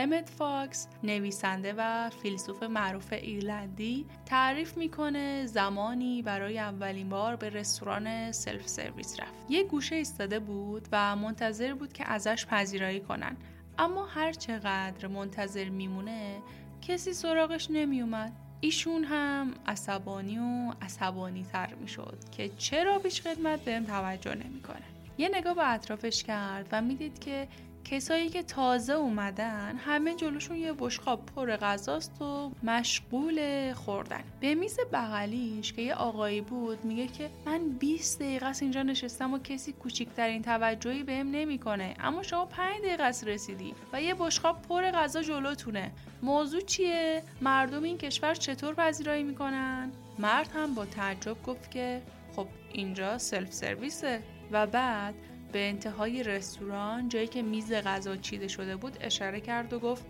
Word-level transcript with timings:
امت 0.00 0.30
فاکس 0.30 0.88
نویسنده 1.02 1.74
و 1.78 2.10
فیلسوف 2.10 2.62
معروف 2.62 3.12
ایرلندی 3.12 4.06
تعریف 4.26 4.76
می‌کنه 4.76 5.46
زمانی 5.46 6.22
برای 6.22 6.58
اولین 6.58 7.08
بار 7.08 7.36
به 7.36 7.50
رستوران 7.50 8.32
سلف 8.32 8.68
سرویس 8.68 9.20
رفت. 9.20 9.32
یه 9.48 9.64
گوشه 9.64 9.94
ایستاده 9.94 10.38
بود 10.38 10.88
و 10.92 11.16
منتظر 11.16 11.74
بود 11.74 11.92
که 11.92 12.04
ازش 12.10 12.46
پذیرایی 12.46 13.00
کنن. 13.00 13.36
اما 13.78 14.06
هر 14.06 14.32
چقدر 14.32 15.06
منتظر 15.06 15.68
میمونه 15.68 16.36
کسی 16.82 17.12
سراغش 17.12 17.70
نمیومد 17.70 18.32
ایشون 18.60 19.04
هم 19.04 19.54
عصبانی 19.66 20.38
و 20.38 20.72
عصبانی 20.82 21.44
تر 21.52 21.74
می‌شد 21.74 22.18
که 22.32 22.48
چرا 22.48 22.98
پیش 22.98 23.22
خدمت 23.22 23.60
بهم 23.60 23.84
توجه 23.84 24.34
نمی‌کنه. 24.34 24.82
یه 25.18 25.28
نگاه 25.28 25.54
به 25.54 25.72
اطرافش 25.72 26.22
کرد 26.22 26.68
و 26.72 26.82
می‌دید 26.82 27.18
که 27.18 27.48
کسایی 27.90 28.28
که 28.28 28.42
تازه 28.42 28.92
اومدن 28.92 29.76
همه 29.76 30.14
جلوشون 30.14 30.56
یه 30.56 30.72
بشقاب 30.72 31.26
پر 31.26 31.56
غذاست 31.56 32.22
و 32.22 32.50
مشغول 32.62 33.72
خوردن. 33.72 34.20
به 34.40 34.54
میز 34.54 34.78
بغلیش 34.92 35.72
که 35.72 35.82
یه 35.82 35.94
آقایی 35.94 36.40
بود 36.40 36.84
میگه 36.84 37.06
که 37.06 37.30
من 37.46 37.68
20 37.68 38.20
دقیقه 38.20 38.46
است 38.46 38.62
اینجا 38.62 38.82
نشستم 38.82 39.34
و 39.34 39.38
کسی 39.38 39.72
کوچیکترین 39.72 40.42
توجهی 40.42 41.02
بهم 41.02 41.30
نمی‌کنه. 41.30 41.94
اما 42.00 42.22
شما 42.22 42.44
5 42.46 42.80
دقیقه 42.80 43.02
است 43.02 43.26
رسیدی 43.26 43.74
و 43.92 44.02
یه 44.02 44.14
بشقاب 44.14 44.62
پر 44.62 44.90
غذا 44.90 45.22
جلوتونه. 45.22 45.90
موضوع 46.22 46.60
چیه؟ 46.60 47.22
مردم 47.40 47.82
این 47.82 47.98
کشور 47.98 48.34
چطور 48.34 48.74
پذیرایی 48.74 49.22
می‌کنن؟ 49.22 49.92
مرد 50.18 50.50
هم 50.54 50.74
با 50.74 50.84
تعجب 50.84 51.42
گفت 51.42 51.70
که 51.70 52.02
خب 52.36 52.46
اینجا 52.72 53.18
سلف 53.18 53.52
سرویسه. 53.52 54.22
و 54.52 54.66
بعد 54.66 55.14
به 55.52 55.68
انتهای 55.68 56.22
رستوران 56.22 57.08
جایی 57.08 57.26
که 57.26 57.42
میز 57.42 57.72
غذا 57.72 58.16
چیده 58.16 58.48
شده 58.48 58.76
بود 58.76 58.96
اشاره 59.00 59.40
کرد 59.40 59.72
و 59.72 59.78
گفت 59.78 60.06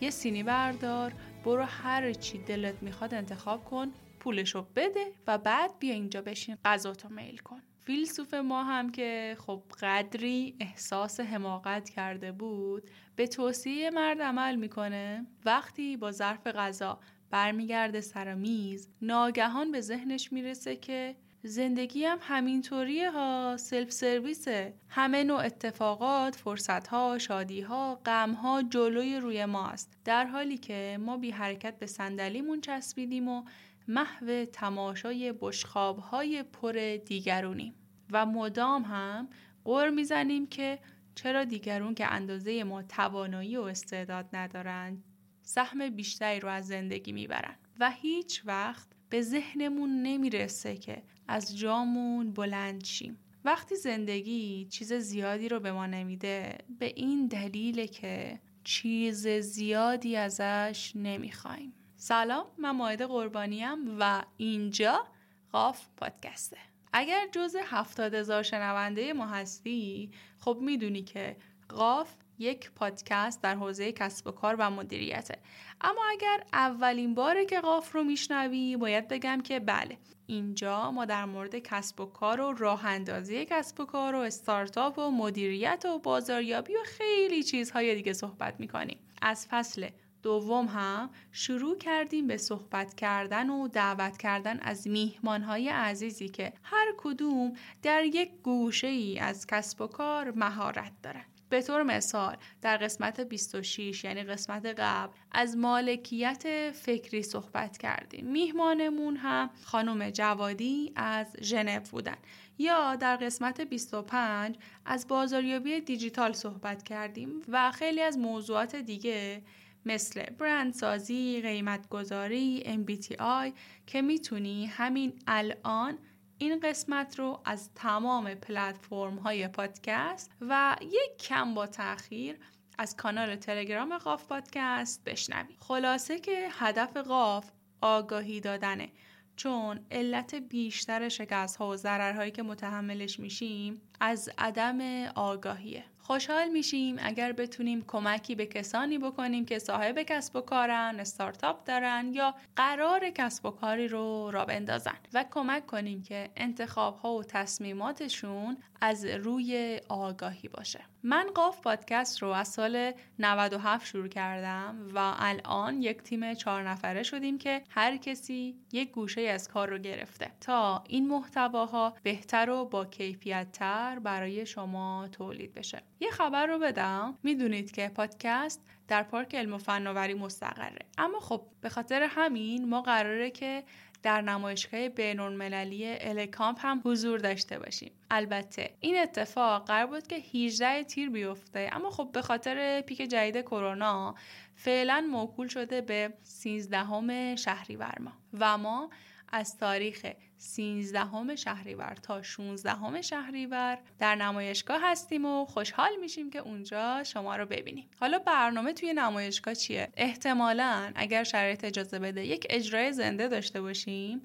یه 0.00 0.10
سینی 0.10 0.42
بردار 0.42 1.12
برو 1.44 1.62
هر 1.62 2.12
چی 2.12 2.38
دلت 2.38 2.82
می‌خواد 2.82 3.14
انتخاب 3.14 3.64
کن 3.64 3.92
پولشو 4.20 4.66
بده 4.76 5.12
و 5.26 5.38
بعد 5.38 5.78
بیا 5.78 5.94
اینجا 5.94 6.22
بشین 6.22 6.56
غذاتو 6.64 7.08
میل 7.08 7.38
کن. 7.38 7.62
فیلسوف 7.80 8.34
ما 8.34 8.64
هم 8.64 8.92
که 8.92 9.36
خب 9.38 9.62
قدری 9.80 10.56
احساس 10.60 11.20
حماقت 11.20 11.90
کرده 11.90 12.32
بود 12.32 12.90
به 13.16 13.26
توصیه 13.26 13.90
مرد 13.90 14.22
عمل 14.22 14.56
می‌کنه. 14.56 15.26
وقتی 15.44 15.96
با 15.96 16.10
ظرف 16.10 16.46
غذا 16.46 17.00
برمیگرده 17.30 18.00
سر 18.00 18.34
میز 18.34 18.88
ناگهان 19.02 19.72
به 19.72 19.80
ذهنش 19.80 20.32
می‌رسه 20.32 20.76
که 20.76 21.16
زندگی 21.44 22.04
هم 22.04 22.18
همینطوریه 22.20 23.10
ها 23.10 23.56
سلف 23.58 23.90
سرویسه 23.90 24.74
همه 24.88 25.24
نوع 25.24 25.44
اتفاقات 25.44 26.34
فرصت 26.34 26.88
ها 26.88 27.18
شادی 27.18 27.60
ها 27.60 27.94
غم 28.06 28.32
ها 28.32 28.62
جلوی 28.62 29.16
روی 29.16 29.44
ماست. 29.44 29.98
در 30.04 30.24
حالی 30.26 30.58
که 30.58 30.98
ما 31.00 31.16
بی 31.16 31.30
حرکت 31.30 31.78
به 31.78 31.86
صندلیمون 31.86 32.60
چسبیدیم 32.60 33.28
و 33.28 33.44
محو 33.88 34.44
تماشای 34.44 35.34
بشخاب 35.40 35.98
های 35.98 36.42
پر 36.42 36.96
دیگرونیم. 37.06 37.74
و 38.12 38.26
مدام 38.26 38.82
هم 38.82 39.28
قر 39.64 39.90
می‌زنیم 39.90 40.46
که 40.46 40.78
چرا 41.14 41.44
دیگرون 41.44 41.94
که 41.94 42.12
اندازه 42.12 42.64
ما 42.64 42.82
توانایی 42.82 43.56
و 43.56 43.62
استعداد 43.62 44.28
ندارند 44.32 45.04
سهم 45.42 45.90
بیشتری 45.90 46.40
رو 46.40 46.48
از 46.48 46.66
زندگی 46.66 47.12
می‌برن. 47.12 47.56
و 47.80 47.90
هیچ 47.90 48.42
وقت 48.44 48.88
به 49.12 49.22
ذهنمون 49.22 50.02
نمی‌رسه 50.02 50.76
که 50.76 51.02
از 51.28 51.58
جامون 51.58 52.32
بلند 52.32 52.84
شیم. 52.84 53.18
وقتی 53.44 53.76
زندگی 53.76 54.66
چیز 54.70 54.92
زیادی 54.92 55.48
رو 55.48 55.60
به 55.60 55.72
ما 55.72 55.86
نمیده 55.86 56.58
به 56.78 56.92
این 56.96 57.26
دلیل 57.26 57.86
که 57.86 58.40
چیز 58.64 59.28
زیادی 59.28 60.16
ازش 60.16 60.92
نمی‌خوایم. 60.94 61.72
سلام 61.96 62.46
من 62.58 62.70
ماهد 62.70 63.02
قربانیم 63.02 64.00
و 64.00 64.22
اینجا 64.36 65.06
قاف 65.52 65.88
پادکسته. 65.96 66.58
اگر 66.92 67.28
جز 67.32 67.56
هفتاد 67.64 68.14
هزار 68.14 68.42
شنونده 68.42 69.12
ما 69.12 69.26
هستی 69.26 70.10
خب 70.38 70.58
می‌دونی 70.60 71.02
که 71.02 71.36
قاف 71.68 72.14
یک 72.38 72.70
پادکست 72.70 73.42
در 73.42 73.54
حوزه 73.54 73.92
کسب 73.92 74.26
و 74.26 74.30
کار 74.30 74.56
و 74.58 74.70
مدیریته. 74.70 75.38
اما 75.80 76.02
اگر 76.10 76.44
اولین 76.52 77.14
باره 77.14 77.46
که 77.46 77.60
قاف 77.60 77.94
رو 77.94 78.04
میشنوی 78.04 78.76
باید 78.76 79.08
بگم 79.08 79.40
که 79.40 79.60
بله 79.60 79.98
اینجا 80.26 80.90
ما 80.90 81.04
در 81.04 81.24
مورد 81.24 81.58
کسب 81.58 82.00
و 82.00 82.06
کار 82.06 82.40
و 82.40 82.52
راه 82.52 82.86
اندازی 82.86 83.44
کسب 83.44 83.80
و 83.80 83.84
کار 83.84 84.14
و 84.14 84.18
استارتاپ 84.18 84.98
و 84.98 85.10
مدیریت 85.10 85.84
و 85.84 85.98
بازاریابی 85.98 86.74
و 86.74 86.82
خیلی 86.84 87.42
چیزهای 87.42 87.94
دیگه 87.94 88.12
صحبت 88.12 88.60
می‌کنیم. 88.60 88.98
از 89.22 89.46
فصل 89.50 89.88
دوم 90.22 90.66
هم 90.66 91.10
شروع 91.32 91.78
کردیم 91.78 92.26
به 92.26 92.36
صحبت 92.36 92.94
کردن 92.94 93.50
و 93.50 93.68
دعوت 93.68 94.16
کردن 94.16 94.58
از 94.58 94.88
میهمانهای 94.88 95.68
عزیزی 95.68 96.28
که 96.28 96.52
هر 96.62 96.86
کدوم 96.98 97.52
در 97.82 98.04
یک 98.04 98.30
گوشه 98.42 98.86
ای 98.86 99.18
از 99.18 99.46
کسب 99.46 99.80
و 99.80 99.86
کار 99.86 100.30
مهارت 100.30 100.92
دارن. 101.02 101.24
به 101.52 101.62
طور 101.62 101.82
مثال 101.82 102.36
در 102.62 102.76
قسمت 102.76 103.20
26 103.20 104.04
یعنی 104.04 104.22
قسمت 104.22 104.66
قبل 104.66 105.12
از 105.32 105.56
مالکیت 105.56 106.70
فکری 106.70 107.22
صحبت 107.22 107.78
کردیم. 107.78 108.26
میهمانمون 108.26 109.16
هم 109.16 109.50
خانم 109.64 110.10
جوادی 110.10 110.92
از 110.96 111.26
ژنو 111.42 111.80
بودن. 111.80 112.16
یا 112.58 112.96
در 112.96 113.16
قسمت 113.16 113.60
25 113.60 114.56
از 114.84 115.08
بازاریابی 115.08 115.80
دیجیتال 115.80 116.32
صحبت 116.32 116.82
کردیم 116.82 117.42
و 117.48 117.70
خیلی 117.70 118.00
از 118.00 118.18
موضوعات 118.18 118.76
دیگه 118.76 119.42
مثل 119.86 120.22
برندسازی، 120.22 121.40
قیمت 121.42 121.88
گذاری، 121.88 122.62
MBTI 122.66 123.52
که 123.86 124.02
می‌تونی 124.02 124.66
همین 124.66 125.12
الان 125.26 125.98
این 126.42 126.60
قسمت 126.60 127.18
رو 127.18 127.40
از 127.44 127.70
تمام 127.74 128.34
پلتفرم 128.34 129.16
های 129.16 129.48
پادکست 129.48 130.30
و 130.40 130.76
یک 130.82 131.18
کم 131.18 131.54
با 131.54 131.66
تاخیر 131.66 132.38
از 132.78 132.96
کانال 132.96 133.36
تلگرام 133.36 133.98
قاف 133.98 134.26
پادکست 134.26 135.04
بشنوید. 135.04 135.56
خلاصه 135.60 136.20
که 136.20 136.48
هدف 136.50 136.96
قاف 136.96 137.50
آگاهی 137.80 138.40
دادنه. 138.40 138.92
چون 139.36 139.86
علت 139.90 140.34
بیشتر 140.34 141.08
شکست 141.08 141.56
ها 141.56 141.68
و 141.68 141.76
ضررهایی 141.76 142.30
که 142.30 142.42
متحملش 142.42 143.20
میشیم 143.20 143.82
از 144.00 144.30
عدم 144.38 144.80
آگاهیه. 145.14 145.84
خوشحال 146.02 146.48
میشیم 146.48 146.96
اگر 147.02 147.32
بتونیم 147.32 147.84
کمکی 147.86 148.34
به 148.34 148.46
کسانی 148.46 148.98
بکنیم 148.98 149.44
که 149.44 149.58
صاحب 149.58 150.02
کسب 150.02 150.36
و 150.36 150.40
کارن، 150.40 150.96
استارتاپ 151.00 151.64
دارن 151.64 152.10
یا 152.12 152.34
قرار 152.56 153.10
کسب 153.10 153.46
و 153.46 153.50
کاری 153.50 153.88
رو 153.88 154.30
را 154.30 154.44
بندازن 154.44 154.96
و 155.14 155.24
کمک 155.30 155.66
کنیم 155.66 156.02
که 156.02 156.30
انتخاب 156.36 156.96
ها 156.96 157.14
و 157.14 157.24
تصمیماتشون 157.24 158.56
از 158.84 159.04
روی 159.04 159.80
آگاهی 159.88 160.48
باشه. 160.48 160.80
من 161.02 161.26
قاف 161.34 161.60
پادکست 161.60 162.22
رو 162.22 162.28
از 162.28 162.48
سال 162.48 162.92
97 163.18 163.86
شروع 163.86 164.08
کردم 164.08 164.88
و 164.94 165.14
الان 165.18 165.82
یک 165.82 166.02
تیم 166.02 166.34
چهار 166.34 166.68
نفره 166.68 167.02
شدیم 167.02 167.38
که 167.38 167.62
هر 167.70 167.96
کسی 167.96 168.56
یک 168.72 168.90
گوشه 168.90 169.20
از 169.20 169.48
کار 169.48 169.70
رو 169.70 169.78
گرفته 169.78 170.30
تا 170.40 170.84
این 170.88 171.08
محتواها 171.08 171.94
بهتر 172.02 172.50
و 172.50 172.64
با 172.64 172.84
کیفیت 172.84 173.52
تر 173.52 173.98
برای 173.98 174.46
شما 174.46 175.08
تولید 175.12 175.54
بشه. 175.54 175.82
یه 176.00 176.10
خبر 176.10 176.46
رو 176.46 176.58
بدم 176.58 177.18
می‌دونید 177.22 177.70
که 177.70 177.88
پادکست 177.88 178.60
در 178.88 179.02
پارک 179.02 179.34
علم 179.34 179.52
و 179.52 179.58
فناوری 179.58 180.14
مستقره 180.14 180.86
اما 180.98 181.20
خب 181.20 181.42
به 181.60 181.68
خاطر 181.68 182.02
همین 182.10 182.68
ما 182.68 182.82
قراره 182.82 183.30
که 183.30 183.64
در 184.02 184.20
نمایشگاه 184.20 184.88
بینالمللی 184.88 185.96
الکامپ 186.00 186.58
هم 186.60 186.82
حضور 186.84 187.18
داشته 187.18 187.58
باشیم. 187.58 187.92
البته 188.10 188.70
این 188.80 188.98
اتفاق 189.02 189.66
قرار 189.66 189.86
بود 189.86 190.06
که 190.06 190.16
18 190.16 190.84
تیر 190.84 191.10
بیفته 191.10 191.70
اما 191.72 191.90
خب 191.90 192.10
به 192.12 192.22
خاطر 192.22 192.80
پیک 192.80 193.02
جدید 193.02 193.40
کرونا 193.44 194.14
فعلا 194.54 195.08
موکول 195.10 195.48
شده 195.48 195.80
به 195.80 196.12
13 196.22 197.36
شهریور 197.36 197.94
ما 198.00 198.12
و 198.40 198.58
ما 198.58 198.90
از 199.32 199.58
تاریخ 199.58 200.06
13 200.38 201.36
شهریور 201.36 201.94
تا 202.02 202.22
16 202.22 203.02
شهریور 203.02 203.78
در 203.98 204.14
نمایشگاه 204.14 204.80
هستیم 204.82 205.24
و 205.24 205.44
خوشحال 205.44 205.90
میشیم 206.00 206.30
که 206.30 206.38
اونجا 206.38 207.02
شما 207.04 207.36
رو 207.36 207.46
ببینیم. 207.46 207.88
حالا 208.00 208.18
برنامه 208.18 208.72
توی 208.72 208.92
نمایشگاه 208.92 209.54
چیه؟ 209.54 209.88
احتمالا 209.96 210.92
اگر 210.94 211.24
شرایط 211.24 211.64
اجازه 211.64 211.98
بده 211.98 212.26
یک 212.26 212.46
اجرای 212.50 212.92
زنده 212.92 213.28
داشته 213.28 213.60
باشیم 213.60 214.22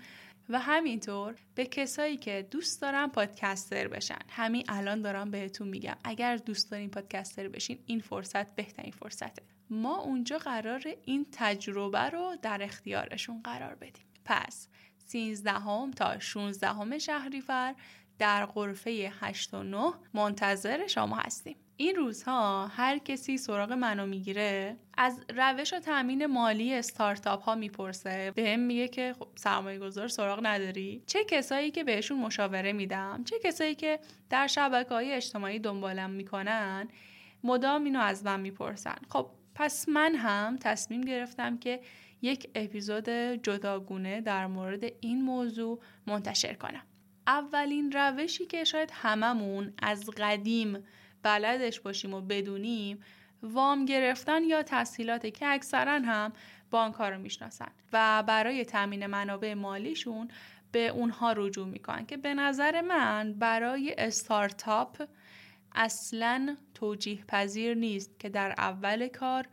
و 0.50 0.60
همینطور 0.60 1.36
به 1.56 1.66
کسایی 1.66 2.18
که 2.18 2.48
دوست 2.52 2.82
دارن 2.82 3.08
پادکستر 3.08 3.88
بشن. 3.88 4.20
همین 4.30 4.64
الان 4.68 5.02
دارم 5.02 5.32
بهتون 5.32 5.68
میگم 5.68 5.98
اگر 6.04 6.36
دوست 6.38 6.72
دارین 6.72 6.90
پادکستر 6.90 7.48
بشین 7.48 7.80
این 7.86 8.00
فرصت 8.00 8.56
بهترین 8.56 8.92
فرصته. 8.92 9.44
ما 9.70 9.98
اونجا 9.98 10.38
قرار 10.38 10.84
این 11.06 11.26
تجربه 11.32 12.10
رو 12.10 12.36
در 12.42 12.64
اختیارشون 12.64 13.42
قرار 13.42 13.76
بدیم. 13.76 14.06
پس 14.26 14.68
13 15.08 15.92
تا 15.96 16.20
16 16.20 17.00
شهریور 17.00 17.76
در 18.20 18.46
غرفه 18.46 19.12
8 19.20 19.54
و 19.54 19.64
9 19.64 19.94
منتظر 20.14 20.88
شما 20.88 21.16
هستیم. 21.16 21.56
این 21.78 21.96
روزها 21.96 22.68
هر 22.68 22.98
کسی 22.98 23.38
سراغ 23.38 23.72
منو 23.72 24.06
می‌گیره 24.06 24.78
از 24.98 25.20
روش 25.36 25.74
و 25.74 25.80
تامین 25.80 26.26
مالی 26.26 26.74
استارتاپ 26.74 27.44
ها 27.44 27.56
می‌پرسه 27.56 28.32
به 28.36 28.50
هم 28.50 28.60
میگه 28.60 28.88
که 28.88 29.16
خب 29.20 29.28
سرمایه 29.36 29.80
گذار 29.80 30.08
سراغ 30.08 30.40
نداری؟ 30.44 31.04
چه 31.06 31.24
کسایی 31.24 31.72
که 31.72 31.84
بهشون 31.84 32.20
مشاوره 32.20 32.74
میدم؟ 32.74 33.24
چه 33.24 33.36
کسایی 33.44 33.76
که 33.76 34.00
در 34.30 34.48
شبکه 34.48 34.90
های 34.90 35.14
اجتماعی 35.14 35.60
دنبالم 35.60 36.10
می‌کنن؟ 36.10 36.88
مدام 37.44 37.84
اینو 37.84 38.00
از 38.00 38.26
من 38.26 38.40
می‌پرسن. 38.40 38.98
خب 39.10 39.30
پس 39.56 39.90
من 39.90 40.16
هم 40.16 40.58
تصمیم 40.62 41.02
گرفتم 41.02 41.58
که 41.58 41.80
یک 42.22 42.50
اپیزود 42.56 43.10
جداگونه 43.44 44.22
در 44.22 44.48
مورد 44.48 44.84
این 45.02 45.22
موضوع 45.22 45.80
منتشر 46.08 46.54
کنم. 46.54 46.84
اولین 47.28 47.92
روشی 47.92 48.46
که 48.46 48.64
شاید 48.64 48.90
هممون 48.94 49.74
از 49.82 50.10
قدیم 50.10 50.84
بلدش 51.24 51.80
باشیم 51.80 52.14
و 52.14 52.22
بدونیم 52.22 53.00
وام 53.44 53.86
گرفتن 53.86 54.44
یا 54.44 54.64
تسهیلاتی 54.64 55.32
که 55.32 55.48
اکثرا 55.48 56.00
هم 56.00 56.34
بانک 56.72 56.96
ها 56.96 57.10
رو 57.10 57.18
می‌شناسن 57.18 57.72
و 57.94 58.24
برای 58.28 58.66
تامین 58.66 59.06
منابع 59.06 59.54
مالیشون 59.54 60.28
به 60.72 60.88
اونها 60.88 61.34
رجوع 61.34 61.68
می‌کنن 61.68 62.06
که 62.06 62.18
به 62.18 62.34
نظر 62.34 62.82
من 62.82 63.34
برای 63.34 63.96
استارتاپ 63.98 65.08
اصلا 65.76 66.58
توجیه 66.74 67.24
پذیر 67.28 67.74
نیست 67.74 68.20
که 68.20 68.30
در 68.30 68.56
اول 68.58 69.08
کار 69.08 69.48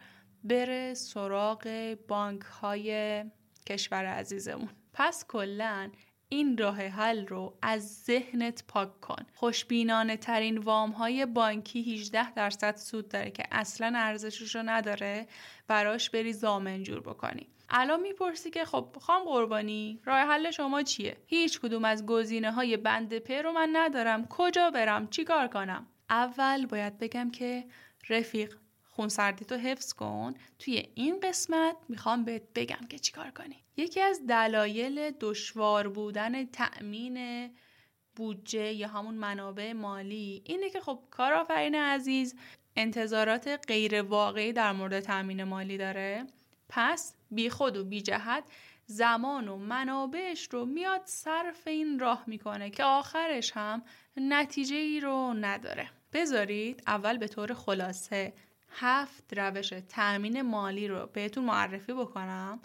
بره 0.45 0.95
سراغ 0.95 1.95
بانک 2.09 2.43
های 2.43 3.25
کشور 3.67 4.05
عزیزمون. 4.05 4.69
پس 4.93 5.25
کلا 5.29 5.91
این 6.29 6.59
راه 6.59 6.83
حل 6.83 7.27
رو 7.27 7.59
از 7.63 8.05
ذهنت 8.05 8.65
پاک 8.69 9.01
کن. 9.01 9.27
خوشبینانه 9.35 10.17
ترین 10.17 10.59
وام 10.59 10.91
های 10.91 11.27
بانکی 11.27 11.95
18 11.95 12.35
درصد 12.35 12.77
سود 12.77 13.09
داره 13.09 13.31
که 13.31 13.45
اصلا 13.53 13.93
ارزشش 13.97 14.55
رو 14.55 14.63
نداره 14.63 15.27
براش 15.69 16.11
بری 16.11 16.33
زامن 16.33 16.83
جور 16.83 17.01
بکنی. 17.01 17.49
الان 17.71 18.01
می‌پرسی 18.01 18.51
که 18.51 18.65
خب 18.65 18.97
خام 19.01 19.25
قربانی 19.25 20.01
راه 20.05 20.19
حل 20.19 20.51
شما 20.51 20.83
چیه؟ 20.83 21.17
هیچ 21.27 21.61
کدوم 21.61 21.85
از 21.85 22.07
گزینه 22.07 22.53
های 22.53 22.77
بند 22.77 23.19
پ 23.19 23.31
رو 23.31 23.53
من 23.53 23.71
ندارم. 23.73 24.27
کجا 24.27 24.71
برم؟ 24.71 25.09
چیکار 25.09 25.49
کنم؟ 25.49 25.87
اول 26.11 26.67
باید 26.67 26.99
بگم 26.99 27.31
که 27.31 27.65
رفیق 28.09 28.57
خونسردی 28.97 29.45
تو 29.45 29.55
حفظ 29.55 29.93
کن. 29.93 30.35
توی 30.59 30.89
این 30.95 31.21
قسمت 31.21 31.77
می‌خوام 31.89 32.25
بهت 32.25 32.43
بگم 32.55 32.87
که 32.89 32.99
چیکار 32.99 33.31
کنی. 33.31 33.57
یکی 33.77 34.01
از 34.01 34.27
دلایل 34.27 35.11
دشوار 35.21 35.89
بودن 35.89 36.47
تأمین 36.47 37.51
بودجه 38.17 38.73
یا 38.73 38.89
همون 38.89 39.15
منابع 39.15 39.73
مالی 39.73 40.43
اینه 40.47 40.71
که 40.71 40.81
خب 40.81 40.99
کارآفرین 41.11 41.75
عزیز 41.75 42.35
انتظارات 42.77 43.61
غیر 43.69 44.03
واقعی 44.03 44.53
در 44.53 44.73
مورد 44.73 45.01
تأمین 45.01 45.45
مالی 45.45 45.79
داره. 45.79 46.27
پس 46.69 47.15
بی 47.31 47.51
خود 47.51 47.77
و 47.77 47.85
بی 47.85 48.03
جهت 48.03 48.45
زمان 48.87 49.49
و 49.49 49.57
منابعش 49.57 50.49
رو 50.51 50.67
میاد 50.67 51.03
صرف 51.05 51.67
این 51.67 51.99
راه 51.99 52.25
می‌کنه 52.27 52.71
که 52.71 52.85
آخرش 52.85 53.53
هم 53.53 53.83
نتیجه 54.17 54.77
ای 54.77 55.01
رو 55.01 55.35
نداره. 55.35 55.91
بذارید 56.13 56.83
اول 56.87 57.19
به 57.19 57.29
طور 57.29 57.55
خلاصه 57.55 58.33
هفت 58.75 59.39
روش 59.39 59.73
تأمین 59.89 60.43
مالی 60.43 60.89
رو 60.89 61.07
بهتون 61.07 61.45
معرفی 61.45 61.93
بکنم 61.93 62.61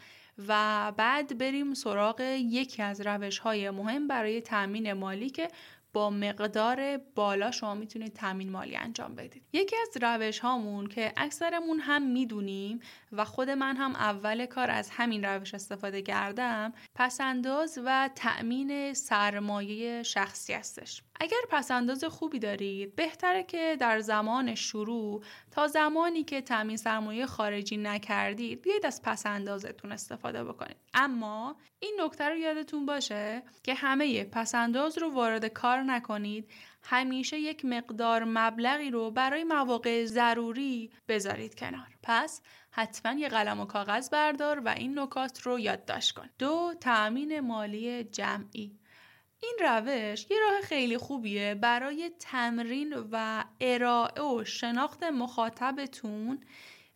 و 0.48 0.92
بعد 0.98 1.38
بریم 1.38 1.74
سراغ 1.74 2.22
یکی 2.38 2.82
از 2.82 3.02
روش 3.02 3.40
های 3.40 3.70
مهم 3.70 4.08
برای 4.08 4.42
تأمین 4.42 4.94
مالی 4.94 5.30
که 5.30 5.48
با 5.94 6.10
مقدار 6.10 6.98
بالا 6.98 7.52
شما 7.52 7.76
می‌تونید 7.76 8.14
تامین 8.14 8.52
مالی 8.52 8.76
انجام 8.76 9.16
بدید. 9.16 9.44
یکی 9.54 9.76
از 9.82 9.90
روش 10.02 10.40
هامون 10.40 10.88
که 10.88 11.14
اکثرمون 11.18 11.80
هم 11.80 12.02
می‌دونیم 12.02 12.80
و 13.12 13.26
خود 13.26 13.50
من 13.50 13.76
هم 13.76 13.96
اول 13.96 14.46
کار 14.46 14.72
از 14.72 14.90
همین 14.90 15.26
روش 15.26 15.54
استفاده 15.54 16.02
کردم 16.02 16.74
پسنداز 16.96 17.80
و 17.86 18.10
تأمین 18.16 18.94
سرمایه 18.94 20.04
شخصی 20.04 20.54
هستش. 20.54 21.04
اگر 21.20 21.38
پسنداز 21.50 22.04
خوبی 22.04 22.40
دارید 22.40 22.96
بهتره 22.96 23.44
که 23.44 23.78
در 23.80 24.00
زمان 24.00 24.56
شروع 24.56 25.24
تا 25.52 25.68
زمانی 25.68 26.24
که 26.24 26.42
تامین 26.42 26.78
سرمایه 26.78 27.26
خارجی 27.26 27.78
نکردید 27.78 28.62
بیاید 28.62 28.86
از 28.86 29.02
پسندازتون 29.02 29.92
استفاده 29.92 30.44
بکنید. 30.44 30.78
اما 30.94 31.56
این 31.80 31.98
نکته 32.02 32.30
رو 32.30 32.36
یادتون 32.36 32.86
باشه 32.86 33.44
که 33.64 33.74
همه 33.74 34.24
پسنداز 34.24 34.98
رو 34.98 35.14
وارد 35.14 35.46
کار 35.46 35.84
نکنید. 35.84 36.52
همیشه 36.84 37.40
یک 37.40 37.66
مقدار 37.66 38.24
مبلغی 38.24 38.92
رو 38.92 39.12
برای 39.12 39.44
مواقع 39.44 40.06
ضروری 40.06 40.92
بذارید 41.08 41.56
کنار. 41.56 41.88
پس 42.04 42.42
حتما 42.72 43.20
یه 43.20 43.30
قلم 43.30 43.60
و 43.60 43.66
کاغذ 43.66 44.10
بردار 44.10 44.60
و 44.60 44.70
این 44.70 45.00
نکات 45.00 45.42
رو 45.42 45.60
یادداشت 45.60 46.12
کن. 46.12 46.30
دو 46.40 46.74
تأمین 46.82 47.40
مالی 47.40 48.04
جمعی. 48.04 48.80
این 49.42 49.58
روش 49.60 50.26
یه 50.30 50.38
راه 50.40 50.62
خیلی 50.62 50.98
خوبیه 50.98 51.56
برای 51.56 52.12
تمرین 52.20 52.94
و 53.12 53.44
ارائه 53.62 54.22
و 54.22 54.44
شناخت 54.44 55.04
مخاطبتون 55.04 56.44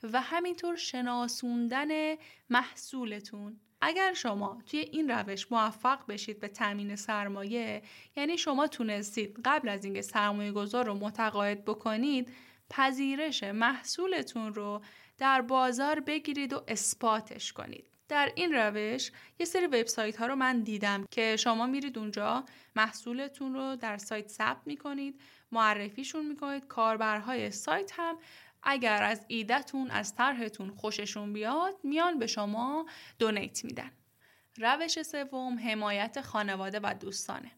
و 0.04 0.22
همینطور 0.22 0.75
شناسوندن 0.75 2.16
محصولتون. 2.50 3.60
اگر 3.81 4.13
شما 4.13 4.62
توی 4.66 4.80
این 4.80 5.10
روش 5.10 5.51
موفق 5.51 6.06
بشید 6.07 6.40
به 6.40 6.48
تامین 6.48 6.95
سرمایه 6.95 7.81
یعنی 8.16 8.38
شما 8.38 8.68
تونستید 8.68 9.39
قبل 9.46 9.69
از 9.69 9.86
اینکه 9.86 10.01
سرمایه 10.01 10.51
گذار 10.51 10.86
رو 10.86 10.94
متقاعد 10.94 11.66
بکنید 11.66 12.34
پذیرش 12.69 13.44
محصولتون 13.44 14.54
رو 14.54 14.81
در 15.18 15.42
بازار 15.42 16.00
بگیرید 16.00 16.54
و 16.54 16.63
اثباتش 16.68 17.54
کنید. 17.54 17.93
در 18.07 18.31
این 18.35 18.53
روش 18.53 19.11
یه 19.39 19.45
سری 19.45 19.65
وبسایت 19.65 20.15
ها 20.17 20.27
رو 20.27 20.35
من 20.35 20.59
دیدم 20.59 21.05
که 21.11 21.38
شما 21.38 21.65
میرید 21.65 21.97
اونجا 21.97 22.45
محصولتون 22.75 23.53
رو 23.53 23.75
در 23.75 23.97
سایت 23.97 24.27
ثبت 24.27 24.61
می‌کنید 24.65 25.21
معرفیشون 25.51 26.25
می‌کنید 26.25 26.67
کاربرهای 26.67 27.51
سایت 27.51 27.91
هم 27.95 28.17
اگر 28.63 29.03
از 29.03 29.25
ایدهتون 29.27 29.91
از 29.91 30.15
طرحتون 30.15 30.69
خوششون 30.69 31.33
بیاد 31.33 31.75
میان 31.83 32.19
به 32.19 32.27
شما 32.27 32.85
دونیت 33.19 33.65
میدن. 33.65 33.91
روش 34.57 35.01
سوم 35.01 35.59
حمایت 35.59 36.21
خانواده 36.21 36.79
و 36.83 36.94
دوستانه. 37.00 37.51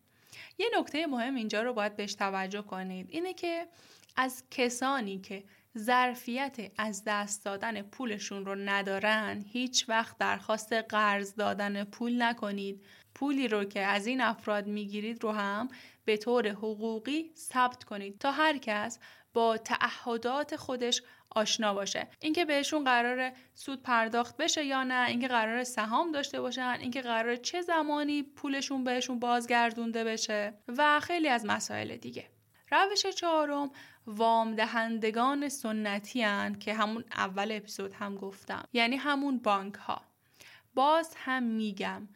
یه 0.57 0.69
نکته 0.80 1.07
مهم 1.07 1.36
اینجا 1.36 1.63
رو 1.63 1.74
باید 1.74 1.95
بهش 1.95 2.15
توجه 2.15 2.62
کنید 2.62 3.07
اینه 3.09 3.33
که 3.33 3.68
از 4.15 4.44
کسانی 4.51 5.19
که 5.19 5.44
ظرفیت 5.77 6.57
از 6.78 7.04
دست 7.06 7.45
دادن 7.45 7.81
پولشون 7.81 8.45
رو 8.45 8.56
ندارن 8.56 9.45
هیچ 9.47 9.90
وقت 9.90 10.18
درخواست 10.18 10.73
قرض 10.73 11.35
دادن 11.35 11.83
پول 11.83 12.21
نکنید. 12.21 12.83
پولی 13.16 13.47
رو 13.47 13.64
که 13.64 13.80
از 13.80 14.07
این 14.07 14.21
افراد 14.21 14.68
می‌گیرید 14.68 15.23
رو 15.23 15.31
هم 15.31 15.69
به 16.06 16.18
طور 16.18 16.47
حقوقی 16.47 17.31
ثبت 17.35 17.83
کنید 17.83 18.19
تا 18.19 18.31
هر 18.31 18.57
کس 18.57 19.00
با 19.33 19.57
تعهدات 19.57 20.56
خودش 20.56 21.02
آشنا 21.30 21.73
باشه. 21.73 22.07
اینکه 22.19 22.45
بهشون 22.45 22.83
قرار 22.83 23.31
سود 23.54 23.83
پرداخت 23.83 24.38
بشه 24.38 24.66
یا 24.66 24.83
نه 24.83 25.07
اینکه 25.07 25.28
قرار 25.28 25.64
سهام 25.64 26.11
داشته 26.11 26.42
باشن 26.42 26.78
اینکه 26.80 27.02
قرار 27.02 27.35
چه 27.35 27.61
زمانی 27.61 28.23
پولشون 28.23 28.83
بهشون 28.83 29.19
بازگردونده 29.19 30.04
بشه 30.04 30.54
و 30.68 31.00
خیلی 31.00 31.28
از 31.28 31.45
مسائل 31.45 31.97
دیگه. 31.97 32.30
روش 32.71 33.06
چهارم 33.06 33.71
وام 34.07 34.56
دهندگان 34.56 35.50
سنتی 35.50 36.24
هن 36.24 36.56
که 36.56 36.74
همون 36.74 37.04
اول 37.12 37.52
اپیزود 37.52 37.94
هم 37.94 38.16
گفتم. 38.16 38.64
یعنی 38.74 38.95
همون 38.95 39.38
بانک 39.38 39.76
ها 39.76 40.02
باز 40.76 41.14
هم 41.18 41.44
میگم 41.44 42.07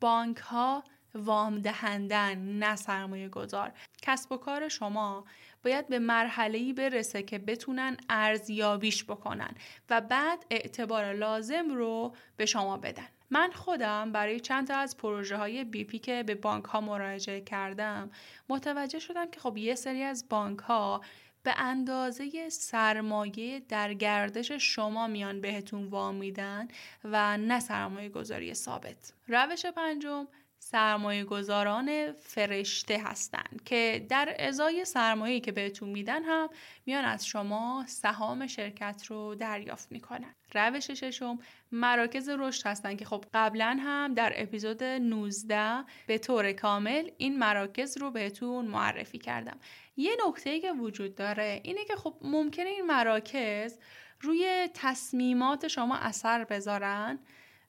بانک 0.00 0.36
ها 0.36 0.84
وام 1.14 1.58
دهندن 1.58 2.38
نه 2.38 2.76
سرمایه 2.76 3.28
گذار 3.28 3.72
کسب 4.02 4.32
و 4.32 4.36
کار 4.36 4.68
شما 4.68 5.24
باید 5.64 5.88
به 5.88 5.98
مرحله 5.98 6.72
برسه 6.72 7.22
که 7.22 7.38
بتونن 7.38 7.96
ارزیابیش 8.08 9.04
بکنن 9.04 9.54
و 9.90 10.00
بعد 10.00 10.46
اعتبار 10.50 11.12
لازم 11.12 11.70
رو 11.70 12.14
به 12.36 12.46
شما 12.46 12.76
بدن. 12.76 13.08
من 13.30 13.50
خودم 13.52 14.12
برای 14.12 14.40
چند 14.40 14.66
تا 14.66 14.76
از 14.76 14.96
پروژه 14.96 15.36
های 15.36 15.64
بی 15.64 15.84
پی 15.84 15.98
که 15.98 16.22
به 16.22 16.34
بانک 16.34 16.64
ها 16.64 16.80
مراجعه 16.80 17.40
کردم 17.40 18.10
متوجه 18.48 18.98
شدم 18.98 19.30
که 19.30 19.40
خب 19.40 19.56
یه 19.56 19.74
سری 19.74 20.02
از 20.02 20.28
بانک 20.28 20.58
ها 20.58 21.00
به 21.42 21.54
اندازه 21.56 22.48
سرمایه 22.48 23.60
در 23.60 23.94
گردش 23.94 24.52
شما 24.52 25.06
میان 25.06 25.40
بهتون 25.40 25.86
وام 25.86 26.14
میدن 26.14 26.68
و 27.04 27.36
نه 27.36 27.60
سرمایه 27.60 28.08
گذاری 28.08 28.54
ثابت. 28.54 29.12
روش 29.28 29.66
پنجم 29.66 30.26
سرمایه 30.62 31.24
گذاران 31.24 32.12
فرشته 32.12 33.02
هستند 33.04 33.62
که 33.64 34.06
در 34.08 34.36
ازای 34.38 34.84
سرمایه 34.84 35.40
که 35.40 35.52
بهتون 35.52 35.88
میدن 35.88 36.24
هم 36.24 36.48
میان 36.86 37.04
از 37.04 37.26
شما 37.26 37.84
سهام 37.88 38.46
شرکت 38.46 39.02
رو 39.06 39.34
دریافت 39.34 39.92
می‌کنن. 39.92 40.34
روش 40.54 40.90
ششم 40.90 41.38
مراکز 41.72 42.28
رشد 42.28 42.66
هستن 42.66 42.96
که 42.96 43.04
خب 43.04 43.24
قبلا 43.34 43.78
هم 43.80 44.14
در 44.14 44.32
اپیزود 44.36 44.82
19 44.82 45.84
به 46.06 46.18
طور 46.18 46.52
کامل 46.52 47.10
این 47.18 47.38
مراکز 47.38 47.98
رو 47.98 48.10
بهتون 48.10 48.66
معرفی 48.66 49.18
کردم. 49.18 49.58
یه 50.00 50.16
نکته 50.26 50.60
که 50.60 50.72
وجود 50.72 51.14
داره 51.14 51.60
اینه 51.64 51.84
که 51.84 51.96
خب 51.96 52.14
ممکنه 52.22 52.68
این 52.68 52.86
مراکز 52.86 53.78
روی 54.20 54.68
تصمیمات 54.74 55.68
شما 55.68 55.96
اثر 55.96 56.44
بذارن 56.44 57.18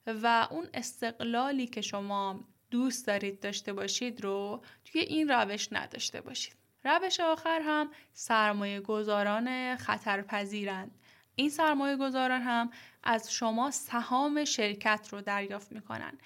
و 0.06 0.48
اون 0.50 0.68
استقلالی 0.74 1.66
که 1.66 1.80
شما 1.80 2.40
دوست 2.70 3.06
دارید 3.06 3.40
داشته 3.40 3.72
باشید 3.72 4.24
رو 4.24 4.62
توی 4.84 5.00
این 5.00 5.28
روش 5.28 5.68
نداشته 5.72 6.20
باشید. 6.20 6.54
روش 6.84 7.20
آخر 7.20 7.60
هم 7.60 7.90
سرمایه 8.12 8.80
گذاران 8.80 9.76
خطرپذیرند. 9.76 10.90
این 11.36 11.50
سرمایه 11.50 11.96
گذاران 11.96 12.42
هم 12.42 12.70
از 13.02 13.32
شما 13.32 13.70
سهام 13.70 14.44
شرکت 14.44 15.08
رو 15.10 15.20
دریافت 15.20 15.72
می‌کنن. 15.72 16.18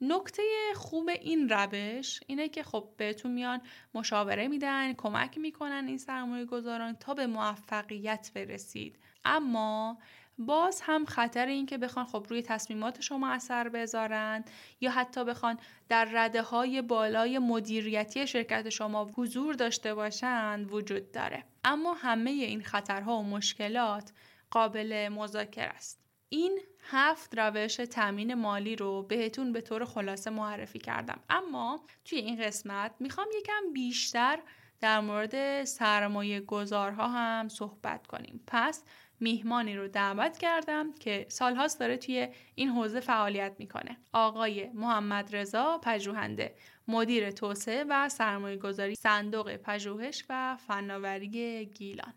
نکته 0.00 0.42
خوب 0.74 1.08
این 1.08 1.48
روش 1.48 2.20
اینه 2.26 2.48
که 2.48 2.62
خب 2.62 2.88
بهتون 2.96 3.30
میان 3.30 3.60
مشاوره 3.94 4.48
میدن 4.48 4.92
کمک 4.92 5.38
می‌کنن 5.38 5.84
این 5.88 5.98
سرمایه 5.98 6.44
گذاران 6.44 6.96
تا 6.96 7.14
به 7.14 7.26
موفقیت 7.26 8.30
برسید. 8.34 8.98
اما 9.24 9.98
باز 10.38 10.80
هم 10.80 11.04
خطر 11.04 11.46
این 11.46 11.66
که 11.66 11.78
بخوان 11.78 12.06
خب 12.06 12.26
روی 12.28 12.42
تصمیمات 12.42 13.00
شما 13.00 13.30
اثر 13.30 13.68
بذارن 13.68 14.44
یا 14.80 14.90
حتی 14.90 15.24
بخوان 15.24 15.58
در 15.88 16.08
رده 16.12 16.42
های 16.42 16.82
بالای 16.82 17.38
مدیریتی 17.38 18.26
شرکت 18.26 18.68
شما 18.68 19.10
حضور 19.16 19.54
داشته 19.54 19.94
باشند 19.94 20.72
وجود 20.72 21.12
داره. 21.12 21.44
اما 21.64 21.94
همه 21.94 22.30
این 22.30 22.62
خطرها 22.62 23.18
و 23.18 23.22
مشکلات 23.22 24.12
قابل 24.50 25.08
مذاکره 25.08 25.64
است. 25.64 26.00
این 26.28 26.60
هفت 26.86 27.38
روش 27.38 27.76
تامین 27.76 28.34
مالی 28.34 28.76
رو 28.76 29.02
بهتون 29.02 29.52
به 29.52 29.60
طور 29.60 29.84
خلاصه 29.84 30.30
معرفی 30.30 30.78
کردم. 30.78 31.20
اما 31.30 31.80
توی 32.04 32.18
این 32.18 32.42
قسمت 32.42 32.94
می‌خوام 33.00 33.26
یکم 33.38 33.72
بیشتر 33.72 34.38
در 34.80 35.00
مورد 35.00 35.64
سرمایه 35.64 36.40
گذارها 36.40 37.08
هم 37.08 37.48
صحبت 37.48 38.06
کنیم. 38.06 38.44
پس 38.46 38.84
میهمانی 39.20 39.76
رو 39.76 39.88
دعوت 39.88 40.38
کردم 40.38 40.92
که 40.92 41.26
سالهاست 41.28 41.80
داره 41.80 41.96
توی 41.96 42.28
این 42.54 42.68
حوزه 42.68 43.00
فعالیت 43.00 43.56
می‌کنه. 43.58 43.96
آقای 44.12 44.70
محمد 44.74 45.36
رضا 45.36 45.78
پژوهنده 45.78 46.54
مدیر 46.88 47.30
توسعه 47.30 47.84
و 47.88 48.08
سرمایه 48.08 48.56
گذاری 48.56 48.94
صندوق 48.94 49.56
پژوهش 49.56 50.24
و 50.28 50.56
فناوری 50.56 51.66
گیلان. 51.66 52.14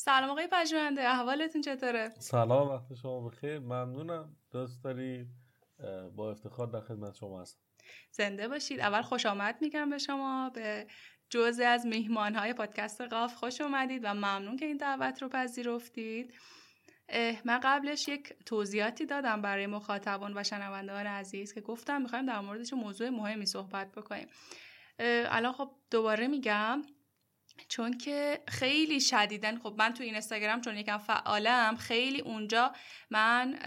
سلام 0.00 0.30
آقای 0.30 0.48
پژوهنده 0.52 1.08
احوالتون 1.08 1.60
چطوره؟ 1.60 2.10
سلام 2.18 2.68
وقت 2.68 2.94
شما 2.94 3.28
بخیر. 3.28 3.58
ممنونم. 3.58 4.36
دوست 4.50 4.84
داری 4.84 5.26
با 6.16 6.30
افتخار 6.30 6.66
در 6.66 6.80
خدمت 6.80 7.14
شما 7.14 7.42
هستم. 7.42 7.60
زنده 8.10 8.48
باشید. 8.48 8.80
اول 8.80 9.02
خوش 9.02 9.26
آمد 9.26 9.58
میگم 9.60 9.90
به 9.90 9.98
شما. 9.98 10.50
به 10.54 10.86
جزء 11.30 11.66
از 11.66 11.86
میهمان 11.86 12.34
های 12.34 12.52
پادکست 12.52 13.00
قاف 13.00 13.34
خوش 13.34 13.60
اومدید 13.60 14.00
و 14.04 14.14
ممنون 14.14 14.56
که 14.56 14.66
این 14.66 14.76
دعوت 14.76 15.22
رو 15.22 15.28
پذیرفتید. 15.28 16.34
من 17.44 17.60
قبلش 17.62 18.08
یک 18.08 18.32
توضیحاتی 18.46 19.06
دادم 19.06 19.42
برای 19.42 19.66
مخاطبان 19.66 20.38
و 20.38 20.44
شنوندگان 20.44 21.06
عزیز 21.06 21.54
که 21.54 21.60
گفتم 21.60 22.02
می‌خوایم 22.02 22.26
در 22.26 22.40
مورد 22.40 22.62
چه 22.62 22.76
موضوع 22.76 23.08
مهمی 23.08 23.46
صحبت 23.46 23.92
بکنیم. 23.92 24.28
الان 24.98 25.52
خب 25.52 25.70
دوباره 25.90 26.26
میگم 26.26 26.82
چون 27.68 27.98
که 27.98 28.40
خیلی 28.48 29.00
شدیدن 29.00 29.58
خب 29.58 29.74
من 29.78 29.94
تو 29.94 30.02
این 30.02 30.12
اینستاگرام 30.12 30.60
چون 30.60 30.76
یکم 30.76 30.98
فعالم 30.98 31.76
خیلی 31.76 32.20
اونجا 32.20 32.72
من 33.10 33.58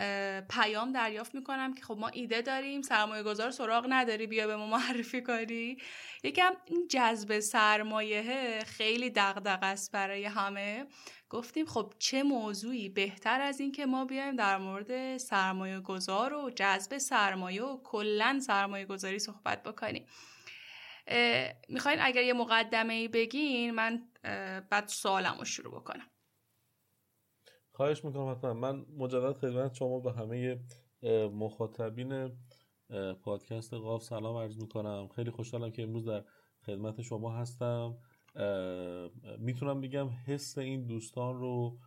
پیام 0.49 0.91
دریافت 0.91 1.35
می‌کنم 1.35 1.73
که 1.73 1.83
خب 1.83 1.97
ما 1.97 2.07
ایده 2.07 2.41
داریم 2.41 2.81
سرمایه 2.81 3.23
گذار 3.23 3.51
سراغ 3.51 3.85
نداری 3.89 4.27
بیا 4.27 4.47
به 4.47 4.55
ما 4.55 4.67
معرفی 4.67 5.21
کنی. 5.21 5.77
یکم 6.23 6.53
این 6.65 6.87
جذب 6.89 7.39
سرمایه 7.39 8.59
خیلی 8.65 9.09
دغدغه 9.09 9.65
است 9.65 9.91
برای 9.91 10.25
همه. 10.25 10.85
گفتیم 11.29 11.65
خب 11.65 11.93
چه 11.99 12.23
موضوعی 12.23 12.89
بهتر 12.89 13.41
از 13.41 13.59
این 13.59 13.71
که 13.71 13.85
ما 13.85 14.05
بیایم 14.05 14.35
در 14.35 14.57
مورد 14.57 15.17
سرمایه 15.17 15.79
گذار 15.79 16.33
و 16.33 16.51
جذب 16.55 16.97
سرمایه 16.97 17.63
و 17.63 17.83
کلا 17.83 18.39
سرمایه 18.45 18.85
گذاری 18.85 19.19
صحبت 19.19 19.63
بکنیم. 19.63 20.05
می‌خواین 21.69 21.99
اگر 22.01 22.23
یه 22.23 22.33
مقدمه 22.33 22.93
ای 22.93 23.07
بگین 23.07 23.71
من 23.71 24.07
بعد 24.69 24.87
سوالم 24.87 25.35
رو 25.39 25.45
شروع 25.45 25.75
بکنم. 25.75 26.07
خواهش 27.71 28.05
می‌کنم 28.05 28.31
حتما. 28.31 28.53
من 28.53 28.85
مجدد 28.97 29.33
خدمت 29.33 29.73
شما 29.73 29.99
به 29.99 30.11
همه 30.11 30.59
مخاطبین 31.33 32.31
پادکست 33.23 33.73
قاف 33.73 34.03
سلام 34.03 34.35
عرض 34.35 34.57
می‌کنم. 34.57 35.07
خیلی 35.15 35.31
خوشحالم 35.31 35.71
که 35.71 35.83
امروز 35.83 36.05
در 36.05 36.23
خدمت 36.65 37.01
شما 37.01 37.35
هستم. 37.35 37.97
می‌تونم 39.37 39.81
بگم 39.81 40.09
حس 40.09 40.57
این 40.57 40.87
دوستان 40.87 41.39
رو 41.39 41.79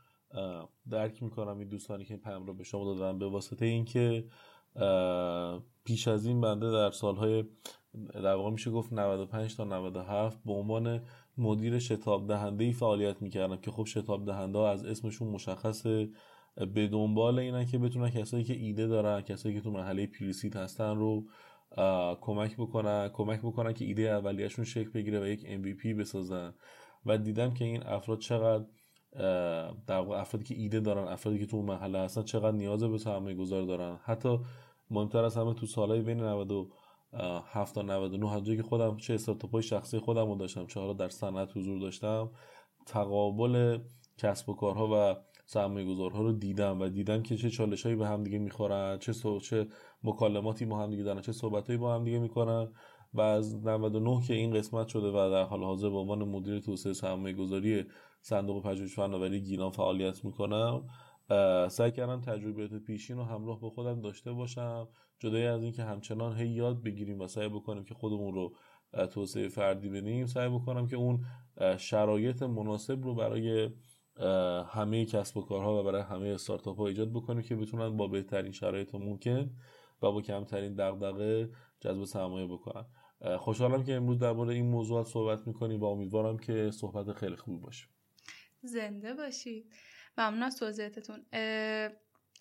درک 0.90 1.22
می‌کنم. 1.22 1.58
این 1.58 1.68
دوستانی 1.68 2.04
که 2.04 2.16
پیام 2.16 2.46
رو 2.46 2.54
به 2.54 2.64
شما 2.64 2.94
دادن 2.94 3.18
به 3.18 3.26
واسطه 3.26 3.66
اینکه 3.66 4.24
پیش 5.84 6.08
از 6.08 6.26
این 6.26 6.40
بنده 6.40 6.70
در 6.70 6.90
سالهای 6.90 7.44
در 8.14 8.34
واقع 8.34 8.50
میشه 8.50 8.70
گفت 8.70 8.92
95 8.92 9.56
تا 9.56 9.64
97 9.64 10.38
به 10.44 10.52
عنوان 10.52 11.00
مدیر 11.38 11.78
شتاب 11.78 12.28
دهنده 12.28 12.64
ای 12.64 12.72
فعالیت 12.72 13.22
می‌کردم 13.22 13.56
که 13.56 13.70
خب 13.70 13.84
شتاب 13.84 14.26
دهنده 14.26 14.58
از 14.58 14.84
اسمشون 14.84 15.28
مشخصه 15.28 16.08
به 16.74 16.88
دنبال 16.88 17.38
اینن 17.38 17.66
که 17.66 17.78
بتونن 17.78 18.10
کسایی 18.10 18.44
که 18.44 18.54
ایده 18.54 18.86
دارن 18.86 19.20
کسایی 19.20 19.54
که 19.54 19.60
تو 19.60 19.70
مرحله 19.70 20.06
پریسید 20.06 20.56
هستن 20.56 20.96
رو 20.96 21.24
کمک 22.20 22.56
بکنن 22.56 23.08
کمک 23.08 23.40
بکنن 23.40 23.72
که 23.72 23.84
ایده 23.84 24.02
اولیهشون 24.02 24.64
شکل 24.64 24.90
بگیره 24.90 25.20
و 25.20 25.26
یک 25.26 25.46
MVP 25.46 25.86
بسازن. 25.86 26.54
و 27.06 27.18
دیدم 27.18 27.54
که 27.54 27.64
این 27.64 27.82
افراد 27.82 28.18
چقدر 28.18 28.64
در 29.86 29.98
واقع 29.98 30.20
افرادی 30.20 30.44
که 30.44 30.54
ایده 30.54 30.80
دارن 30.80 31.08
افرادی 31.08 31.38
که 31.38 31.46
تو 31.46 31.62
محله 31.62 31.98
هستن 31.98 32.22
چقدر 32.22 32.56
نیاز 32.56 32.84
به 32.84 32.98
سرمایه 32.98 33.36
گذار 33.36 33.62
دارن. 33.62 33.98
حتی 34.04 34.38
مهمتر 34.90 35.24
از 35.24 35.36
همه 35.36 35.54
تو 35.54 35.66
سالهای 35.66 36.02
بین 36.02 36.20
97 37.14 37.74
تا 37.74 37.82
99 37.82 38.30
هر 38.30 38.40
که 38.40 38.62
خودم 38.62 38.96
چه 38.96 39.14
استارتاپ 39.14 39.60
شخصی 39.60 39.98
خودم 39.98 40.28
رو 40.28 40.34
داشتم 40.34 40.66
چه 40.66 40.94
در 40.94 41.08
صنعت 41.08 41.56
حضور 41.56 41.80
داشتم. 41.80 42.30
تقابل 42.86 43.78
کسب 44.18 44.48
و 44.48 44.54
کارها 44.54 44.88
و 44.92 45.16
سرمایه 45.46 45.86
گذارها 45.86 46.22
رو 46.22 46.32
دیدم 46.32 46.80
و 46.80 46.88
دیدم 46.88 47.22
که 47.22 47.36
چه 47.36 47.50
چالش 47.50 47.82
هایی 47.82 47.96
به 47.96 48.06
هم 48.06 48.22
دیگه 48.22 48.38
می‌خورن 48.38 48.98
چه 48.98 49.12
چه 49.42 49.66
مکالماتی 50.04 50.64
با 50.64 50.78
هم 50.78 50.90
دیگه 50.90 51.02
دارن 51.02 51.20
چه 51.20 51.32
صحبت 51.32 51.66
هایی 51.66 51.78
با 51.78 51.94
هم 51.94 52.04
دیگه 52.04 52.18
می‌کنن. 52.18 52.72
و 53.14 53.20
از 53.20 53.66
99 53.66 54.22
که 54.26 54.34
این 54.34 54.54
قسمت 54.54 54.88
شده 54.88 55.08
و 55.08 55.30
در 55.30 55.42
حال 55.42 55.64
حاضر 55.64 55.90
به 55.90 55.96
عنوان 55.96 56.28
مدیر 56.28 56.60
توسعه 56.60 56.92
سرمایه 56.92 57.34
گذاری 57.34 57.84
صندوق 58.20 58.62
پژوهش 58.62 58.94
فناوری 58.94 59.40
گیلان 59.40 59.70
فعالیت 59.70 60.24
می‌کنم. 60.24 60.88
سعی 61.68 61.92
کردم 61.92 62.20
تجربیات 62.20 62.74
پیشین 62.74 63.16
رو 63.16 63.24
همراه 63.24 63.60
با 63.60 63.70
خودم 63.70 64.00
داشته 64.00 64.32
باشم. 64.32 64.88
جدای 65.18 65.46
از 65.46 65.62
اینکه 65.62 65.82
همچنان 65.82 66.36
هی 66.36 66.48
یاد 66.48 66.82
بگیریم 66.82 67.20
و 67.20 67.26
سعی 67.26 67.48
بکنیم 67.48 67.84
که 67.84 67.94
خودمون 67.94 68.34
رو 68.34 68.56
توسعه 69.06 69.48
فردی 69.48 69.88
بدیم 69.88 70.26
سعی 70.26 70.48
بکنم 70.48 70.86
که 70.86 70.96
اون 70.96 71.24
شرایط 71.78 72.42
مناسب 72.42 73.02
رو 73.02 73.14
برای 73.14 73.70
همه 74.66 75.04
کسب 75.04 75.36
و 75.36 75.42
کارها 75.42 75.80
و 75.80 75.84
برای 75.84 76.02
همه 76.02 76.28
استارتاپ 76.28 76.78
ها 76.78 76.86
ایجاد 76.86 77.12
بکنیم 77.12 77.42
که 77.42 77.56
بتونن 77.56 77.96
با 77.96 78.08
بهترین 78.08 78.52
شرایط 78.52 78.94
ممکن 78.94 79.50
و 80.02 80.12
با 80.12 80.22
کمترین 80.22 80.74
دغدغه 80.74 81.50
جذب 81.80 82.04
سرمایه 82.04 82.46
بکنن. 82.46 82.84
خوشحالم 83.38 83.84
که 83.84 83.94
امروز 83.94 84.18
درباره 84.18 84.54
این 84.54 84.66
موضوعات 84.66 85.06
صحبت 85.06 85.46
می‌کنیم 85.46 85.80
و 85.80 85.84
امیدوارم 85.84 86.38
که 86.38 86.70
صحبت 86.70 87.12
خیلی 87.12 87.36
خوبی 87.36 87.58
باشه. 87.58 87.86
زنده 88.62 89.14
باشید. 89.14 89.72
ممنون 90.18 90.42
از 90.42 90.58
توضیحاتتون. 90.58 91.26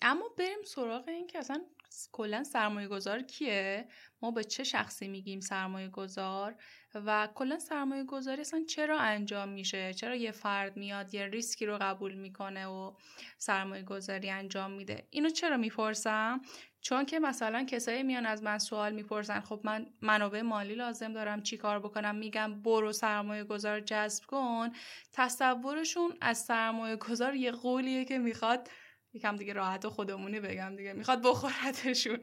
اما 0.02 0.24
بریم 0.38 0.62
سراغ 0.64 1.08
این 1.08 1.26
که 1.26 1.38
اصلا 1.38 1.64
کلا 2.12 2.44
سرمایه 2.44 2.88
گذار 2.88 3.22
کیه؟ 3.22 3.88
ما 4.22 4.30
به 4.30 4.44
چه 4.44 4.64
شخصی 4.64 5.08
میگیم 5.08 5.40
سرمایه 5.40 5.88
گذار 5.88 6.54
و 6.94 7.28
کلا 7.34 7.58
سرمایه 7.58 8.04
گذاری 8.04 8.40
اصلا 8.40 8.64
چرا 8.68 8.98
انجام 8.98 9.48
میشه؟ 9.48 9.94
چرا 9.94 10.14
یه 10.14 10.32
فرد 10.32 10.76
میاد 10.76 11.14
یه 11.14 11.26
ریسکی 11.26 11.66
رو 11.66 11.78
قبول 11.80 12.14
می‌کنه 12.14 12.66
و 12.66 12.92
سرمایه 13.38 13.82
گذاری 13.82 14.30
انجام 14.30 14.70
میده؟ 14.70 15.06
اینو 15.10 15.28
چرا 15.28 15.56
می‌پرسم؟ 15.56 16.40
چون 16.80 17.06
که 17.06 17.18
مثلا 17.18 17.64
کسایی 17.64 18.02
میان 18.02 18.26
از 18.26 18.42
من 18.42 18.58
سوال 18.58 18.92
می‌پرسن 18.92 19.40
خب 19.40 19.60
من 19.64 19.86
منابع 20.00 20.42
مالی 20.42 20.74
لازم 20.74 21.12
دارم 21.12 21.42
چی 21.42 21.56
کار 21.56 21.78
بکنم؟ 21.78 22.14
میگم 22.14 22.62
برو 22.62 22.92
سرمایه 22.92 23.44
گذار 23.44 23.80
جذب 23.80 24.24
کن. 24.24 24.70
تصورشون 25.12 26.16
از 26.20 26.38
سرمایه 26.38 26.96
گذار 26.96 27.34
یه 27.34 27.52
قولیه 27.52 28.04
که 28.04 28.18
می‌خواد 28.18 28.68
یکم 29.14 29.36
دیگه 29.36 29.52
راحت 29.52 29.84
و 29.84 29.90
خودمونی 29.90 30.40
بگم 30.40 30.76
دیگه. 30.76 30.92
می‌خواد 30.92 31.22
بخورتشون 31.22 32.18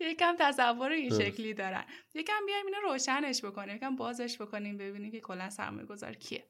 یکم 0.00 0.34
تصور 0.38 0.90
این 0.90 1.10
شکلی 1.10 1.54
دارن. 1.54 1.84
یکم 2.14 2.46
بیایم 2.46 2.66
اینو 2.66 2.78
روشنش 2.92 3.44
بکنیم. 3.44 3.76
یکم 3.76 3.96
بازش 3.96 4.40
بکنیم 4.40 4.76
ببینیم 4.76 5.10
که 5.10 5.20
کلا 5.20 5.50
سرمایه 5.50 5.86
گذار 5.86 6.14
کیه. 6.14 6.44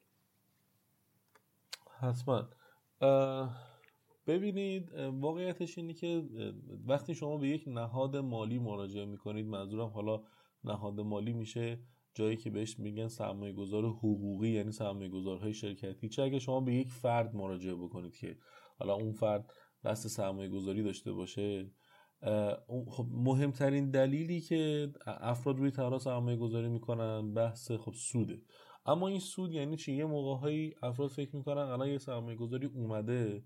حتما. 1.99 2.49
ببینید 4.27 4.93
واقعیتش 4.93 5.77
اینه 5.77 5.93
که 5.93 6.23
وقتی 6.87 7.15
شما 7.15 7.37
به 7.37 7.47
یک 7.47 7.63
نهاد 7.67 8.15
مالی 8.17 8.59
مراجعه 8.59 9.05
می‌کنید 9.05 9.45
منظورم 9.45 9.89
حالا 9.89 10.23
نهاد 10.63 10.99
مالی 10.99 11.33
میشه 11.33 11.79
جایی 12.13 12.37
که 12.37 12.49
بهش 12.49 12.79
میگن 12.79 13.07
سرمایه 13.07 13.53
گذار 13.53 13.85
حقوقی 13.85 14.49
یعنی 14.49 14.71
سرمایه 14.71 15.09
گذارهای 15.09 15.53
شرکتی. 15.53 16.09
چه 16.09 16.23
اگه 16.23 16.39
شما 16.39 16.61
به 16.61 16.73
یک 16.73 16.91
فرد 16.91 17.35
مراجعه 17.35 17.75
بکنید 17.75 18.17
که 18.17 18.37
حالا 18.79 18.93
اون 18.93 19.11
فرد 19.11 19.53
دست 19.85 20.07
سرمایه 20.07 20.49
گذاری 20.49 20.83
داشته 20.83 21.11
باشه 21.11 21.71
خب 22.89 23.07
مهمترین 23.11 23.91
دلیلی 23.91 24.41
که 24.41 24.91
افراد 25.05 25.57
روی 25.57 25.71
طرح 25.71 25.97
سرمایه 25.97 26.37
گذاری 26.37 26.69
می‌کنن 26.69 27.33
بحث 27.33 27.71
خب 27.71 27.93
سوده. 27.93 28.41
اما 28.85 29.07
این 29.07 29.19
سود 29.19 29.51
یعنی 29.51 29.77
چی؟ 29.77 29.93
یه 29.93 30.05
موقع 30.05 30.69
افراد 30.83 31.09
فکر 31.09 31.35
می‌کنن 31.35 31.61
الان 31.61 31.87
یه 31.87 31.97
سرمایه 31.97 32.37
گذاری 32.37 32.67
اومده 32.67 33.43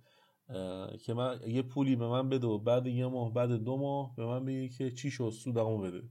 که 1.06 1.14
من 1.14 1.40
یه 1.48 1.62
پولی 1.62 1.96
به 1.96 2.08
من 2.08 2.30
بده 2.30 2.48
و 2.48 2.58
بعد 2.58 2.88
یه 2.88 3.08
ماه 3.08 3.34
بعد 3.34 3.52
دو 3.52 3.78
ماه 3.78 4.16
به 4.16 4.26
من 4.26 4.46
بگه 4.46 4.70
که 4.70 4.92
چی 4.92 5.12
شد 5.12 5.30
سودمو 5.30 5.78
بده. 5.78 6.02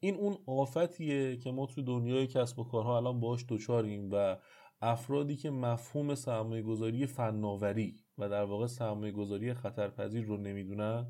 این 0.00 0.14
اون 0.14 0.38
آفتیه 0.46 1.36
که 1.36 1.50
ما 1.50 1.66
تو 1.66 1.82
دنیای 1.82 2.26
کسب 2.26 2.58
و 2.58 2.64
کارها 2.64 2.96
الان 2.96 3.20
باش 3.20 3.44
دوچاریم 3.48 4.08
و 4.12 4.36
افرادی 4.80 5.36
که 5.36 5.50
مفهوم 5.50 6.14
سرمایه 6.14 6.62
گذاری 6.62 7.06
فناوری 7.06 8.04
و 8.20 8.28
در 8.28 8.44
واقع 8.44 8.66
سرمایه 8.66 9.12
گذاری 9.12 9.54
خطرپذیر 9.54 10.24
رو 10.24 10.36
نمی‌دونن. 10.36 11.06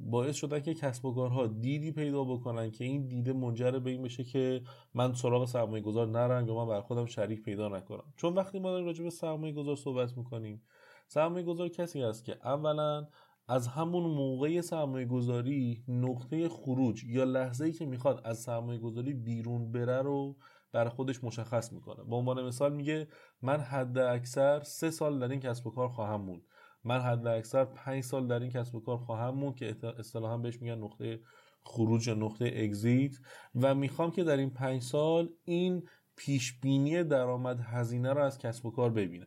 باعث 0.00 0.36
شدن 0.36 0.60
که 0.60 0.74
کسب 0.74 1.04
و 1.04 1.14
کارها 1.14 1.46
دیدی 1.46 1.92
پیدا 1.92 2.24
بکنن 2.24 2.70
که 2.70 2.84
این 2.84 3.06
دیده 3.06 3.32
منجر 3.32 3.70
به 3.70 3.90
این 3.90 4.02
بشه 4.02 4.24
که 4.24 4.62
من 4.94 5.14
سراغ 5.14 5.44
سرمایه 5.44 5.82
گذار 5.82 6.06
نرم 6.06 6.48
یا 6.48 6.54
من 6.54 6.68
بر 6.68 6.80
خودم 6.80 7.06
شریک 7.06 7.42
پیدا 7.42 7.68
نکنم. 7.68 8.04
چون 8.16 8.34
وقتی 8.34 8.58
ما 8.58 8.70
داریم 8.70 8.86
راجع 8.86 9.04
به 9.04 9.10
سرمایه 9.10 9.52
گذار 9.52 9.76
صحبت 9.76 10.16
می‌کنیم 10.16 10.62
سرمایه 11.08 11.44
گذار 11.44 11.68
کسی 11.68 12.02
است 12.02 12.24
که 12.24 12.38
اولا 12.44 13.06
از 13.48 13.68
همون 13.68 14.04
موقع 14.04 14.60
سرمایه 14.60 15.06
گذاری 15.06 15.84
نقطه 15.88 16.48
خروج 16.48 17.04
یا 17.04 17.24
لحظه 17.24 17.64
ای 17.64 17.72
که 17.72 17.86
می‌خواد 17.86 18.20
از 18.24 18.38
سرمایه 18.38 18.78
گذاری 18.78 19.14
بیرون 19.14 19.72
بره 19.72 20.02
رو 20.02 20.36
در 20.74 20.88
خودش 20.88 21.24
مشخص 21.24 21.72
می‌کنه. 21.72 22.04
به 22.04 22.16
عنوان 22.16 22.46
مثال 22.46 22.72
میگه 22.72 23.08
من 23.42 23.60
حد 23.60 23.98
اکثر 23.98 24.62
سه 24.62 24.90
سال 24.90 25.18
در 25.18 25.28
این 25.28 25.40
کسب 25.40 25.66
و 25.66 25.70
کار 25.70 25.88
خواهم 25.88 26.20
موند. 26.20 26.42
من 26.84 27.00
حد 27.00 27.26
اکثر 27.26 27.64
پنج 27.64 28.04
سال 28.04 28.26
در 28.26 28.40
این 28.40 28.50
کسب 28.50 28.74
و 28.74 28.80
کار 28.80 28.98
خواهم 28.98 29.34
موند 29.34 29.56
که 29.56 29.76
اصطلاحا 29.98 30.38
بهش 30.38 30.62
میگن 30.62 30.78
نقطه 30.78 31.20
خروج 31.62 32.10
نقطه 32.10 32.44
اگزیت 32.56 33.12
و 33.54 33.74
می‌خوام 33.74 34.10
که 34.10 34.24
در 34.24 34.36
این 34.36 34.50
پنج 34.50 34.82
سال 34.82 35.28
این 35.44 35.88
پیش 36.16 36.60
بینی 36.60 37.04
درآمد 37.04 37.60
هزینه 37.60 38.12
رو 38.12 38.22
از 38.22 38.38
کسب 38.38 38.66
و 38.66 38.70
کار 38.70 38.90
ببینم. 38.90 39.26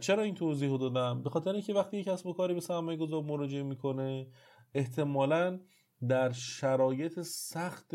چرا 0.00 0.22
این 0.22 0.34
توضیح 0.34 0.68
رو 0.68 0.78
دادم؟ 0.78 1.22
به 1.22 1.30
خاطر 1.30 1.52
اینکه 1.52 1.74
وقتی 1.74 1.96
یک 1.96 2.06
کسب 2.06 2.26
و 2.26 2.32
کاری 2.32 2.54
به 2.54 2.60
سرمایه 2.60 2.98
گذار 2.98 3.22
مراجعه 3.22 3.62
می‌کنه 3.62 4.26
احتمالا 4.74 5.60
در 6.08 6.32
شرایط 6.32 7.20
سخت 7.20 7.90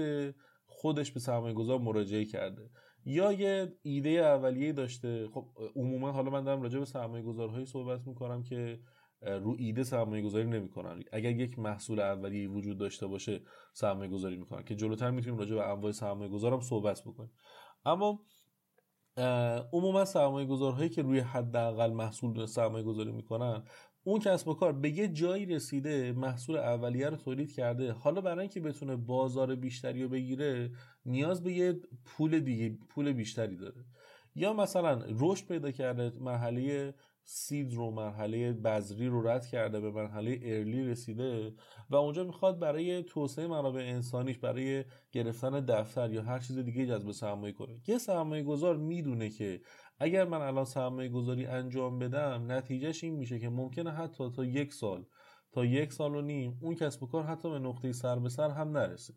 خودش 0.82 1.12
به 1.12 1.20
سرمایه 1.20 1.54
گذار 1.54 1.80
مراجعه 1.80 2.26
کرده. 2.26 2.70
یا 3.06 3.32
یه 3.32 3.74
ایده 3.82 4.10
اولیه 4.10 4.74
داشته. 4.74 5.28
خب 5.34 5.46
عموما 5.76 6.12
حالا 6.12 6.32
من 6.32 6.44
دارم 6.44 6.62
راجع 6.62 6.80
به 6.80 6.86
سرمایه 6.86 7.24
گذارهایی 7.24 7.66
صحبت 7.66 8.08
می‌کنم 8.08 8.44
که 8.44 8.80
رو 9.22 9.56
ایده 9.60 9.84
سرمایه 9.84 10.24
گذاری 10.24 10.46
نمی‌کنن. 10.46 11.04
اگر 11.12 11.32
یک 11.32 11.60
محصول 11.60 12.00
اولیه 12.00 12.50
وجود 12.50 12.78
داشته 12.78 13.08
باشه 13.08 13.42
سرمایه 13.74 14.10
گذاری 14.10 14.38
می‌کنن. 14.38 14.64
که 14.64 14.76
جلوتر 14.76 15.12
می‌تونیم 15.12 15.40
راجع 15.40 15.56
به 15.56 15.70
انواع 15.70 15.92
سرمایه 15.92 16.30
گذارم 16.30 16.60
صحبت 16.60 17.02
بکنیم. 17.06 17.32
اما 17.86 18.20
عموما 19.74 20.06
سرمایه 20.06 20.48
گذارهایی 20.48 20.90
که 20.90 21.02
روی 21.02 21.20
حداقل 21.20 21.94
محصول 21.94 22.46
سرمایه 22.46 22.84
گذاری 22.84 23.12
می‌کنن 23.12 23.64
اون 24.04 24.20
کسب 24.20 24.48
و 24.48 24.54
کار 24.54 24.74
به 24.74 24.90
یه 24.90 25.08
جایی 25.08 25.46
رسیده 25.46 26.12
محصول 26.12 26.58
اولیه 26.58 27.10
رو 27.10 27.18
تولید 27.18 27.54
کرده. 27.54 27.92
حالا 27.92 28.22
برای 28.22 28.40
اینکه 28.40 28.60
بتونه 28.60 28.96
بازار 28.96 29.56
بیشتری 29.56 30.04
رو 30.04 30.10
بگیره 30.10 30.72
نیاز 31.06 31.44
به 31.44 31.54
یه 31.54 31.80
پول 32.06 32.40
دیگه 32.40 32.78
پول 32.90 33.14
بیشتری 33.14 33.56
داره. 33.56 33.86
یا 34.36 34.54
مثلا 34.54 35.02
رشد 35.20 35.48
پیدا 35.48 35.72
کرده 35.72 36.12
مرحله 36.20 36.94
سید 37.24 37.74
رو 37.74 37.92
مرحله 37.92 38.54
بذری 38.54 39.08
رو 39.08 39.28
رد 39.28 39.46
کرده 39.46 39.80
به 39.80 39.92
مرحله 39.92 40.40
ارلی 40.44 40.84
رسیده 40.84 41.54
و 41.90 41.96
اونجا 41.96 42.24
می‌خواد 42.24 42.60
برای 42.60 43.04
توسعه 43.04 43.48
منابع 43.48 43.82
انسانیش 43.82 44.38
برای 44.38 44.84
گرفتن 45.12 45.66
دفتر 45.66 46.14
یا 46.14 46.22
هر 46.22 46.40
چیز 46.40 46.58
دیگه 46.58 46.86
جذب 46.86 47.12
سرمایه 47.12 47.54
کنه. 47.54 47.82
یه 47.88 47.98
سرمایه 47.98 48.44
گذار 48.44 48.78
می‌دونه 48.78 49.30
که 49.30 49.62
اگر 50.04 50.26
من 50.26 50.42
الان 50.42 50.66
سرمایه 50.66 51.10
گذاری 51.10 51.46
انجام 51.46 52.00
بدم 52.00 52.46
نتیجهش 52.52 53.04
این 53.04 53.16
میشه 53.16 53.40
که 53.40 53.50
ممکنه 53.50 53.92
حتی 53.92 54.32
تا 54.32 54.46
یک 54.46 54.74
سال 54.74 55.06
تا 55.52 55.66
یک 55.66 55.94
سال 55.94 56.16
و 56.16 56.22
نیم 56.22 56.58
اون 56.62 56.76
کسب 56.76 57.04
و 57.04 57.08
کار 57.08 57.24
حتی 57.24 57.50
به 57.50 57.60
نقطه 57.60 57.92
سر 57.92 58.20
به 58.20 58.30
سر 58.30 58.50
هم 58.50 58.78
نرسه. 58.78 59.14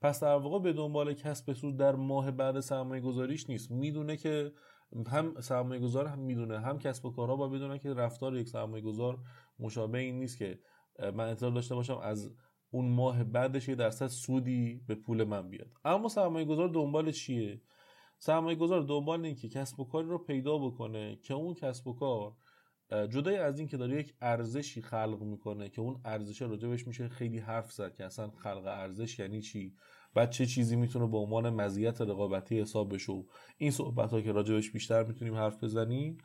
پس 0.00 0.22
در 0.22 0.36
واقع 0.36 0.58
به 0.58 0.72
دنبال 0.72 1.14
کسب 1.14 1.52
سود 1.52 1.76
در 1.76 1.94
ماه 1.94 2.30
بعد 2.30 2.60
سرمایه 2.60 3.02
گذاریش 3.02 3.50
نیست. 3.50 3.70
می‌دونه 3.70 4.16
که 4.16 4.52
هم 5.06 5.40
سرمایه 5.40 5.80
گذار 5.80 6.06
هم 6.06 6.18
می‌دونه 6.18 6.60
هم 6.60 6.78
کسب 6.78 7.06
و 7.06 7.10
کارها 7.10 7.36
با 7.36 7.48
بدونن 7.48 7.78
که 7.78 7.94
رفتار 7.94 8.36
یک 8.36 8.48
سرمایه 8.48 8.82
گذار 8.82 9.18
مشابه 9.58 9.98
این 9.98 10.18
نیست 10.18 10.38
که 10.38 10.58
من 10.98 11.28
انتظار 11.28 11.50
داشته 11.50 11.74
باشم 11.74 11.98
از 11.98 12.34
اون 12.70 12.88
ماه 12.88 13.24
بعدش 13.24 13.68
یه 13.68 13.74
درصد 13.74 14.06
سودی 14.06 14.80
به 14.86 14.94
پول 14.94 15.24
من 15.24 15.50
بیاد. 15.50 15.70
اما 15.84 16.08
سرمایه 16.08 16.46
گذار 16.46 16.68
دنبال 16.68 17.10
چیه؟ 17.10 17.60
سرمایه 18.18 18.56
گذار 18.56 18.82
دنبال 18.82 19.24
این 19.24 19.34
که 19.34 19.48
کسب 19.48 19.80
و 19.80 19.84
کاری 19.84 20.08
رو 20.08 20.18
پیدا 20.18 20.58
بکنه 20.58 21.16
که 21.22 21.34
اون 21.34 21.54
کسب 21.54 21.86
و 21.86 21.94
کار 21.94 22.36
جدای 22.90 23.36
از 23.36 23.58
این 23.58 23.68
که 23.68 23.76
داره 23.76 24.00
یک 24.00 24.14
ارزشی 24.20 24.82
خلق 24.82 25.22
می‌کنه 25.22 25.68
که 25.68 25.80
اون 25.80 26.00
ارزش 26.04 26.42
راجبش 26.42 26.86
میشه 26.86 27.08
خیلی 27.08 27.38
حرف 27.38 27.72
زد 27.72 27.94
که 27.94 28.04
اصلا 28.04 28.30
خلق 28.30 28.64
ارزش 28.66 29.18
یعنی 29.18 29.40
چی؟ 29.40 29.74
بعد 30.14 30.30
چه 30.30 30.46
چیزی 30.46 30.76
می‌تونه 30.76 31.06
به 31.06 31.16
عنوان 31.16 31.50
مزیت 31.50 32.00
رقابتی 32.00 32.60
حساب 32.60 32.94
بشه 32.94 33.12
و 33.12 33.24
این 33.56 33.70
صحبت 33.70 34.10
ها 34.10 34.20
که 34.20 34.32
راجبش 34.32 34.70
بیشتر 34.70 35.04
می‌تونیم 35.04 35.34
حرف 35.34 35.64
بزنیم. 35.64 36.18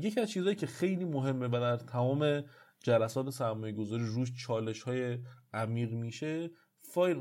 یکی 0.00 0.20
از 0.20 0.30
چیزهایی 0.30 0.56
که 0.56 0.66
خیلی 0.66 1.04
مهمه 1.04 1.46
و 1.46 1.50
در 1.50 1.76
تمام 1.76 2.42
جلسات 2.82 3.30
سرمایه 3.30 3.72
گذاری 3.72 4.04
روش 4.06 4.32
چالش 4.46 4.82
های 4.82 5.18
عمیق 5.52 5.92
میشه 5.92 6.50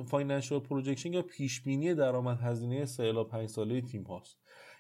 financial 0.06 0.60
projection 0.60 1.14
یا 1.14 1.22
پیش 1.22 1.62
بینی 1.62 1.94
درآمد 1.94 2.40
هزینه 2.42 2.86
3 2.86 3.04
الی 3.04 3.24
5 3.24 3.50
ساله 3.50 3.82
تیم 3.82 4.04
هاست. 4.04 4.38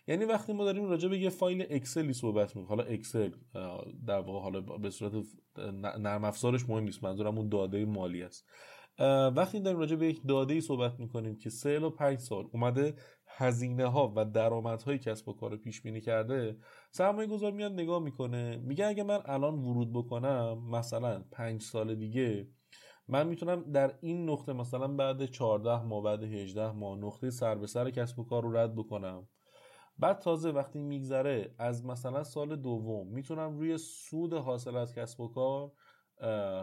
یعنی 0.08 0.26
وقتی 0.26 0.54
ما 0.54 0.65
داریم 0.65 0.89
راجع 0.89 1.10
به 1.10 1.19
یه 1.19 1.30
فایل 1.30 1.65
اکسلی 1.69 2.13
صحبت 2.13 2.56
می‌کنیم. 2.56 2.67
حالا 2.67 2.84
اکسل 2.84 3.32
در 4.08 4.19
واقع 4.19 4.39
حالا 4.39 4.62
به 4.62 4.89
صورت 4.89 5.13
نرم 6.00 6.24
افزارش 6.24 6.69
مهم 6.69 6.84
نیست. 6.84 7.04
منظورم 7.04 7.38
اون 7.38 7.50
داده 7.50 7.86
مالی 7.86 8.24
است. 8.24 8.50
وقتی 9.36 9.60
داریم 9.60 9.80
راجع 9.80 9.95
به 9.95 10.08
یک 10.08 10.21
داده 10.28 10.54
ای 10.54 10.62
صحبت 10.62 11.00
می‌کنیم 11.00 11.36
که 11.36 11.50
3 11.50 11.69
الی 11.69 11.89
5 11.89 12.19
سال 12.19 12.48
اومده 12.52 12.95
هزینه 13.28 13.86
ها 13.86 14.13
و 14.15 14.26
درآمدهای 14.26 14.98
کسب 14.98 15.30
و 15.30 15.34
کار 15.34 15.58
پیش 15.58 15.82
بینی 15.82 16.02
کرده 16.02 16.58
سرمایه 16.91 17.28
گذار 17.28 17.52
میاد 17.52 17.71
نگاه 17.71 18.00
می‌کنه. 18.04 18.58
میگه 18.58 18.86
اگه 18.86 19.04
من 19.04 19.19
الان 19.26 19.54
ورود 19.54 19.93
بکنم 19.93 20.69
مثلا 20.71 21.24
5 21.32 21.62
سال 21.62 21.95
دیگه 21.95 22.48
من 23.08 23.28
می‌تونم 23.28 23.72
در 23.72 23.98
این 24.02 24.30
نقطه 24.30 24.54
مثلا 24.54 24.88
بعد 24.88 25.26
14 25.26 25.84
ماه 25.84 26.04
بعد 26.04 26.24
18 26.24 26.72
ماه 26.72 26.98
نقطه 26.98 27.30
سر 27.30 27.56
به 27.56 27.68
سر 27.68 27.89
کسب 27.89 28.20
و 28.20 28.24
کار 28.24 28.44
رو 28.44 28.58
رد 28.58 28.76
بکنم. 28.76 29.28
بعد 29.98 30.20
تازه 30.20 30.52
وقتی 30.52 30.80
میگذره 30.80 31.56
از 31.58 31.86
مثلا 31.86 32.24
سال 32.24 32.56
دوم 32.56 33.08
می‌تونم 33.08 33.58
روی 33.58 33.78
سود 33.78 34.34
حاصل 34.34 34.76
از 34.76 34.94
کسب 34.94 35.20
و 35.20 35.28
کار 35.28 35.72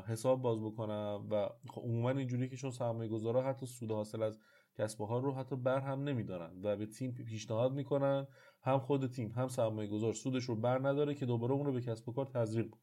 حساب 0.06 0.42
باز 0.42 0.60
بکنم 0.60 1.26
و 1.30 1.48
خب 1.70 1.82
عموما 1.82 2.10
اینجوری 2.10 2.48
که 2.48 2.56
چون 2.56 2.70
سرمایه 2.70 3.08
گذارا 3.08 3.42
حتی 3.42 3.66
سود 3.66 3.90
حاصل 3.90 4.22
از 4.22 4.38
کسب 4.78 5.00
و 5.00 5.06
کار 5.06 5.22
رو 5.22 5.34
حتی 5.34 5.56
بر 5.56 5.80
هم 5.80 6.02
نمیدارن 6.02 6.60
و 6.62 6.76
به 6.76 6.86
تیم 6.86 7.12
پیشنهاد 7.12 7.72
می‌کنن 7.72 8.26
هم 8.62 8.78
خود 8.78 9.06
تیم 9.10 9.30
هم 9.30 9.48
سرمایه 9.48 9.88
گذار 9.88 10.12
سودش 10.12 10.44
رو 10.44 10.56
بر 10.56 10.88
نداره 10.88 11.14
که 11.14 11.26
دوباره 11.26 11.52
اون 11.52 11.66
رو 11.66 11.72
به 11.72 11.80
کسب 11.80 12.08
و 12.08 12.12
کار 12.12 12.26
تزریق 12.26 12.74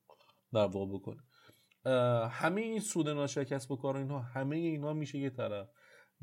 در 0.53 0.67
واقع 0.67 0.93
بکنه. 0.93 1.23
همه 2.31 2.61
این 2.61 2.79
سود 2.79 3.09
ناشی 3.09 3.45
کسب 3.45 3.71
و 3.71 3.75
کار 3.75 3.97
اینها 3.97 4.19
همه 4.19 4.55
اینها 4.55 4.93
میشه 4.93 5.19
یه 5.19 5.29
طرف. 5.29 5.69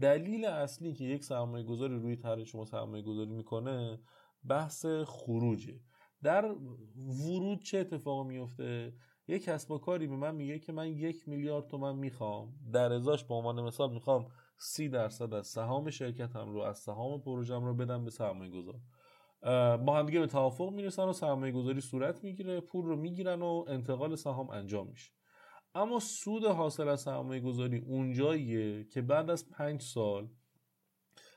دلیل 0.01 0.45
اصلی 0.45 0.95
که 0.95 1.05
یک 1.05 1.25
سرمایه 1.25 1.65
گذاری 1.65 1.95
روی 1.95 2.17
طرح 2.17 2.45
شما 2.45 2.65
سرمایه 2.65 3.03
گذاری 3.03 3.31
می‌کنه 3.31 4.01
بحث 4.49 4.87
خروجه. 5.07 5.81
در 6.23 6.55
ورود 6.97 7.63
چه 7.63 7.79
اتفاقی 7.79 8.29
میفته 8.29 8.95
یک 9.29 9.45
کسب 9.45 9.71
و 9.71 9.79
کاری 9.79 10.07
به 10.07 10.17
من 10.17 10.35
میگه 10.35 10.59
که 10.59 10.73
من 10.73 10.89
یک 10.89 11.29
میلیارد 11.29 11.67
تومن 11.67 11.97
می‌خوام 11.97 12.55
در 12.73 12.93
ازاش 12.93 13.25
به 13.25 13.35
عنوان 13.35 13.61
مثال 13.61 13.93
می‌خوام 13.93 14.27
سی 14.59 14.89
درصد 14.89 15.35
از 15.35 15.47
سهام 15.47 15.91
شرکتم 15.91 16.49
رو 16.53 16.61
از 16.61 16.79
سهام 16.79 17.21
پروژم 17.21 17.65
رو 17.65 17.75
بدم 17.75 18.05
به 18.05 18.11
سرمایه 18.11 18.51
گذار 18.51 18.81
با 19.77 19.99
هم 19.99 20.07
دیگه 20.07 20.21
به 20.21 20.27
توافق 20.27 20.73
می‌رسن 20.73 21.05
و 21.05 21.13
سرمایه 21.13 21.53
گذاری 21.53 21.81
صورت 21.81 22.25
می‌گیره 22.25 22.61
پول 22.61 22.85
رو 22.85 22.97
می‌گیرن 22.97 23.43
و 23.43 23.65
انتقال 23.69 24.17
سهام 24.17 24.51
انجام 24.51 24.87
میشه. 24.87 25.16
اما 25.77 26.01
سود 26.01 26.45
حاصل 26.45 26.89
از 26.89 27.01
سرمایه 27.01 27.41
گذاری 27.41 27.79
اونجاییه 27.79 28.85
که 28.85 29.03
بعد 29.03 29.31
از 29.31 29.51
پنج 29.51 29.83
سال 29.83 30.29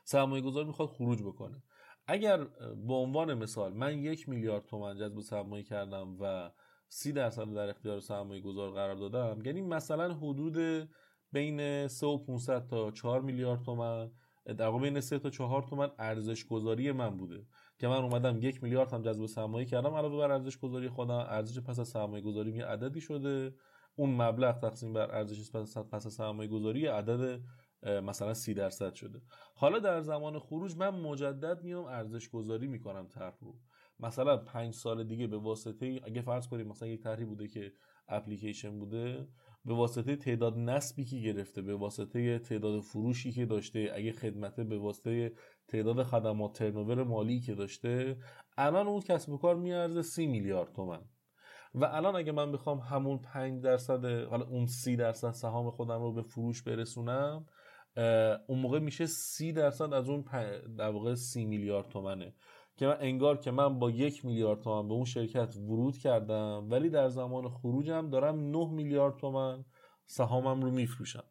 سرمایه 0.04 0.42
گذار 0.42 0.64
می‌خواد 0.64 0.88
خروج 0.88 1.22
بکنه. 1.22 1.62
اگر 2.06 2.44
به 2.86 2.94
عنوان 2.94 3.34
مثال 3.34 3.72
من 3.72 3.98
یک 3.98 4.28
میلیارد 4.28 4.66
تومن 4.66 4.96
جذب 4.96 5.20
سرمایه 5.20 5.64
کردم 5.64 6.16
و 6.20 6.50
سی 6.88 7.12
درصد 7.12 7.54
در 7.54 7.68
اختیار 7.68 8.00
سرمایه 8.00 8.40
گذار 8.42 8.70
قرار 8.70 8.94
دادم 8.94 9.46
یعنی 9.46 9.62
مثلا 9.62 10.14
حدود 10.14 10.88
بین 11.32 11.88
3 11.88 12.06
و 12.06 12.18
500 12.18 12.66
تا 12.66 12.90
4 12.90 13.20
میلیارد 13.20 13.62
تومن 13.62 14.10
در 14.58 14.70
بین 14.70 15.00
3 15.00 15.18
تا 15.18 15.30
4 15.30 15.62
تومن 15.62 15.90
ارزش 15.98 16.44
گذاری 16.44 16.92
من 16.92 17.16
بوده 17.16 17.46
که 17.78 17.88
من 17.88 17.96
اومدم 17.96 18.38
یک 18.42 18.62
میلیارد 18.62 18.92
هم 18.92 19.02
جذب 19.02 19.26
سرمایه 19.26 19.66
کردم 19.66 19.94
علاوه 19.94 20.18
بر 20.18 20.30
ارزش 20.30 20.58
گذاری 20.58 20.88
خودم 20.88 21.14
ارزش 21.14 21.58
پس 21.58 21.78
از 21.78 21.88
سرمایه 21.88 22.22
گذاری 22.22 22.52
یه 22.52 22.66
عددی 22.66 23.00
شده. 23.00 23.54
اون 23.94 24.10
مبلغ 24.22 24.58
تقسیم 24.58 24.92
بر 24.92 25.10
ارزش 25.10 25.50
پس 25.92 26.06
از 26.06 26.12
سرمایه 26.12 26.48
گذاری 26.48 26.86
عدد 26.86 27.40
مثلا 27.82 28.34
سی 28.34 28.54
درصد 28.54 28.94
شده. 28.94 29.22
حالا 29.54 29.78
در 29.78 30.00
زمان 30.00 30.38
خروج 30.38 30.76
من 30.76 30.90
مجدد 30.90 31.62
میام 31.62 31.84
ارزش 31.84 32.28
گذاری 32.28 32.66
می‌کنم 32.66 33.08
طرح 33.08 33.34
رو. 33.40 33.58
مثلا 34.00 34.36
پنج 34.36 34.74
سال 34.74 35.04
دیگه 35.04 35.26
به 35.26 35.38
واسطه 35.38 36.00
اگه 36.04 36.22
فرض 36.22 36.48
کنیم 36.48 36.68
مثلا 36.68 36.88
یک 36.88 37.02
طرحی 37.02 37.24
بوده 37.24 37.48
که 37.48 37.72
اپلیکیشن 38.08 38.78
بوده 38.78 39.28
به 39.64 39.74
واسطه 39.74 40.16
تعداد 40.16 40.58
نسبی 40.58 41.04
که 41.04 41.18
گرفته 41.18 41.62
به 41.62 41.74
واسطه 41.74 42.38
تعداد 42.38 42.80
فروشی 42.80 43.32
که 43.32 43.46
داشته 43.46 43.90
اگه 43.94 44.12
خدمته 44.12 44.64
به 44.64 44.78
واسطه 44.78 45.32
تعداد 45.68 46.02
خدمات 46.02 46.58
ترنوور 46.58 47.04
مالی 47.04 47.40
که 47.40 47.54
داشته 47.54 48.18
الان 48.56 48.86
اون 48.86 49.00
کسب 49.00 49.32
و 49.32 49.38
کار 49.38 49.56
میارزه 49.56 50.02
سی 50.02 50.26
میلیارد 50.26 50.72
تومن. 50.72 51.00
و 51.74 51.84
الان 51.84 52.16
اگه 52.16 52.32
من 52.32 52.52
بخوام 52.52 52.78
همون 52.78 53.18
5 53.18 53.62
درصد 53.62 54.04
حالا 54.04 54.44
اون 54.46 54.66
سی 54.66 54.96
درصد 54.96 55.30
سهام 55.30 55.70
خودم 55.70 56.02
رو 56.02 56.12
به 56.12 56.22
فروش 56.22 56.62
برسونم 56.62 57.46
اون 58.46 58.58
موقع 58.58 58.78
میشه 58.78 59.06
سی 59.06 59.52
درصد 59.52 59.92
از 59.92 60.08
اون 60.08 60.24
در 60.78 60.90
واقع 60.90 61.14
سی 61.14 61.44
میلیارد 61.44 61.88
تومنه. 61.88 62.34
که 62.76 62.86
من 62.86 62.96
انگار 63.00 63.38
که 63.38 63.50
من 63.50 63.78
با 63.78 63.90
یک 63.90 64.24
میلیارد 64.24 64.60
تومن 64.60 64.88
به 64.88 64.94
اون 64.94 65.04
شرکت 65.04 65.56
ورود 65.56 65.98
کردم 65.98 66.66
ولی 66.70 66.90
در 66.90 67.08
زمان 67.08 67.48
خروجم 67.48 68.10
دارم 68.10 68.50
9 68.50 68.70
میلیارد 68.70 69.16
تومن 69.16 69.64
سهامم 70.06 70.62
رو 70.62 70.70
میفروشم. 70.70 71.24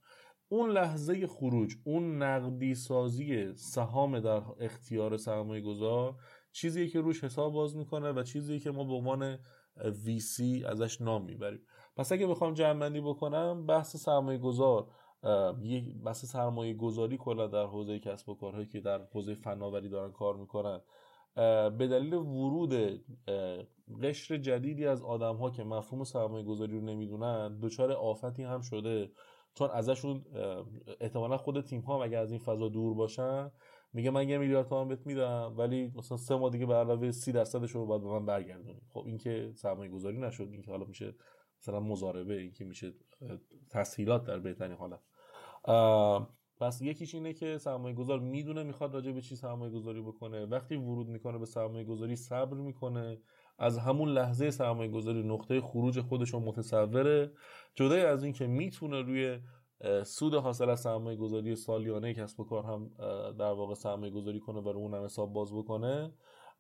اون 0.50 0.70
لحظه 0.70 1.28
خروج 1.28 1.76
اون 1.84 2.24
نقدی 2.24 2.76
سازی 2.76 3.54
سهام 3.56 4.20
در 4.20 4.42
اختیار 4.60 5.18
سرمایه 5.18 5.62
گذار 5.62 6.16
چیزیه 6.52 6.88
که 6.88 7.02
روش 7.02 7.24
حساب 7.24 7.54
باز 7.54 7.76
می‌کنه 7.76 8.12
و 8.12 8.24
چیزیه 8.24 8.60
که 8.60 8.72
ما 8.72 8.84
به 8.84 8.94
عنوان 8.94 9.40
VC 9.80 10.66
ازش 10.66 11.02
نام 11.02 11.26
می‌بریم. 11.26 11.62
پس 11.96 12.12
اگه 12.12 12.28
بخوام 12.28 12.54
جمع 12.54 12.90
بکنم 12.90 13.66
بحث 13.66 13.96
سرمایه 13.96 14.38
گذار 14.38 14.88
یه 15.62 15.94
بحث 16.06 16.26
سرمایه 16.26 16.74
گذاری 16.74 17.18
کلا 17.18 17.48
در 17.48 17.66
حوزه 17.66 18.00
کسب 18.00 18.30
و 18.30 18.36
کارهایی 18.36 18.68
که 18.68 18.80
در 18.80 19.02
حوزه 19.14 19.34
فناوری 19.34 19.90
دارن 19.90 20.12
کار 20.12 20.36
می‌کنن 20.36 20.82
به 21.78 21.88
دلیل 21.88 22.14
ورود 22.14 23.02
قشر 24.04 24.38
جدیدی 24.38 24.86
از 24.86 25.04
آدم 25.04 25.36
ها 25.36 25.50
که 25.50 25.64
مفهوم 25.64 26.04
سرمایه 26.04 26.46
گذاری 26.46 26.80
رو 26.80 26.82
نمی‌دونن 26.82 27.60
دچار 27.60 27.92
آفتی 27.92 28.44
هم 28.44 28.62
شده. 28.62 29.12
چون 29.54 29.70
ازشون 29.70 30.26
احتمالا 31.02 31.38
خود 31.38 31.62
تیم 31.62 31.82
ها 31.82 32.04
اگه 32.04 32.18
از 32.18 32.32
این 32.32 32.40
فضا 32.40 32.70
دور 32.70 32.94
باشن 32.94 33.52
میگه 33.94 34.12
من 34.12 34.30
یه 34.30 34.38
میلیارد 34.38 34.68
تومان 34.68 34.88
بهت 34.88 35.06
میدم 35.06 35.54
ولی 35.58 35.92
مثلا 35.96 36.18
سه 36.18 36.36
ماه 36.36 36.50
دیگه 36.50 36.66
به 36.66 36.74
علاوه 36.74 37.12
سی 37.12 37.32
درصدش 37.32 37.72
رو 37.72 37.86
باید 37.86 38.02
به 38.02 38.08
من 38.08 38.26
برگردونی. 38.26 38.82
خب 38.90 39.04
این 39.06 39.18
که 39.18 39.52
سرمایه 39.56 39.92
گذاری 39.92 40.18
نشد 40.18 40.48
این 40.52 40.62
که 40.62 40.72
حالا 40.72 40.86
میشه 40.86 41.16
مثلا 41.62 41.80
مزاربه 41.80 42.38
این 42.38 42.52
که 42.52 42.66
میشه 42.66 42.94
تسهیلات 43.70 44.24
در 44.24 44.40
بهترین 44.40 44.78
حالت 44.78 45.00
پس 46.60 46.82
یکیش 46.82 47.16
اینه 47.16 47.34
که 47.34 47.58
سرمایه 47.58 47.96
گذار 47.96 48.20
می‌دونه 48.20 48.64
می‌خواد 48.64 48.94
راجع 48.94 49.12
به 49.12 49.22
چی 49.22 49.36
سرمایه 49.36 49.72
گذاری 49.72 50.02
بکنه. 50.02 50.46
وقتی 50.46 50.76
ورود 50.76 51.08
می‌کنه 51.08 51.38
به 51.38 51.46
سرمایه 51.46 51.84
گذاری 51.84 52.16
صبر 52.16 52.58
می‌کنه. 52.58 53.18
از 53.58 53.78
همون 53.78 54.10
لحظه 54.10 54.52
سرمایه 54.52 54.92
گذاری 54.92 55.24
نقطه 55.24 55.62
خروج 55.62 56.00
خودش 56.00 56.30
رو 56.30 56.40
متصوره. 56.40 57.32
جدای 57.76 58.02
از 58.02 58.24
اینکه 58.24 58.48
می‌تونه 58.48 59.02
روی 59.02 59.40
سود 60.04 60.34
حاصل 60.34 60.70
از 60.70 60.82
سرمایه 60.82 61.18
گذاری 61.18 61.56
سالیانه 61.56 62.14
کسب 62.14 62.40
و 62.40 62.44
کار 62.44 62.64
هم 62.64 62.92
در 63.32 63.52
واقع 63.52 63.74
سرمایه 63.74 64.12
گذاری 64.12 64.40
کنه 64.40 64.60
و 64.60 64.70
رو 64.70 64.80
اون 64.80 64.94
حساب 64.94 65.34
باز 65.34 65.54
بکنه. 65.54 66.14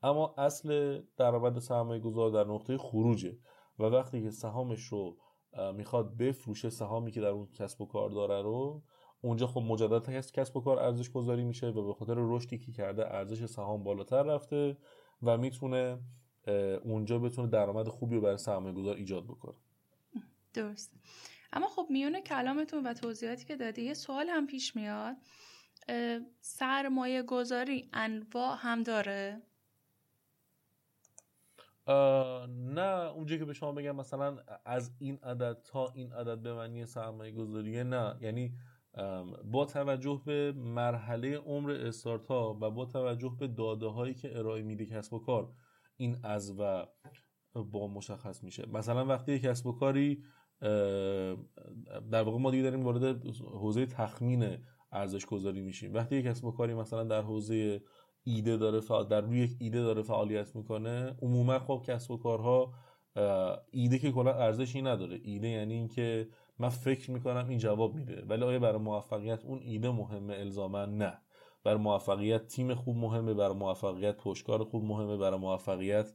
اما 0.03 0.35
اصل 0.37 1.01
درآمد 1.17 1.59
سرمایه 1.59 2.01
گذار 2.01 2.31
در 2.31 2.43
نقطه 2.43 2.77
خروجه 2.77 3.37
و 3.79 3.83
وقتی 3.83 4.23
که 4.23 4.31
سهامش 4.31 4.83
رو 4.83 5.17
می‌خواد 5.73 6.17
بفروشه 6.17 6.69
سهامی 6.69 7.11
که 7.11 7.21
در 7.21 7.27
اون 7.27 7.47
کسب 7.53 7.81
و 7.81 7.85
کار 7.85 8.09
داره 8.09 8.41
رو 8.41 8.83
اونجا 9.21 9.47
خب 9.47 9.61
مجدد 9.61 10.09
هست 10.09 10.33
کسب 10.33 10.57
و 10.57 10.61
کار 10.61 10.79
ارزش 10.79 11.09
گذاری 11.09 11.43
میشه 11.43 11.67
و 11.67 11.87
به 11.87 11.93
خاطر 11.93 12.15
رشدی 12.17 12.57
که 12.57 12.71
کرده 12.71 13.13
ارزش 13.13 13.45
سهام 13.45 13.83
بالاتر 13.83 14.23
رفته 14.23 14.77
و 15.23 15.37
می‌تونه 15.37 15.99
اونجا 16.83 17.19
بتونه 17.19 17.47
درآمد 17.47 17.87
خوبی 17.87 18.15
رو 18.15 18.21
برای 18.21 18.37
سرمایه 18.37 18.75
گذار 18.75 18.95
ایجاد 18.95 19.23
بکنه. 19.23 19.55
درست. 20.53 20.93
اما 21.53 21.67
خب 21.67 21.87
میون 21.89 22.19
کلامتون 22.21 22.87
و 22.87 22.93
توضیحاتی 22.93 23.45
که 23.45 23.55
دادی 23.55 23.81
یه 23.81 23.93
سوال 23.93 24.29
هم 24.29 24.47
پیش 24.47 24.75
میاد. 24.75 25.15
سرمایه 26.41 27.23
گذاری 27.23 27.89
انواع 27.93 28.57
هم 28.59 28.83
داره؟ 28.83 29.41
نه 32.47 33.11
اونجا 33.15 33.37
که 33.37 33.45
به 33.45 33.53
شما 33.53 33.71
بگم 33.71 33.95
مثلا 33.95 34.37
از 34.65 34.91
این 34.99 35.19
عدد 35.23 35.61
تا 35.61 35.91
این 35.95 36.13
عدد 36.13 36.41
به 36.41 36.53
معنی 36.53 36.85
سرمایه 36.85 37.31
گذاریه 37.31 37.83
نه. 37.83 38.17
یعنی 38.21 38.53
با 39.43 39.65
توجه 39.65 40.21
به 40.25 40.51
مرحله 40.51 41.37
عمر 41.37 41.71
استارتاپ 41.71 42.61
و 42.61 42.71
با 42.71 42.85
توجه 42.85 43.35
به 43.39 43.47
داده 43.47 43.87
هایی 43.87 44.13
که 44.13 44.37
ارائه 44.37 44.61
میده 44.61 44.85
کسب 44.85 45.13
و 45.13 45.19
کار 45.19 45.53
این 45.97 46.17
از 46.23 46.59
و 46.59 46.85
با 47.53 47.87
مشخص 47.87 48.43
میشه. 48.43 48.69
مثلا 48.69 49.05
وقتی 49.05 49.39
کسب 49.39 49.67
و 49.67 49.71
کاری 49.71 50.23
در 52.11 52.23
واقع 52.23 52.37
ما 52.37 52.51
دیگه 52.51 52.63
داریم 52.63 52.83
وارد 52.83 53.25
حوزه 53.41 53.85
تخمین 53.85 54.57
ارزش 54.91 55.25
گذاری 55.25 55.61
میشیم. 55.61 55.93
وقتی 55.93 56.15
یک 56.15 56.25
کسب 56.25 56.45
و 56.45 56.51
کاری 56.51 56.73
مثلا 56.73 57.03
در 57.03 57.21
حوزه 57.21 57.81
ایده 58.23 58.57
داره 58.57 58.79
فعال 58.79 59.07
در 59.07 59.21
روی 59.21 59.39
یک 59.39 59.55
ایده 59.59 59.81
داره 59.81 60.01
فعالیت 60.01 60.55
می‌کنه 60.55 61.15
عموما 61.21 61.59
خب 61.59 61.83
کسب 61.87 62.11
و 62.11 62.17
کارها 62.17 62.73
ایده 63.71 63.99
که 63.99 64.11
کلا 64.11 64.33
ارزشی 64.33 64.81
نداره. 64.81 65.19
ایده 65.23 65.47
یعنی 65.47 65.73
اینکه 65.73 66.27
من 66.59 66.69
فکر 66.69 67.11
می‌کنم 67.11 67.45
این 67.49 67.57
جواب 67.57 67.95
میده. 67.95 68.25
ولی 68.27 68.43
آیا 68.43 68.59
برای 68.59 68.79
موفقیت 68.79 69.45
اون 69.45 69.59
ایده 69.61 69.91
مهمه؟ 69.91 70.33
الزاما 70.33 70.85
نه. 70.85 71.21
برای 71.63 71.77
موفقیت 71.77 72.47
تیم 72.47 72.73
خوب 72.73 72.97
مهمه 72.97 73.33
برای 73.33 73.55
موفقیت 73.55 74.17
پشتکار 74.17 74.63
خوب 74.63 74.83
مهمه 74.83 75.17
برای 75.17 75.39
موفقیت 75.39 76.13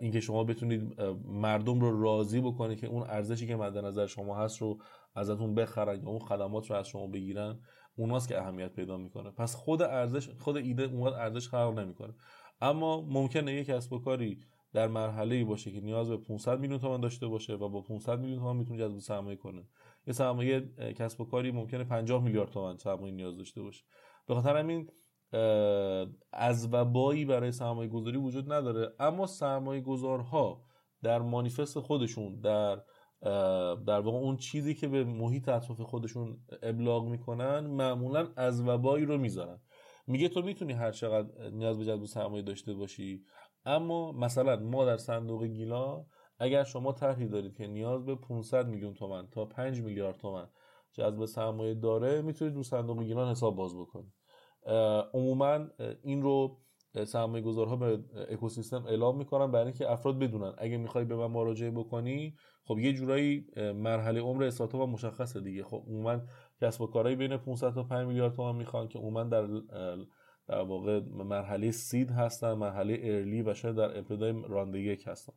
اینکه 0.00 0.20
شما 0.20 0.44
بتونید 0.44 1.00
مردم 1.24 1.80
رو 1.80 2.02
راضی 2.02 2.40
بکنید 2.40 2.80
که 2.80 2.86
اون 2.86 3.02
ارزشی 3.02 3.46
که 3.46 3.56
مد 3.56 3.78
نظر 3.78 4.06
شما 4.06 4.36
هست 4.36 4.62
رو 4.62 4.78
ازتون 5.14 5.54
بخرن 5.54 6.02
یا 6.02 6.08
اون 6.08 6.18
خدمات 6.18 6.70
رو 6.70 6.76
از 6.76 6.88
شما 6.88 7.06
بگیرن 7.06 7.60
اوناست 7.96 8.28
که 8.28 8.38
اهمیت 8.38 8.72
پیدا 8.72 8.96
می‌کنه. 8.96 9.30
پس 9.30 9.54
خود 9.54 9.82
ارزش 9.82 10.28
خود 10.28 10.56
ایده 10.56 10.82
اونقدر 10.82 11.20
ارزش 11.20 11.48
خلق 11.48 11.78
نمی‌کنه. 11.78 12.14
اما 12.60 13.00
ممکنه 13.00 13.52
یک 13.52 13.66
کسب 13.66 13.92
و 13.92 13.98
کاری 13.98 14.38
در 14.72 14.88
مرحله 14.88 15.34
ای 15.34 15.44
باشه 15.44 15.72
که 15.72 15.80
نیاز 15.80 16.08
به 16.08 16.16
500 16.16 16.60
میلیون 16.60 16.80
تومان 16.80 17.00
داشته 17.00 17.26
باشه 17.26 17.54
و 17.54 17.68
با 17.68 17.80
500 17.80 18.20
میلیون 18.20 18.38
تومان 18.38 18.56
می‌تونه 18.56 18.78
جذب 18.78 18.98
سرمایه 18.98 19.36
کنه. 19.36 19.62
یه 20.06 20.12
سرمایه 20.12 20.60
کسب 20.96 21.20
و 21.20 21.24
کاری 21.24 21.50
ممکنه 21.50 21.84
50 21.84 22.22
میلیارد 22.22 22.50
تومان 22.50 22.76
سرمایه 22.76 23.14
نیاز 23.14 23.36
داشته 23.36 23.62
باشه. 23.62 23.84
به 24.26 24.34
خاطر 24.34 24.56
همین 24.56 24.88
از 26.32 26.68
وبایی 26.72 27.24
برای 27.24 27.52
سرمایه 27.52 27.90
گذاری 27.90 28.16
وجود 28.16 28.52
نداره. 28.52 28.92
اما 28.98 29.26
سرمایه 29.26 29.80
گذارها 29.80 30.62
در 31.02 31.18
مانیفست 31.18 31.80
خودشون 31.80 32.40
در 32.40 32.82
در 33.86 34.00
واقع 34.00 34.18
اون 34.18 34.36
چیزی 34.36 34.74
که 34.74 34.88
به 34.88 35.04
محیط 35.04 35.48
اطراف 35.48 35.80
خودشون 35.80 36.38
ابلاغ 36.62 37.04
می‌کنن 37.04 37.60
معمولا 37.60 38.28
از 38.36 38.68
وبایی 38.68 39.04
رو 39.04 39.18
می‌ذارن. 39.18 39.60
میگه 40.06 40.28
تو 40.28 40.42
می‌تونی 40.42 40.72
هر 40.72 40.90
چقدر 40.90 41.50
نیاز 41.50 41.78
به 41.78 41.84
جذب 41.84 42.04
سرمایه 42.04 42.42
داشته 42.42 42.74
باشی. 42.74 43.24
اما 43.64 44.12
مثلا 44.12 44.56
ما 44.56 44.84
در 44.84 44.96
صندوق 44.96 45.44
گیلا 45.44 46.06
اگر 46.38 46.64
شما 46.64 46.92
طرحی 46.92 47.28
دارید 47.28 47.56
که 47.56 47.66
نیاز 47.66 48.04
به 48.04 48.14
500 48.14 48.68
میلیون 48.68 48.94
تومن 48.94 49.28
تا 49.28 49.44
5 49.44 49.80
میلیارد 49.80 50.16
تومن 50.16 50.48
جذب 50.92 51.24
سرمایه 51.24 51.74
داره 51.74 52.22
می‌تونید 52.22 52.54
رو 52.54 52.62
صندوق 52.62 53.02
گیلان 53.02 53.30
حساب 53.30 53.56
باز 53.56 53.76
بکنید. 53.76 54.12
عموما 55.14 55.66
این 56.02 56.22
رو 56.22 56.58
سرمایه 57.06 57.44
گذارها 57.44 57.76
به 57.76 57.98
اکوسیستم 58.30 58.86
اعلام 58.86 59.18
می‌کنن 59.18 59.50
برای 59.50 59.64
اینکه 59.64 59.90
افراد 59.90 60.18
بدونن. 60.18 60.52
اگه 60.58 60.76
می‌خوای 60.76 61.04
به 61.04 61.16
من 61.16 61.26
مراجعه 61.26 61.70
بکنی 61.70 62.34
خب 62.64 62.78
یه 62.78 62.92
جورایی 62.92 63.46
مرحله 63.56 64.20
عمر 64.20 64.44
استارتاپ 64.44 64.88
مشخصه 64.88 65.40
دیگه. 65.40 65.64
خب 65.64 65.82
عموما 65.86 66.20
کسب 66.60 66.80
و 66.80 66.86
کارهایی 66.86 67.16
بین 67.16 67.36
500 67.36 67.74
تا 67.74 67.82
5 67.82 68.06
میلیارد 68.06 68.34
تومان 68.34 68.56
می‌خوان 68.56 68.88
که 68.88 68.98
عموما 68.98 69.24
در 69.24 69.46
در 70.48 70.60
واقع 70.60 71.00
مرحله 71.10 71.70
سید 71.70 72.10
هستن 72.10 72.52
مرحله 72.52 72.98
ارلی 73.02 73.42
و 73.42 73.54
شاید 73.54 73.76
در 73.76 73.98
ابتدای 73.98 74.34
رانده 74.48 74.80
یک 74.80 75.06
هستن. 75.06 75.32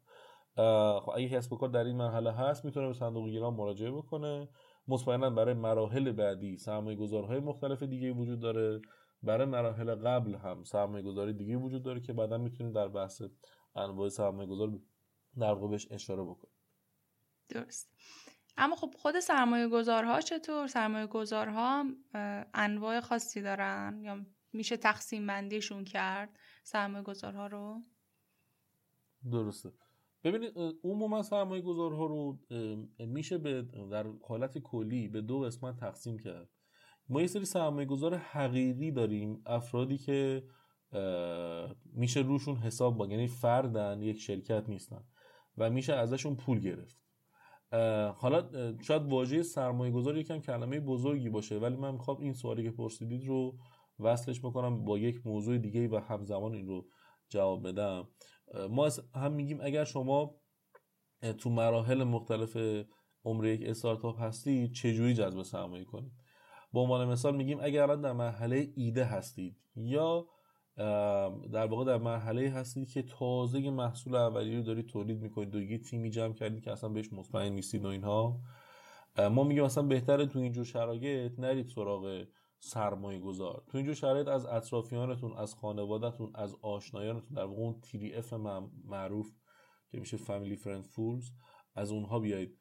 خب 0.99 1.11
اگه 1.15 1.29
کسب 1.29 1.53
و 1.53 1.57
کار 1.57 1.69
در 1.69 1.83
این 1.83 1.97
مرحله 1.97 2.31
هست 2.31 2.65
می‌تونه 2.65 2.87
به 2.87 2.93
صندوق 2.93 3.29
گیران 3.29 3.53
مراجعه 3.53 3.91
بکنه. 3.91 4.49
مطمئنا 4.87 5.29
برای 5.29 5.53
مراحل 5.53 6.11
بعدی 6.11 6.57
سرمایه 6.57 6.97
گذارهای 6.97 7.39
مختلف 7.39 7.83
دیگه 7.83 8.11
وجود 8.11 8.39
داره. 8.39 8.81
برای 9.23 9.45
مراحل 9.47 9.95
قبل 9.95 10.35
هم 10.35 10.63
سرمایه 10.63 11.03
گذاری 11.03 11.33
دیگه 11.33 11.57
وجود 11.57 11.83
داره 11.83 11.99
که 11.99 12.13
بعدا 12.13 12.37
می‌تونید 12.37 12.73
در 12.73 12.87
بحث 12.87 13.21
انواع 13.75 14.09
سرمایه 14.09 14.49
گذار 14.49 14.79
در 15.39 15.55
بهش 15.55 15.87
اشاره 15.91 16.23
بکنید 16.23 16.59
درست 17.49 17.91
اما 18.57 18.75
خب 18.75 18.93
خود 18.97 19.19
سرمایه 19.19 19.67
گذارها 19.67 20.21
چطور؟ 20.21 20.67
سرمایه 20.67 21.07
گذارها 21.07 21.85
انواع 22.53 22.99
خاصی 22.99 23.41
دارن 23.41 23.99
یا 24.03 24.25
میشه 24.53 24.77
تقسیم 24.77 25.27
بندیشون 25.27 25.83
کرد 25.83 26.39
سرمایه 26.63 27.03
گذارها 27.03 27.47
رو؟ 27.47 27.83
درسته 29.31 29.71
ببینید 30.23 30.53
عموما 30.83 31.23
سرمایه 31.23 31.61
گذارها 31.61 32.05
رو 32.05 32.39
میشه 32.99 33.37
به 33.37 33.61
در 33.91 34.07
حالت 34.27 34.57
کلی 34.57 35.07
به 35.07 35.21
دو 35.21 35.39
قسمت 35.39 35.79
تقسیم 35.79 36.19
کرد 36.19 36.49
ما 37.09 37.21
یه 37.21 37.27
سری 37.27 37.45
سرمایه 37.45 37.85
گذار 37.85 38.15
حقیقی 38.15 38.91
داریم 38.91 39.41
افرادی 39.45 39.97
که 39.97 40.43
میشه 41.93 42.19
روشون 42.19 42.55
حساب 42.55 42.97
با 42.97 43.07
یعنی 43.07 43.27
فردن 43.27 44.01
یک 44.01 44.19
شرکت 44.19 44.69
نیستن 44.69 45.03
و 45.57 45.69
میشه 45.69 45.93
ازشون 45.93 46.35
پول 46.35 46.59
گرفت. 46.59 46.99
حالا 48.15 48.49
شاید 48.81 49.01
واژه 49.01 49.43
سرمایه 49.43 49.91
گذار 49.91 50.17
یکم 50.17 50.39
کلمه 50.39 50.79
بزرگی 50.79 51.29
باشه 51.29 51.57
ولی 51.57 51.75
من 51.75 51.91
می‌خوام 51.91 52.21
این 52.21 52.33
سوالی 52.33 52.63
که 52.63 52.71
پرسیدید 52.71 53.27
رو 53.27 53.57
وصلش 53.99 54.39
بکنم 54.39 54.85
با 54.85 54.97
یک 54.97 55.27
موضوع 55.27 55.57
دیگه 55.57 55.87
و 55.87 56.01
همزمان 56.07 56.53
این 56.53 56.67
رو 56.67 56.87
جواب 57.29 57.67
بدم. 57.67 58.07
ما 58.69 58.89
هم 59.15 59.31
میگیم 59.31 59.59
اگر 59.61 59.83
شما 59.83 60.35
تو 61.37 61.49
مراحل 61.49 62.03
مختلف 62.03 62.57
عمر 63.25 63.45
یک 63.45 63.61
استارتاپ 63.63 64.21
هستید 64.21 64.71
چجوری 64.71 65.13
جذب 65.13 65.43
سرمایه 65.43 65.85
کنید؟ 65.85 66.18
به 66.73 66.79
عنوان 66.79 67.07
مثال 67.07 67.35
میگیم 67.35 67.59
اگر 67.61 67.83
الان 67.83 68.01
در 68.01 68.13
مرحله 68.13 68.71
ایده 68.75 69.05
هستید 69.05 69.57
یا 69.75 70.27
در 71.51 71.65
واقع 71.65 71.85
در 71.85 71.97
مرحله 71.97 72.49
هستید 72.49 72.89
که 72.89 73.01
تازه 73.01 73.69
محصول 73.69 74.15
اولیه 74.15 74.57
رو 74.57 74.63
دارید 74.63 74.85
تولید 74.85 75.21
می‌کنید 75.21 75.55
و 75.55 75.61
یه 75.61 75.77
تیمی 75.77 76.09
جمع 76.09 76.33
کردید 76.33 76.63
که 76.63 76.71
اصلا 76.71 76.89
بهش 76.89 77.13
مطمئن 77.13 77.51
نیستید 77.51 77.85
و 77.85 77.87
اینها 77.87 78.39
ما 79.31 79.43
میگیم 79.43 79.63
اصلا 79.63 79.83
بهتره 79.83 80.25
تو 80.25 80.39
اینجور 80.39 80.65
شرایط 80.65 81.39
نرید 81.39 81.67
سراغ 81.67 82.25
سرمایه 82.59 83.19
گذار 83.19 83.63
تو 83.67 83.77
اینجور 83.77 83.95
شرایط 83.95 84.27
از 84.27 84.45
اطرافیانتون 84.45 85.33
از 85.37 85.55
خانوادهتون 85.55 86.31
از 86.35 86.55
آشنایانتون 86.61 87.35
در 87.35 87.43
واقع 87.43 87.61
اون 87.61 87.81
تیری 87.81 88.15
اف 88.15 88.33
معروف 88.85 89.31
که 89.91 89.99
میشه 89.99 90.17
فامیلی 90.17 90.55
فرند 90.55 90.83
فولز 90.83 91.29
از 91.75 91.91
اونها 91.91 92.19
بیایید 92.19 92.57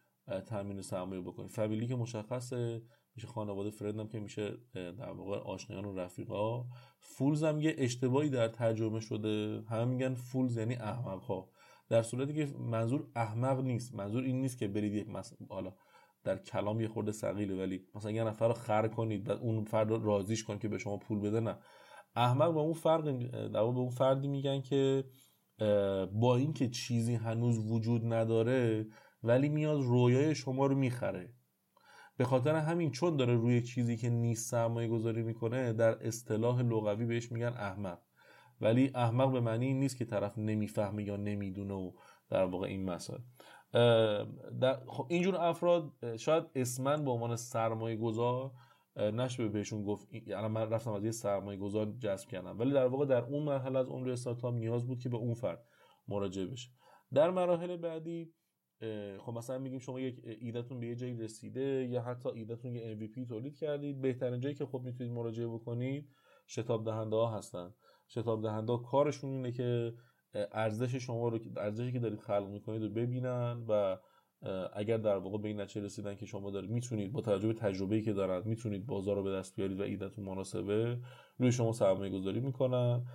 تامین 0.46 0.82
سرمایه 0.82 1.22
بکنید. 1.22 1.50
فامیلی 1.50 1.86
که 1.86 1.96
مشخصه 1.96 2.82
میشه 3.18 3.28
خانواده 3.28 3.70
فرند 3.70 4.00
هم 4.00 4.08
که 4.08 4.20
میشه 4.20 4.56
در 4.74 5.10
واقع 5.10 5.36
آشنایان 5.36 5.84
و 5.84 5.94
رفیقا. 5.94 6.64
فولز 7.00 7.44
هم 7.44 7.60
یه 7.60 7.74
اشتباهی 7.78 8.30
در 8.30 8.48
ترجمه 8.48 9.00
شده. 9.00 9.62
همه 9.70 9.84
میگن 9.84 10.14
فولز 10.14 10.56
یعنی 10.56 10.74
احمق 10.74 11.22
ها 11.22 11.50
در 11.88 12.02
صورتی 12.02 12.34
که 12.34 12.54
منظور 12.58 13.08
احمق 13.16 13.60
نیست. 13.60 13.94
منظور 13.94 14.24
این 14.24 14.40
نیست 14.40 14.58
که 14.58 14.68
برید 14.68 14.94
یک 14.94 15.06
حالا 15.48 15.74
در 16.24 16.38
کلام 16.38 16.80
یه 16.80 16.88
خورده 16.88 17.12
سقیله 17.12 17.56
ولی 17.56 17.86
مثلا 17.94 18.10
یه 18.10 18.24
نفر 18.24 18.48
رو 18.48 18.54
خر 18.54 18.88
کنید 18.88 19.28
و 19.28 19.32
اون 19.32 19.64
فرد 19.64 19.90
رو 19.90 20.04
راضیش 20.04 20.44
کن 20.44 20.58
که 20.58 20.68
به 20.68 20.78
شما 20.78 20.96
پول 20.96 21.20
بده 21.20 21.40
نه. 21.40 21.58
احمق 22.16 22.54
به 22.54 22.60
اون 22.60 22.72
فرق 22.72 23.10
در 23.28 23.48
به 23.48 23.58
اون 23.58 23.90
فردی 23.90 24.28
میگن 24.28 24.60
که 24.60 25.04
با 26.12 26.36
اینکه 26.36 26.68
چیزی 26.68 27.14
هنوز 27.14 27.58
وجود 27.58 28.12
نداره 28.12 28.86
ولی 29.22 29.48
میاد 29.48 29.80
رویای 29.80 30.34
شما 30.34 30.66
رو 30.66 30.74
می‌خره. 30.74 31.37
به 32.18 32.24
خاطر 32.24 32.54
همین 32.54 32.90
چون 32.90 33.16
داره 33.16 33.34
روی 33.34 33.62
چیزی 33.62 33.96
که 33.96 34.10
نیست 34.10 34.50
سرمایه 34.50 34.88
گذاری 34.88 35.22
می‌کنه 35.22 35.72
در 35.72 36.06
اصطلاح 36.06 36.62
لغوی 36.62 37.04
بهش 37.04 37.32
میگن 37.32 37.52
احمق. 37.56 37.98
ولی 38.60 38.90
احمق 38.94 39.32
به 39.32 39.40
معنی 39.40 39.66
این 39.66 39.78
نیست 39.78 39.96
که 39.96 40.04
طرف 40.04 40.38
نمی‌فهمه 40.38 41.04
یا 41.04 41.16
نمی‌دونه 41.16 41.74
و 41.74 41.92
در 42.30 42.44
واقع 42.44 42.66
این 42.66 42.84
مسائل. 42.84 43.20
در 44.60 44.80
خب 44.86 45.06
اینجور 45.08 45.36
افراد 45.36 45.92
شاید 46.16 46.44
اسمن 46.54 47.04
به 47.04 47.10
عنوان 47.10 47.36
سرمایه 47.36 47.96
گذار 47.96 48.52
نشه 48.96 49.48
بهشون 49.48 49.82
گفت 49.82 50.08
یعنی 50.26 50.48
من 50.48 50.70
رفتم 50.70 50.92
از 50.92 51.04
یه 51.04 51.10
سرمایه 51.10 51.58
گذار 51.58 51.92
جذب 51.98 52.28
کردم. 52.28 52.58
ولی 52.58 52.72
در 52.72 52.86
واقع 52.86 53.06
در 53.06 53.24
اون 53.24 53.42
مرحله 53.42 53.78
از 53.78 53.88
عمر 53.88 54.10
استارتاپ 54.10 54.54
نیاز 54.54 54.86
بود 54.86 54.98
که 54.98 55.08
به 55.08 55.16
اون 55.16 55.34
فرد 55.34 55.64
مراجعه 56.08 56.46
بشه. 56.46 56.70
در 57.14 57.30
مراحل 57.30 57.76
بعدی 57.76 58.32
خب 59.18 59.32
مثلا 59.32 59.58
میگیم 59.58 59.78
شما 59.78 60.00
یک 60.00 60.20
ایدهتون 60.40 60.80
به 60.80 60.86
یه 60.86 60.94
جایی 60.94 61.16
رسیده 61.16 61.88
یا 61.90 62.02
حتی 62.02 62.28
ایدهتون 62.28 62.74
یه 62.74 62.96
MVP 62.96 63.28
تولید 63.28 63.56
کردید 63.56 64.00
بهترین 64.00 64.40
جایی 64.40 64.54
که 64.54 64.66
خب 64.66 64.82
می‌تونید 64.84 65.12
مراجعه 65.12 65.46
بکنید 65.46 66.08
شتاب 66.46 66.84
دهنده 66.84 67.16
ها 67.16 67.38
هستن. 67.38 67.74
شتاب 68.08 68.42
دهنده 68.42 68.72
ها 68.72 68.78
کارشون 68.78 69.30
اینه 69.30 69.52
که 69.52 69.94
ارزش 70.52 70.94
شما 70.94 71.28
رو 71.28 71.38
ارزشی 71.56 71.92
که 71.92 71.98
دارید 71.98 72.20
خلق 72.20 72.48
می‌کنید 72.48 72.82
رو 72.82 72.88
ببینن 72.88 73.64
و 73.68 73.98
اگر 74.72 74.96
در 74.96 75.16
واقع 75.16 75.38
به 75.38 75.48
این 75.48 75.60
نتیجه 75.60 75.86
رسیدن 75.86 76.14
که 76.14 76.26
شما 76.26 76.50
دارید 76.50 76.70
می‌تونید 76.70 77.12
با 77.12 77.20
توجه 77.20 77.48
به 77.48 77.54
تجربه‌ای 77.54 78.02
که 78.02 78.12
دارن 78.12 78.42
می‌تونید 78.48 78.86
بازار 78.86 79.16
رو 79.16 79.22
به 79.22 79.32
دست 79.32 79.56
بیارید 79.56 79.80
و 79.80 79.82
ایدهتون 79.82 80.24
مناسبه 80.24 80.98
روی 81.38 81.52
شما 81.52 81.72
سرمایه 81.72 82.12
گذاری 82.12 82.40
می‌کنن. 82.40 83.06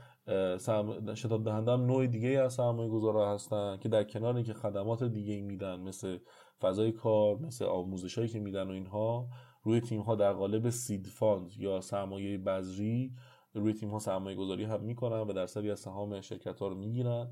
شتاب 1.16 1.44
دهنده 1.46 1.72
هم 1.72 1.86
نوع 1.86 2.08
دیگه 2.08 2.30
از 2.30 2.54
سرمایه 2.54 2.90
گذارا 2.90 3.34
هستن 3.34 3.78
که 3.78 3.90
در 3.90 4.04
کنار 4.04 4.36
اینکه 4.36 4.54
خدمات 4.54 5.04
دیگه 5.04 5.42
میدن 5.42 5.80
مثل 5.80 6.18
فضای 6.62 6.92
کار 6.92 7.38
مثل 7.38 7.66
آموزش 7.66 8.18
هایی 8.18 8.30
که 8.30 8.40
میدن 8.40 8.68
و 8.68 8.72
اینها 8.72 9.28
روی 9.64 9.82
تیم 9.82 10.02
ها 10.02 10.16
در 10.16 10.34
قالب 10.34 10.70
سید 10.70 11.08
فاند 11.08 11.52
یا 11.58 11.82
سرمایه 11.82 12.38
بذری 12.38 13.16
روی 13.54 13.74
تیم 13.74 13.90
ها 13.90 14.00
سرمایه 14.00 14.38
گذاری 14.38 14.64
هم 14.64 14.82
می‌کنن 14.82 15.20
و 15.20 15.34
درصدی 15.34 15.72
از 15.72 15.80
سهام 15.80 16.22
شرکت 16.22 16.60
ها 16.60 16.68
رو 16.68 16.76
می‌گیرن. 16.76 17.32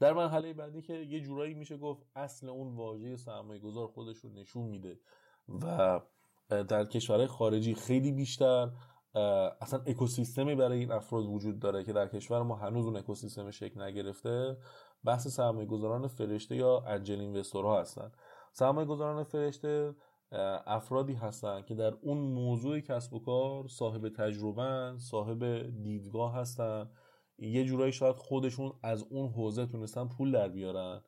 در 0.00 0.12
مرحله 0.12 0.52
بعدی 0.52 0.82
که 0.82 0.94
یه 0.94 1.20
جورایی 1.20 1.54
میشه 1.54 1.76
گفت 1.76 2.06
اصل 2.16 2.48
اون 2.48 2.76
واژه 2.76 3.16
سرمایه 3.16 3.60
گذار 3.60 3.86
خودش 3.86 4.16
رو 4.16 4.30
نشون 4.30 4.66
میده 4.66 5.00
و 5.48 6.00
در 6.48 6.84
کشورهای 6.84 7.26
خارجی 7.26 7.74
خیلی 7.74 8.12
بیشتر 8.12 8.70
اصلا 9.60 9.80
اکوسیستمی 9.86 10.54
برای 10.54 10.78
این 10.78 10.92
افراد 10.92 11.24
وجود 11.24 11.58
داره 11.58 11.84
که 11.84 11.92
در 11.92 12.08
کشور 12.08 12.42
ما 12.42 12.56
هنوز 12.56 12.86
اون 12.86 12.96
اکوسیستم 12.96 13.50
شکل 13.50 13.82
نگرفته. 13.82 14.56
بحث 15.04 15.28
سرمایه 15.28 15.66
گذاران 15.66 16.08
فرشته 16.08 16.56
یا 16.56 16.84
انجل 16.86 17.20
اینوستورها 17.20 17.80
هستن. 17.80 18.12
سرمایه 18.52 18.86
گذاران 18.86 19.24
فرشته 19.24 19.94
افرادی 20.66 21.14
هستن 21.14 21.62
که 21.62 21.74
در 21.74 21.94
اون 22.02 22.18
موضوع 22.18 22.80
کسب 22.80 23.14
و 23.14 23.18
کار 23.18 23.68
صاحب 23.68 24.08
تجربه 24.08 24.94
صاحب 24.98 25.62
دیدگاه 25.82 26.34
هستن. 26.34 26.90
یه 27.38 27.64
جورایی 27.64 27.92
شاید 27.92 28.16
خودشون 28.16 28.72
از 28.82 29.02
اون 29.10 29.28
حوزه 29.28 29.66
تونستن 29.66 30.08
پول 30.08 30.32
در 30.32 30.48
بیارن. 30.48 31.02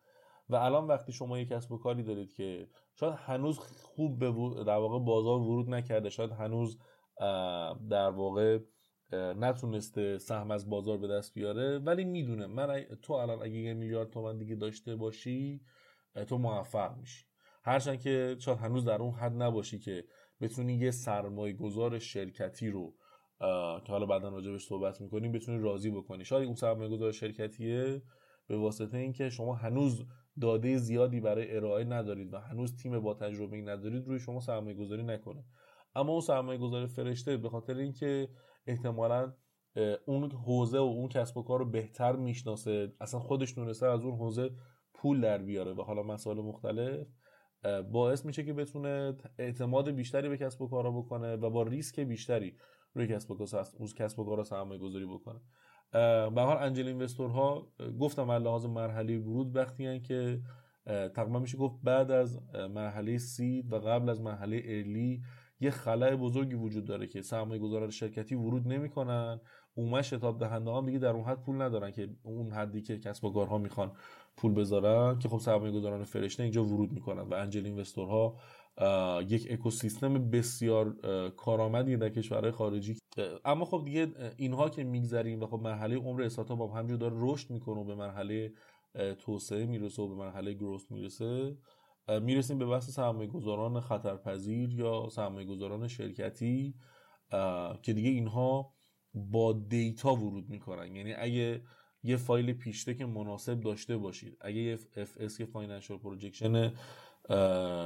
و 0.50 0.56
الان 0.56 0.86
وقتی 0.86 1.12
شما 1.12 1.38
یک 1.38 1.48
کسب 1.48 1.72
و 1.72 1.78
کاری 1.78 2.02
دارید 2.02 2.32
که 2.32 2.68
شاید 2.94 3.14
هنوز 3.14 3.58
خوب 3.58 4.18
به 4.18 4.26
در 4.64 4.76
واقع 4.76 4.98
بازار 4.98 5.40
ورود 5.40 5.70
نکرده 5.70 6.10
شاید 6.10 6.32
هنوز 6.32 6.78
در 7.90 8.10
واقع 8.10 8.58
نتونسته 9.12 10.18
سهم 10.18 10.50
از 10.50 10.70
بازار 10.70 10.98
به 10.98 11.08
دست 11.08 11.34
بیاره. 11.34 11.78
ولی 11.78 12.04
می‌دونه 12.04 12.46
من 12.46 12.84
تو 13.02 13.12
الان 13.12 13.42
اگه 13.42 13.54
یه 13.54 13.74
میلیارد 13.74 14.10
تومن 14.10 14.38
دیگه 14.38 14.54
داشته 14.54 14.96
باشی 14.96 15.60
تو 16.26 16.38
موفق 16.38 16.96
میشی. 16.96 17.24
هرچند 17.64 18.00
که 18.00 18.36
شاید 18.38 18.58
هنوز 18.58 18.84
در 18.84 19.02
اون 19.02 19.14
حد 19.14 19.42
نباشی 19.42 19.78
که 19.78 20.04
بتونی 20.40 20.74
یه 20.74 20.90
سرمایه 20.90 21.54
گذار 21.54 21.98
شرکتی 21.98 22.70
رو 22.70 22.94
که 23.86 23.92
حالا 23.92 24.06
بعدا 24.06 24.28
راجبش 24.28 24.66
صحبت 24.66 25.00
می‌کنیم 25.00 25.32
بتونی 25.32 25.62
راضی 25.62 25.90
بکنی. 25.90 26.24
شاید 26.24 26.46
اون 26.46 26.54
سرمایه 26.54 26.90
گذار 26.90 27.12
شرکتیه 27.12 28.02
به 28.46 28.56
واسطه 28.56 28.98
اینکه 28.98 29.30
شما 29.30 29.54
هنوز 29.54 30.06
داده 30.40 30.76
زیادی 30.76 31.20
برای 31.20 31.56
ارائه 31.56 31.84
ندارید 31.84 32.34
و 32.34 32.38
هنوز 32.38 32.76
تیم 32.76 33.00
با 33.00 33.14
تجربه 33.14 33.56
ندارید 33.56 34.06
روی 34.06 34.18
شما 34.18 34.40
سرمایه 34.40 34.76
گذاری 34.76 35.02
نکنه. 35.02 35.44
اما 35.98 36.12
اون 36.12 36.20
سرمایه 36.20 36.58
گذار 36.58 36.86
فرشته 36.86 37.36
به 37.36 37.48
خاطر 37.48 37.76
اینکه 37.76 38.28
احتمالا 38.66 39.32
اون 40.06 40.30
حوزه 40.30 40.78
و 40.78 40.82
اون 40.82 41.08
کسب 41.08 41.36
و 41.36 41.42
کار 41.42 41.58
رو 41.58 41.64
بهتر 41.64 42.16
می‌شناسه 42.16 42.92
اصلا 43.00 43.20
خودش 43.20 43.54
دونسته 43.54 43.86
از 43.86 44.00
اون 44.00 44.14
حوزه 44.14 44.50
پول 44.94 45.20
در 45.20 45.38
بیاره 45.38 45.72
و 45.72 45.82
حالا 45.82 46.02
مسائل 46.02 46.38
مختلف 46.38 47.06
باعث 47.92 48.26
میشه 48.26 48.44
که 48.44 48.52
بتونه 48.52 49.16
اعتماد 49.38 49.90
بیشتری 49.90 50.28
به 50.28 50.36
کسب 50.36 50.62
و 50.62 50.68
کارا 50.68 50.90
بکنه 50.90 51.36
و 51.36 51.50
با 51.50 51.62
ریسک 51.62 52.00
بیشتری 52.00 52.56
روی 52.94 53.06
کسب 53.06 53.30
و 53.30 53.34
کار 53.34 53.66
روز 53.78 53.94
کسب 53.94 54.18
و 54.18 54.24
کار 54.24 54.44
سرمایه 54.44 54.80
گذاری 54.80 55.06
بکنه. 55.06 55.40
به 56.30 56.42
حال 56.42 56.56
انجل 56.56 56.86
اینوستور 56.86 57.30
ها 57.30 57.72
گفتم 58.00 58.30
از 58.30 58.42
لحاظ 58.42 58.66
مرحله 58.66 59.18
ورود 59.18 59.56
وقتی 59.56 60.00
که 60.00 60.40
تقریبا 60.86 61.38
میشه 61.38 61.58
گفت 61.58 61.76
بعد 61.82 62.10
از 62.10 62.40
مرحله 62.54 63.18
سید 63.18 63.72
و 63.72 63.78
قبل 63.78 64.08
از 64.08 64.20
مرحله 64.20 64.62
ارلی 64.64 65.22
یه 65.60 65.70
خلای 65.70 66.16
بزرگی 66.16 66.54
وجود 66.54 66.84
داره 66.84 67.06
که 67.06 67.22
سرمایه 67.22 67.60
گذاران 67.60 67.90
شرکتی 67.90 68.34
ورود 68.34 68.68
نمی‌کنن. 68.68 69.40
عموما 69.76 70.02
شتاب 70.02 70.40
دهنده 70.40 70.70
هم 70.70 70.86
دیگه 70.86 70.98
در 70.98 71.10
اون 71.10 71.24
حد 71.24 71.42
پول 71.42 71.62
ندارن 71.62 71.90
که 71.90 72.08
اون 72.22 72.52
حدی 72.52 72.82
که 72.82 72.98
کسب 72.98 73.24
و 73.24 73.32
کارها 73.32 73.58
می‌خوان 73.58 73.92
پول 74.36 74.54
بذارن 74.54 75.18
که 75.18 75.28
خب 75.28 75.38
سرمایه 75.38 75.72
گذاران 75.72 76.04
فرشته 76.04 76.42
اینجا 76.42 76.64
ورود 76.64 76.92
می‌کنن 76.92 77.22
و 77.22 77.34
انجل 77.34 77.64
اینوستورها 77.64 78.36
یک 79.28 79.46
اکوسیستم 79.50 80.30
بسیار 80.30 80.96
کارآمدی 81.36 81.96
در 81.96 82.08
کشورهای 82.08 82.50
خارجی. 82.50 82.96
اما 83.44 83.64
خب 83.64 83.82
دیگه 83.84 84.08
اینها 84.36 84.68
که 84.68 84.84
میگذریم 84.84 85.42
و 85.42 85.46
خب 85.46 85.60
مرحله 85.62 85.96
عمر 85.96 86.22
استارتاپ 86.22 86.60
هم 86.62 86.78
همجور 86.78 86.98
داره 86.98 87.14
رشد 87.16 87.50
می‌کنه 87.50 87.80
و 87.80 87.84
به 87.84 87.94
مرحله 87.94 88.52
توسعه 89.18 89.66
می‌رسه 89.66 90.02
و 90.02 90.08
به 90.08 90.14
مرحله 90.14 90.52
گروث 90.52 90.90
می‌رسه. 90.90 91.56
می‌رسیم 92.08 92.58
به 92.58 92.66
بحث 92.66 92.90
سرمایه 92.90 93.28
گذاران 93.30 93.80
خطرپذیر 93.80 94.74
یا 94.74 95.08
سرمایه 95.12 95.46
گذاران 95.46 95.88
شرکتی 95.88 96.74
که 97.82 97.92
دیگه 97.92 98.10
اینها 98.10 98.74
با 99.14 99.52
دیتا 99.52 100.14
ورود 100.14 100.48
می‌کنن. 100.48 100.96
یعنی 100.96 101.12
اگه 101.12 101.62
یه 102.02 102.16
فایل 102.16 102.52
pitch 102.52 102.94
deck 102.94 103.06
مناسب 103.06 103.60
داشته 103.60 103.96
باشید 103.96 104.36
اگه 104.40 104.56
یه 104.56 104.76
FS 104.76 105.38
که 105.38 105.46
financial 105.46 105.98
projection 105.98 106.72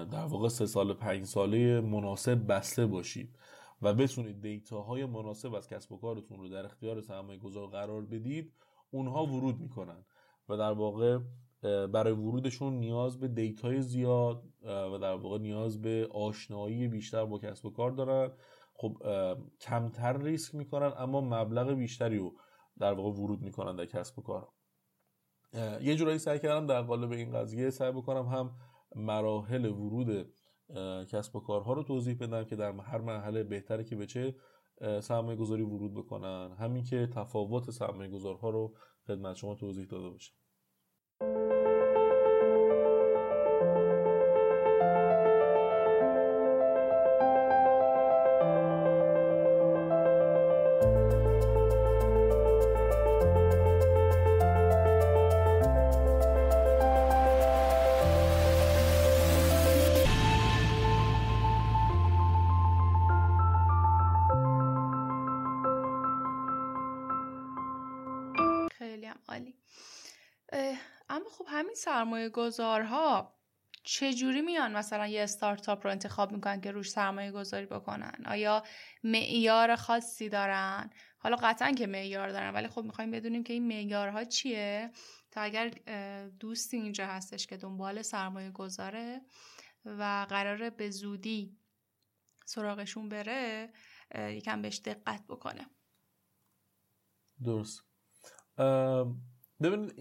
در 0.04 0.24
واقع 0.24 0.48
سه 0.48 0.66
سال 0.66 0.92
پنج 0.92 1.24
ساله 1.24 1.80
مناسب 1.80 2.46
بسته 2.48 2.86
باشید 2.86 3.36
و 3.82 3.94
بتونید 3.94 4.42
data 4.42 4.83
های 4.83 5.04
مناسب 5.04 5.54
از 5.54 5.68
کسب 5.68 5.92
و 5.92 5.98
کارتون 5.98 6.38
رو 6.38 6.48
در 6.48 6.64
اختیار 6.64 7.00
سرمایه 7.00 7.38
گذار 7.38 7.66
قرار 7.66 8.02
بدید 8.02 8.52
اونها 8.90 9.26
ورود 9.26 9.60
می‌کنن. 9.60 10.04
و 10.48 10.56
در 10.56 10.72
واقع 10.72 11.18
برای 11.62 12.12
ورودشون 12.12 12.72
نیاز 12.72 13.20
به 13.20 13.28
data 13.28 13.71
ی 13.71 13.82
زیاد 13.82 14.44
و 14.62 14.98
در 14.98 15.14
واقع 15.14 15.38
نیاز 15.38 15.82
به 15.82 16.08
آشنایی 16.10 16.88
بیشتر 16.88 17.24
با 17.24 17.38
کسب 17.38 17.66
و 17.66 17.70
کار 17.70 17.90
دارن. 17.90 18.32
خب 18.74 18.96
کمتر 19.60 20.22
ریسک 20.22 20.54
می‌کنن 20.54 20.92
اما 20.96 21.20
مبلغ 21.20 21.70
بیشتری 21.70 22.18
رو 22.18 22.36
در 22.78 22.92
واقع 22.92 23.20
ورود 23.20 23.42
می‌کنن 23.42 23.76
در 23.76 23.86
کسب 23.86 24.18
و 24.18 24.22
کار. 24.22 24.48
یه 25.82 25.96
جورایی 25.96 26.18
سعی 26.18 26.38
کردم 26.38 26.66
در 26.66 26.82
قالب 26.82 27.12
این 27.12 27.32
قضیه 27.32 27.70
سعی 27.70 27.92
بکنم 27.92 28.26
هم 28.26 28.54
مراحل 28.96 29.66
ورود 29.66 30.34
کسب 31.04 31.36
و 31.36 31.40
کارها 31.40 31.72
رو 31.72 31.82
توضیح 31.82 32.16
بدم 32.20 32.44
که 32.44 32.56
در 32.56 32.72
هر 32.72 33.00
مرحله 33.00 33.42
بهتره 33.42 33.84
که 33.84 33.96
به 33.96 34.06
چه 34.06 34.34
سرمایه 35.00 35.36
گذاری 35.36 35.62
ورود 35.62 35.94
بکنن. 35.94 36.56
همین 36.58 36.84
که 36.84 37.06
تفاوت 37.06 37.70
سرمایه 37.70 38.10
گذارها 38.10 38.50
رو 38.50 38.74
خدمت 39.06 39.36
شما 39.36 39.54
توضیح 39.54 39.86
داده 39.86 40.10
باشم. 40.10 40.34
سرمایه 72.12 72.28
گذارها 72.28 73.34
چجوری 73.84 74.42
میان؟ 74.42 74.76
مثلا 74.76 75.06
یه 75.06 75.22
استارتاپ 75.22 75.86
رو 75.86 75.90
انتخاب 75.90 76.32
می‌کنن 76.32 76.60
که 76.60 76.70
روش 76.70 76.90
سرمایه 76.90 77.32
گذاری 77.32 77.66
بکنن. 77.66 78.24
آیا 78.26 78.62
معیار 79.04 79.76
خاصی 79.76 80.28
دارن؟ 80.28 80.90
حالا 81.18 81.36
قطعا 81.36 81.72
که 81.72 81.86
معیار 81.86 82.28
دارن 82.28 82.54
ولی 82.54 82.68
خب 82.68 82.82
می‌خوایم 82.82 83.10
بدونیم 83.10 83.44
که 83.44 83.52
این 83.52 83.66
معیارها 83.66 84.24
چیه؟ 84.24 84.90
تا 85.30 85.40
اگر 85.40 85.68
دوستی 86.40 86.76
اینجا 86.76 87.06
هستش 87.06 87.46
که 87.46 87.56
دنبال 87.56 88.02
سرمایه 88.02 88.50
گذاره 88.50 89.20
و 89.84 90.26
قراره 90.28 90.70
به 90.70 90.90
زودی 90.90 91.56
سراغشون 92.44 93.08
بره 93.08 93.72
یکم 94.14 94.62
بهش 94.62 94.78
دقت 94.78 95.24
بکنه. 95.28 95.66
درست. 97.44 97.82
ببین 99.62 99.92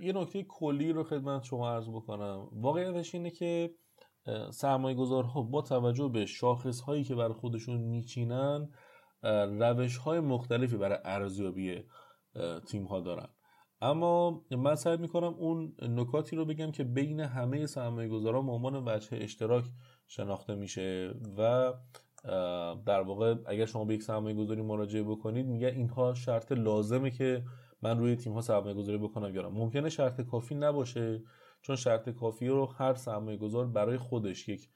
یه 0.00 0.12
نکته 0.12 0.42
کلی 0.42 0.92
رو 0.92 1.04
خدمت 1.04 1.42
شما 1.42 1.70
عرض 1.70 1.88
بکنم. 1.88 2.48
واقعیتش 2.52 3.14
اینه 3.14 3.30
که 3.30 3.74
سرمایه 4.50 4.96
گذارها 4.96 5.42
با 5.42 5.62
توجه 5.62 6.08
به 6.08 6.26
شاخص 6.26 6.80
هایی 6.80 7.04
که 7.04 7.14
برای 7.14 7.32
خودشون 7.32 7.76
میچینن 7.80 8.68
روش 9.60 9.96
های 9.96 10.20
مختلفی 10.20 10.76
برای 10.76 10.98
ارزیابی 11.04 11.84
تیم 12.68 12.84
ها 12.84 13.00
دارن. 13.00 13.28
اما 13.80 14.42
من 14.50 14.74
سعی 14.74 14.96
می‌کنم 14.96 15.34
اون 15.34 15.74
نکاتی 15.82 16.36
رو 16.36 16.44
بگم 16.44 16.70
که 16.70 16.84
بین 16.84 17.20
همه 17.20 17.66
سرمایه 17.66 18.08
گذاران 18.08 18.46
به 18.46 18.52
عنوان 18.52 18.88
وجه 18.88 19.08
اشتراک 19.20 19.64
شناخته 20.06 20.54
میشه 20.54 21.14
و 21.38 21.72
در 22.86 23.00
واقع 23.00 23.34
اگر 23.46 23.66
شما 23.66 23.84
به 23.84 23.94
یک 23.94 24.02
سرمایه 24.02 24.36
گذاری 24.36 24.62
مراجعه 24.62 25.02
بکنید 25.02 25.46
میگه 25.46 25.68
اینها 25.68 26.14
شرط 26.14 26.52
لازمه 26.52 27.10
که 27.10 27.44
من 27.82 27.98
روی 27.98 28.16
تیم 28.16 28.32
ها 28.32 28.40
سرمایه 28.40 28.74
گذاری 28.74 28.98
بکنم 28.98 29.34
یا 29.34 29.50
ممکنه 29.50 29.88
شرط 29.88 30.20
کافی 30.20 30.54
نباشه 30.54 31.22
چون 31.62 31.76
شرط 31.76 32.08
کافی 32.08 32.48
رو 32.48 32.66
هر 32.66 32.94
سرمایه 32.94 33.36
گذار 33.36 33.66
برای 33.66 33.98
خودش 33.98 34.48
یک 34.48 34.68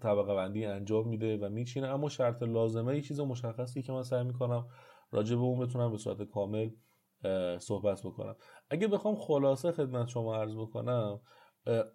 طبقه 0.00 0.34
بندی 0.34 0.64
انجام 0.64 1.08
میده 1.08 1.38
و 1.38 1.48
میچینه. 1.48 1.86
اما 1.86 2.08
شرط 2.08 2.42
لازمه 2.42 2.94
یه 2.94 3.02
چیز 3.02 3.20
مشخصی 3.20 3.82
که 3.82 3.92
من 3.92 4.02
سعی 4.02 4.24
می‌کنم 4.24 4.66
راجع 5.10 5.36
به 5.36 5.42
اون 5.42 5.58
بتونم 5.58 5.90
به 5.90 5.98
صورت 5.98 6.22
کامل 6.22 6.70
صحبت 7.58 8.02
بکنم. 8.02 8.36
اگه 8.70 8.88
بخوام 8.88 9.14
خلاصه 9.14 9.72
خدمت 9.72 10.08
شما 10.08 10.36
عرض 10.36 10.56
بکنم 10.56 11.20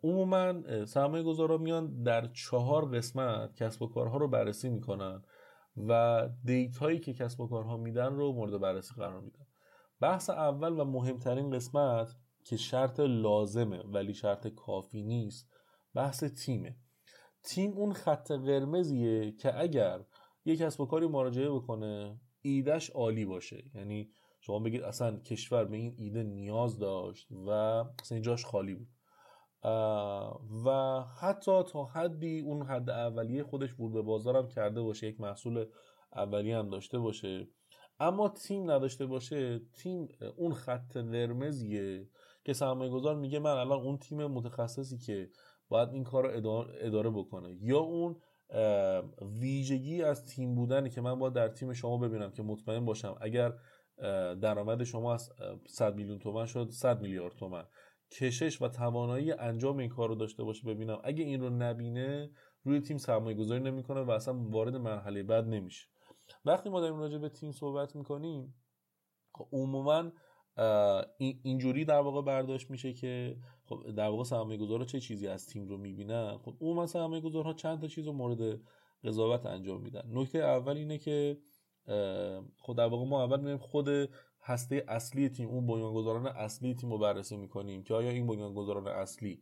عموما 0.03 0.53
سرمایه 0.85 1.23
گذارا 1.23 1.57
میان 1.57 2.03
در 2.03 2.27
چهار 2.27 2.85
قسمت 2.85 3.55
کسب 3.55 3.81
و 3.81 3.87
کارها 3.87 4.17
رو 4.17 4.27
بررسی 4.27 4.69
می‌کنن 4.69 5.23
و 5.77 6.29
دیتایی 6.45 6.99
که 6.99 7.13
کسب 7.13 7.41
و 7.41 7.47
کارها 7.47 7.77
میدن 7.77 8.15
رو 8.15 8.33
مورد 8.33 8.61
بررسی 8.61 8.93
قرار 8.97 9.21
میدن. 9.21 9.40
بحث 10.01 10.29
اول 10.29 10.79
و 10.79 10.85
مهمترین 10.85 11.51
قسمت 11.51 12.15
که 12.43 12.57
شرط 12.57 12.99
لازمه 12.99 13.83
ولی 13.83 14.13
شرط 14.13 14.47
کافی 14.47 15.03
نیست 15.03 15.49
بحث 15.95 16.23
تیمه. 16.23 16.75
تیم 17.43 17.71
اون 17.71 17.93
خط 17.93 18.31
قرمزیه 18.31 19.31
که 19.31 19.59
اگر 19.59 19.99
یک 20.45 20.59
کسب 20.59 20.81
و 20.81 20.85
کاری 20.85 21.07
مراجعه 21.07 21.49
بکنه 21.49 22.19
ایدهش 22.41 22.89
عالی 22.89 23.25
باشه. 23.25 23.63
یعنی 23.73 24.11
شما 24.41 24.59
بگید 24.59 24.83
اصلا 24.83 25.19
کشور 25.19 25.65
به 25.65 25.77
این 25.77 25.95
ایده 25.97 26.23
نیاز 26.23 26.79
داشت 26.79 27.31
و 27.31 27.49
اصلا 27.49 28.15
اینجاش 28.15 28.45
خالی 28.45 28.75
بود. 28.75 28.87
و 30.65 30.99
حتی 31.19 31.63
تا 31.63 31.85
حدی 31.85 32.39
اون 32.39 32.65
حد 32.65 32.89
اولیه 32.89 33.43
خودش 33.43 33.79
ورود 33.79 33.93
به 33.93 34.01
بازارم 34.01 34.47
کرده 34.47 34.81
باشه 34.81 35.07
یک 35.07 35.21
محصول 35.21 35.65
اولیه 36.15 36.57
هم 36.57 36.69
داشته 36.69 36.99
باشه. 36.99 37.47
اما 38.01 38.29
تیم 38.29 38.71
نداشته 38.71 39.05
باشه 39.05 39.59
تیم 39.73 40.07
اون 40.37 40.53
خط 40.53 40.97
قرمزیه 40.97 42.09
که 42.43 42.53
سرمایه 42.53 42.91
گذار 42.91 43.15
میگه 43.15 43.39
من 43.39 43.51
الان 43.51 43.79
اون 43.79 43.97
تیم 43.97 44.25
متخصصی 44.25 44.97
که 44.97 45.29
باید 45.69 45.89
این 45.89 46.03
کار 46.03 46.41
رو 46.41 46.65
اداره 46.81 47.09
بکنه. 47.09 47.57
یا 47.61 47.79
اون 47.79 48.15
ویژگی 49.39 50.03
از 50.03 50.25
تیم 50.25 50.55
بودنی 50.55 50.89
که 50.89 51.01
من 51.01 51.19
باید 51.19 51.33
در 51.33 51.47
تیم 51.47 51.73
شما 51.73 51.97
ببینم 51.97 52.31
که 52.31 52.43
مطمئن 52.43 52.85
باشم. 52.85 53.15
اگر 53.21 53.53
درآمد 54.41 54.83
شما 54.83 55.13
از 55.13 55.29
100 55.67 55.95
میلیون 55.95 56.19
تومن 56.19 56.45
شد 56.45 56.69
100 56.69 57.01
میلیارد 57.01 57.35
تومن. 57.35 57.63
کشش 58.11 58.61
و 58.61 58.67
توانایی 58.67 59.31
انجام 59.31 59.77
این 59.77 59.89
کار 59.89 60.09
رو 60.09 60.15
داشته 60.15 60.43
باشه 60.43 60.67
ببینم. 60.67 61.01
اگه 61.03 61.23
این 61.23 61.41
رو 61.41 61.49
نبینه 61.49 62.31
روی 62.63 62.79
تیم 62.79 62.97
سرمایه 62.97 63.37
گذاری 63.37 63.63
نمی‌کنه 63.63 64.01
و 64.01 64.11
اصلا 64.11 64.33
وارد 64.33 64.75
مرحله 64.75 65.23
بعد 65.23 65.47
نمیشه. 65.47 65.90
وقتی 66.45 66.69
ما 66.69 66.81
داریم 66.81 66.99
راجع 66.99 67.17
به 67.17 67.29
تیم 67.29 67.51
صحبت 67.51 67.95
می‌کنیم 67.95 68.55
خب 69.33 69.47
عموما 69.51 70.11
اینجوری 71.17 71.85
در 71.85 71.99
واقع 71.99 72.21
برداشت 72.21 72.69
میشه 72.71 72.93
که 72.93 73.37
خب 73.65 73.91
در 73.91 74.09
واقع 74.09 74.23
سرمایه 74.23 74.57
گذارا 74.57 74.85
چه 74.85 74.99
چیزی 74.99 75.27
از 75.27 75.47
تیم 75.47 75.67
رو 75.67 75.77
می‌بینن؟ 75.77 76.37
خب 76.37 76.55
عموما 76.61 76.87
سرمایه 76.87 77.21
گذارها 77.21 77.53
چند 77.53 77.81
تا 77.81 77.87
چیز 77.87 78.05
رو 78.07 78.13
مورد 78.13 78.61
قضاوت 79.03 79.45
انجام 79.45 79.81
میدن. 79.81 80.01
نکته 80.09 80.39
اول 80.39 80.77
اینه 80.77 80.97
که 80.97 81.37
خود 82.57 82.77
در 82.77 82.87
واقع 82.87 83.05
ما 83.05 83.23
اول 83.23 83.39
میریم 83.39 83.57
خود 83.57 83.87
هسته 84.41 84.85
اصلی 84.87 85.29
تیم 85.29 85.49
اون 85.49 85.67
بنیانگذاران 85.67 86.27
اصلی 86.27 86.75
تیم 86.75 86.91
رو 86.91 86.97
بررسی 86.97 87.37
می‌کنیم 87.37 87.83
که 87.83 87.93
آیا 87.93 88.09
این 88.09 88.27
بنیانگذاران 88.27 88.87
اصلی 88.87 89.41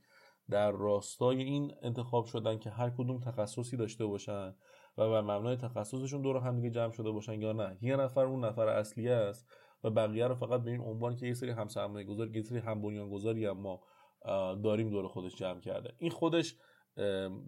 در 0.49 0.71
راستای 0.71 1.43
این 1.43 1.73
انتخاب 1.81 2.25
شدن 2.25 2.59
که 2.59 2.69
هر 2.69 2.89
کدوم 2.89 3.19
تخصصی 3.19 3.77
داشته 3.77 4.05
باشن 4.05 4.55
و 4.99 5.09
بر 5.09 5.21
مبنای 5.21 5.55
تخصصشون 5.55 6.21
دور 6.21 6.37
هم 6.37 6.55
دیگه 6.55 6.69
جمع 6.69 6.91
شده 6.91 7.11
باشن 7.11 7.41
یا 7.41 7.51
نه. 7.51 7.77
یه 7.81 7.95
نفر 7.95 8.25
اون 8.25 8.45
نفر 8.45 8.67
اصلی 8.67 9.09
است 9.09 9.47
و 9.83 9.89
بقیه 9.89 10.27
رو 10.27 10.35
فقط 10.35 10.61
به 10.61 10.71
این 10.71 10.81
عنوان 10.81 11.15
که 11.15 11.27
یه 11.27 11.33
سری 11.33 11.49
هم 11.49 12.03
گذار 12.03 12.35
یه 12.35 12.41
سری 12.41 12.59
هم 12.59 12.81
بنیان 12.81 13.09
گذاری 13.09 13.45
هم 13.45 13.57
ما 13.57 13.81
داریم 14.63 14.89
دور 14.89 15.07
خودش 15.07 15.35
جمع 15.35 15.59
کرده. 15.59 15.93
این 15.97 16.11
خودش 16.11 16.55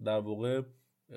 در 0.04 0.20
واقع 0.20 0.62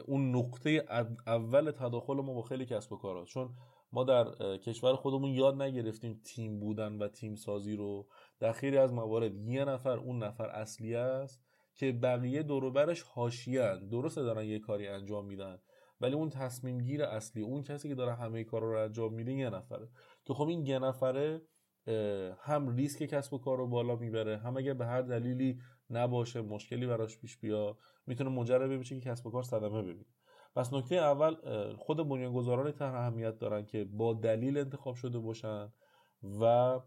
اون 0.05 0.35
نقطه 0.35 0.85
اول 1.27 1.71
تداخل 1.71 2.13
ما 2.13 2.33
با 2.33 2.41
خیلی 2.41 2.65
کسب 2.65 2.91
و 2.91 2.97
کارات 2.97 3.27
چون 3.27 3.49
ما 3.91 4.03
در 4.03 4.57
کشور 4.57 4.95
خودمون 4.95 5.29
یاد 5.29 5.61
نگرفتیم 5.61 6.21
تیم 6.25 6.59
بودن 6.59 6.97
و 6.97 7.07
تیم 7.07 7.35
سازی 7.35 7.75
رو. 7.75 8.07
در 8.39 8.51
خیلی 8.51 8.77
از 8.77 8.93
موارد 8.93 9.35
یه 9.35 9.65
نفر 9.65 9.97
اون 9.97 10.23
نفر 10.23 10.45
اصلی 10.45 10.95
است 10.95 11.41
که 11.75 11.91
بقیه 11.91 12.43
دوروبرش 12.43 13.01
حاشیه‌اند. 13.01 13.89
درسته 13.89 14.23
دارن 14.23 14.45
یه 14.45 14.59
کاری 14.59 14.87
انجام 14.87 15.25
میدن. 15.25 15.59
ولی 16.01 16.13
اون 16.13 16.29
تصمیم 16.29 16.77
گیر 16.77 17.03
اصلی 17.03 17.41
اون 17.41 17.63
کسی 17.63 17.89
که 17.89 17.95
داره 17.95 18.15
همه 18.15 18.43
کار 18.43 18.61
رو 18.61 18.83
انجام 18.83 19.13
میده 19.13 19.33
یه 19.33 19.49
نفره. 19.49 19.89
که 20.25 20.33
خب 20.33 20.47
این 20.47 20.65
یه 20.65 20.79
نفره 20.79 21.41
هم 22.39 22.75
ریسک 22.75 23.03
کسب 23.03 23.33
و 23.33 23.37
کار 23.37 23.57
رو 23.57 23.67
بالا 23.67 23.95
می‌بره 23.95 24.37
هم 24.37 24.57
اگر 24.57 24.73
به 24.73 24.85
هر 24.85 25.01
دلیلی 25.01 25.59
نباشه 25.89 26.41
مشکلی 26.41 26.87
براش 26.87 27.17
پیش 27.19 27.37
بیا 27.37 27.77
می‌تونه 28.07 28.29
منجر 28.29 28.59
بشه 28.59 28.99
که 28.99 29.09
کسب 29.09 29.27
و 29.27 29.31
کار 29.31 29.43
صدمه 29.43 29.81
ببینه. 29.81 30.05
پس 30.55 30.73
نکته 30.73 30.95
اول 30.95 31.35
خود 31.75 32.09
بنیانگذاران 32.09 32.71
طرح 32.71 32.95
اهمیت 32.95 33.39
دارن 33.39 33.65
که 33.65 33.85
با 33.85 34.13
دلیل 34.13 34.57
انتخاب 34.57 34.95
شده 34.95 35.19
باشن 35.19 35.73
و 36.41 36.79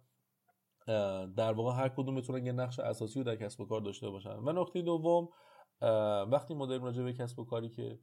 در 1.37 1.53
واقع 1.53 1.83
هر 1.83 1.89
کدوم 1.89 2.15
بتونن 2.15 2.47
یه 2.47 2.53
نقش 2.53 2.79
اساسی 2.79 3.19
رو 3.19 3.25
در 3.25 3.37
کسب 3.37 3.61
و 3.61 3.67
کار 3.67 3.81
داشته 3.81 4.11
باشن. 4.11 4.37
و 4.37 4.63
نکته 4.63 4.83
دوم 4.83 5.29
وقتی 6.31 6.55
ما 6.55 6.67
داریم 6.67 6.85
راجع 6.85 7.03
به 7.03 7.13
کسب 7.13 7.39
و 7.39 7.45
کاری 7.45 7.69
که 7.69 7.99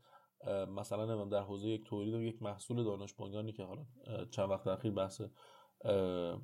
مثلا 0.76 1.26
در 1.26 1.42
حوزه 1.42 1.70
یک 1.70 1.86
تولید 1.86 2.14
یک 2.14 2.42
محصول 2.42 2.84
دانش 2.84 3.14
بنیانی 3.14 3.52
که 3.52 3.64
حالا 3.64 3.86
چند 4.32 4.50
وقت 4.50 4.68
اخیر 4.68 4.92
بحث 4.92 5.22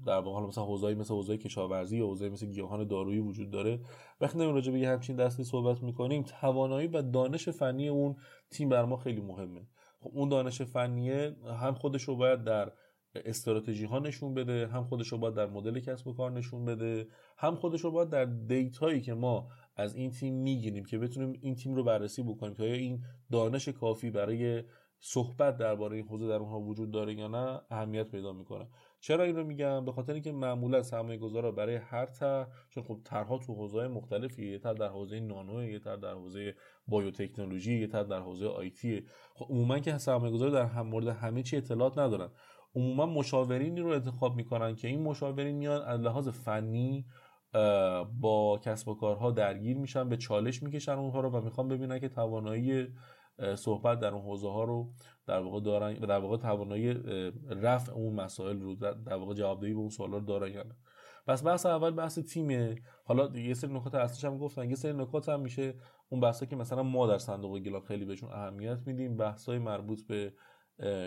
در 0.05 0.19
واقع 0.19 0.31
حالا 0.31 0.47
مثلا 0.47 0.63
حوزه‌ای 0.63 0.95
مثل 0.95 1.13
حوزه 1.13 1.37
کشاورزی 1.37 1.97
یا 1.97 2.05
حوزه 2.05 2.29
مثل 2.29 2.45
گیاهان 2.45 2.87
دارویی 2.87 3.19
وجود 3.19 3.51
داره. 3.51 3.79
وقتی 4.21 4.37
داریم 4.37 4.55
راجع 4.55 4.71
به 4.71 4.87
همچین 4.87 5.15
دستی 5.15 5.43
صحبت 5.43 5.83
می‌کنیم 5.83 6.23
توانایی 6.23 6.87
و 6.87 7.01
دانش 7.01 7.49
فنی 7.49 7.89
اون 7.89 8.15
تیم 8.51 8.69
بر 8.69 8.85
ما 8.85 8.97
خیلی 8.97 9.21
مهمه. 9.21 9.67
خب 9.99 10.11
اون 10.13 10.29
دانش 10.29 10.61
فنیه 10.61 11.35
هم 11.61 11.73
خودش 11.73 12.03
رو 12.03 12.15
باید 12.15 12.43
در 12.43 12.71
استراتژی 13.15 13.85
ها 13.85 13.99
نشون 13.99 14.33
بده 14.33 14.67
هم 14.67 14.83
خودش 14.83 15.07
رو 15.07 15.17
باید 15.17 15.33
در 15.33 15.45
مدل 15.45 15.79
کسب 15.79 16.07
و 16.07 16.13
کار 16.13 16.31
نشون 16.31 16.65
بده 16.65 17.07
هم 17.37 17.55
خودش 17.55 17.81
رو 17.81 17.91
باید 17.91 18.09
در 18.09 18.25
دیتایی 18.25 19.01
که 19.01 19.13
ما 19.13 19.47
از 19.75 19.95
این 19.95 20.11
تیم 20.11 20.33
می‌گیریم 20.33 20.85
که 20.85 20.97
بتونیم 20.97 21.39
این 21.41 21.55
تیم 21.55 21.75
رو 21.75 21.83
بررسی 21.83 22.23
بکنیم 22.23 22.55
که 22.55 22.63
آیا 22.63 22.73
این 22.73 23.03
دانش 23.31 23.69
کافی 23.69 24.09
برای 24.09 24.63
صحبت 25.03 25.57
درباره 25.57 25.97
این 25.97 26.07
حوزه 26.07 26.27
در 26.27 26.35
اونها 26.35 26.59
وجود 26.59 26.91
داره 26.91 27.13
یا 27.13 27.27
نه 27.27 27.61
اهمیت 27.69 28.09
پیدا 28.11 28.33
می‌کنه. 28.33 28.67
چرا 28.99 29.23
این 29.23 29.35
رو 29.35 29.43
میگم؟ 29.43 29.85
به 29.85 29.91
خاطر 29.91 30.13
اینکه 30.13 30.31
معمولا 30.31 30.83
سرمایه 30.83 31.17
گذارا 31.17 31.51
برای 31.51 31.75
هر 31.75 32.05
طرح 32.05 32.47
چون 32.69 32.83
خب 32.83 32.99
طرحها 33.03 33.37
تو 33.37 33.53
حوزه 33.53 33.87
مختلفی 33.87 34.51
یه 34.51 34.59
طرح 34.59 34.73
در 34.73 34.87
حوزه 34.87 35.19
نانو 35.19 35.63
یه 35.63 35.79
طرح 35.79 35.95
در 35.95 36.13
حوزه 36.13 36.55
بایوتکنولوژی 36.87 37.79
یه 37.79 37.87
طرح 37.87 38.03
در 38.03 38.19
حوزه 38.19 38.47
آیتی 38.47 39.03
خب 39.33 39.45
عموما 39.49 39.79
که 39.79 39.97
سرمایه 39.97 40.33
گذار 40.33 40.49
در 40.49 40.65
هم 40.65 40.87
مورد 40.87 41.07
همه 41.07 41.43
چی 41.43 41.57
اطلاعات 41.57 41.97
ندارن. 41.97 42.29
عموما 42.75 43.05
مشاورینی 43.05 43.81
رو 43.81 43.89
انتخاب 43.89 44.35
می‌کنن 44.35 44.75
که 44.75 44.87
این 44.87 45.03
مشاورین 45.03 45.55
میان 45.55 45.81
از 45.81 46.01
لحاظ 46.01 46.29
فنی 46.29 47.05
با 48.19 48.61
کسب 48.63 48.87
و 48.87 48.95
کارها 48.95 49.31
درگیر 49.31 49.77
میشن 49.77 50.09
به 50.09 50.17
چالش 50.17 50.63
می‌کشن 50.63 50.91
اونها 50.91 51.21
رو 51.21 51.29
و 51.29 51.41
می‌خوان 51.41 51.67
ببینن 51.67 51.99
که 51.99 52.09
توانایی 52.09 52.87
صحبت 53.55 53.99
در 53.99 54.13
اون 54.13 54.21
حوزه 54.21 54.49
ها 54.49 54.63
رو 54.63 54.93
در 55.27 55.39
واقع 55.39 55.59
دارن 55.59 55.93
در 55.93 56.19
واقع 56.19 56.37
توانایی 56.37 56.93
رفع 57.49 57.91
اون 57.91 58.13
مسائل 58.13 58.59
رو 58.59 58.75
در 58.75 59.15
واقع 59.15 59.33
جوابدهی 59.33 59.73
به 59.73 59.79
اون 59.79 59.89
سوالا 59.89 60.17
رو 60.17 60.25
دارن 60.25 60.51
یا 60.51 60.63
نه. 60.63 60.75
پس 61.27 61.45
بحث 61.45 61.65
اول 61.65 61.91
بحث 61.91 62.19
تیمه. 62.19 62.75
حالا 63.05 63.39
یه 63.39 63.53
سری 63.53 63.73
نکات 63.73 63.95
اصلیش 63.95 64.25
هم 64.25 64.37
گفتن. 64.37 64.69
یه 64.69 64.75
سری 64.75 64.93
نکات 64.93 65.29
هم 65.29 65.39
میشه 65.39 65.73
اون 66.09 66.21
بحثا 66.21 66.45
که 66.45 66.55
مثلا 66.55 66.83
ما 66.83 67.07
در 67.07 67.17
صندوق 67.17 67.59
گلاب 67.59 67.83
خیلی 67.83 68.05
بهشون 68.05 68.31
اهمیت 68.31 68.79
میدیم. 68.85 69.17
بحثای 69.17 69.59
مربوط 69.59 69.99
به 70.07 70.33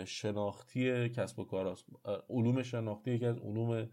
شناختی 0.05 1.09
کسب 1.09 1.39
و 1.39 1.45
کار 1.45 1.77
علوم 2.29 2.61
شناختی 2.61 3.11
یکی 3.11 3.25
از 3.25 3.37
علوم 3.37 3.89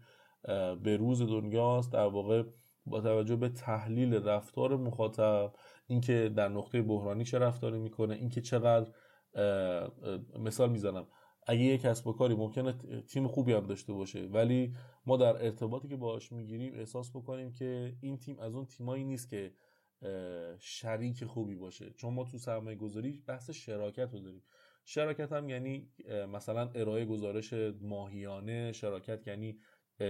روز 0.85 1.21
دنیاست. 1.21 1.93
در 1.93 2.07
واقع 2.07 2.43
با 2.85 3.01
توجه 3.01 3.35
به 3.35 3.49
تحلیل 3.49 4.13
رفتار 4.13 4.77
مخاطب 4.77 5.53
اینکه 5.87 6.31
در 6.35 6.49
نقطه 6.49 6.81
بحرانی 6.81 7.23
چه 7.23 7.39
رفتاری 7.39 7.79
می‌کنه 7.79 8.15
اینکه 8.15 8.41
چقدر 8.41 8.91
مثال 10.39 10.71
می‌زنم. 10.71 11.07
اگه 11.47 11.61
یک 11.61 11.81
کسب 11.81 12.07
و 12.07 12.13
کاری 12.13 12.35
ممکنه 12.35 12.73
تیم 13.01 13.27
خوبی 13.27 13.53
هم 13.53 13.67
داشته 13.67 13.93
باشه 13.93 14.27
ولی 14.27 14.73
ما 15.05 15.17
در 15.17 15.45
ارتباطی 15.45 15.87
که 15.87 15.95
باهاش 15.95 16.31
می‌گیریم 16.31 16.73
احساس 16.75 17.11
بکنیم 17.15 17.51
که 17.51 17.95
این 18.01 18.17
تیم 18.17 18.39
از 18.39 18.55
اون 18.55 18.65
تیمایی 18.65 19.03
نیست 19.03 19.29
که 19.29 19.53
شریک 20.59 21.25
خوبی 21.25 21.55
باشه. 21.55 21.93
چون 21.97 22.13
ما 22.13 22.23
تو 22.23 22.37
سرمایه 22.37 22.77
گذاری 22.77 23.23
بحث 23.27 23.49
شراکت 23.49 24.13
رو 24.13 24.19
داریم. 24.19 24.43
شراکت 24.85 25.31
هم 25.31 25.49
یعنی 25.49 25.89
مثلا 26.29 26.69
ارائه 26.75 27.05
گزارش 27.05 27.53
ماهیانه 27.81 28.71
شراکت 28.71 29.27
یعنی 29.27 29.57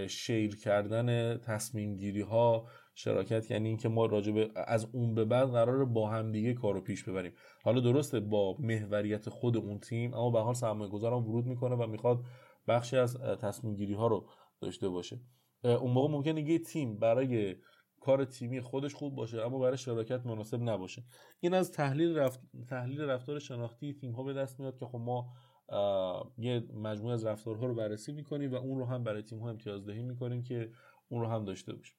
شیر 0.08 0.56
کردن 0.56 1.38
تصمیم 1.38 1.96
گیری 1.96 2.20
ها 2.20 2.68
شراکت 2.94 3.50
یعنی 3.50 3.68
اینکه 3.68 3.88
ما 3.88 4.06
راجع 4.06 4.48
از 4.56 4.88
اون 4.92 5.14
به 5.14 5.24
بعد 5.24 5.48
قرار 5.48 5.84
با 5.84 6.08
هم 6.10 6.32
دیگه 6.32 6.54
کارو 6.54 6.80
پیش 6.80 7.04
ببریم. 7.04 7.32
حالا 7.62 7.80
درسته 7.80 8.20
با 8.20 8.56
محوریت 8.58 9.28
خود 9.28 9.56
اون 9.56 9.78
تیم 9.78 10.14
اما 10.14 10.30
به 10.30 10.40
حال 10.40 10.54
سرمایه 10.54 10.90
گذارم 10.90 11.28
ورود 11.28 11.46
می‌کنه 11.46 11.74
و 11.74 11.86
می‌خواد 11.86 12.24
بخشی 12.68 12.96
از 12.96 13.16
تصمیم 13.20 13.74
گیری 13.74 13.94
ها 13.94 14.06
رو 14.06 14.28
داشته 14.60 14.88
باشه. 14.88 15.20
اون 15.64 15.90
موقع 15.90 16.12
ممکنه 16.12 16.50
یه 16.50 16.58
تیم 16.58 16.98
برای 16.98 17.56
کار 18.00 18.24
تیمی 18.24 18.60
خودش 18.60 18.94
خوب 18.94 19.14
باشه 19.14 19.40
اما 19.40 19.58
برای 19.58 19.76
شراکت 19.76 20.26
مناسب 20.26 20.62
نباشه. 20.62 21.04
این 21.40 21.54
از 21.54 21.72
تحلیل 21.72 22.18
رفت... 22.18 22.40
تحلیل 22.68 23.00
رفتار 23.00 23.38
شناختی 23.38 23.94
تیم 23.94 24.12
ها 24.12 24.22
به 24.22 24.32
دست 24.32 24.60
میاد 24.60 24.78
که 24.78 24.86
خب 24.86 24.98
ما 24.98 25.32
یه 26.38 26.64
مجموعه 26.74 27.14
از 27.14 27.24
رفتارها 27.24 27.66
رو 27.66 27.74
بررسی 27.74 28.12
می‌کنیم 28.12 28.52
و 28.52 28.54
اون 28.54 28.78
رو 28.78 28.84
هم 28.84 29.04
برای 29.04 29.22
تیم 29.22 29.38
ها 29.38 29.50
امتیازدهی 29.50 30.02
می‌کنیم 30.02 30.42
که 30.42 30.70
اون 31.08 31.20
رو 31.20 31.26
هم 31.26 31.44
داشته 31.44 31.72
باشیم. 31.72 31.96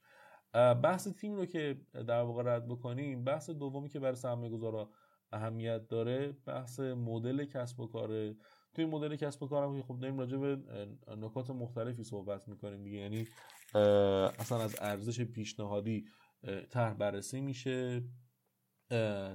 بحث 0.53 1.07
تیم 1.07 1.35
رو 1.35 1.45
که 1.45 1.81
در 1.93 2.21
واقع 2.21 2.43
رد 2.43 2.67
بکنیم 2.67 3.23
بحث 3.23 3.49
دومی 3.49 3.89
که 3.89 3.99
برای 3.99 4.15
سرمایه 4.15 4.51
گذارا 4.51 4.89
اهمیت 5.31 5.87
داره 5.87 6.31
بحث 6.45 6.79
مدل 6.79 7.45
کسب 7.45 7.79
و 7.79 7.87
کاره. 7.87 8.35
توی 8.73 8.85
مدل 8.85 9.15
کسب 9.15 9.43
و 9.43 9.47
کارم 9.47 9.81
خب 9.81 9.99
داریم 9.99 10.19
راجع 10.19 10.37
به 10.37 10.57
نکات 11.17 11.49
مختلفی 11.49 12.03
صحبت 12.03 12.47
می‌کنیم 12.47 12.83
دیگه. 12.83 12.97
یعنی 12.97 13.27
اصلا 14.39 14.57
از 14.57 14.75
ارزش 14.81 15.21
پیشنهادی 15.21 16.05
طرح 16.69 16.93
بررسی 16.93 17.41
میشه 17.41 18.03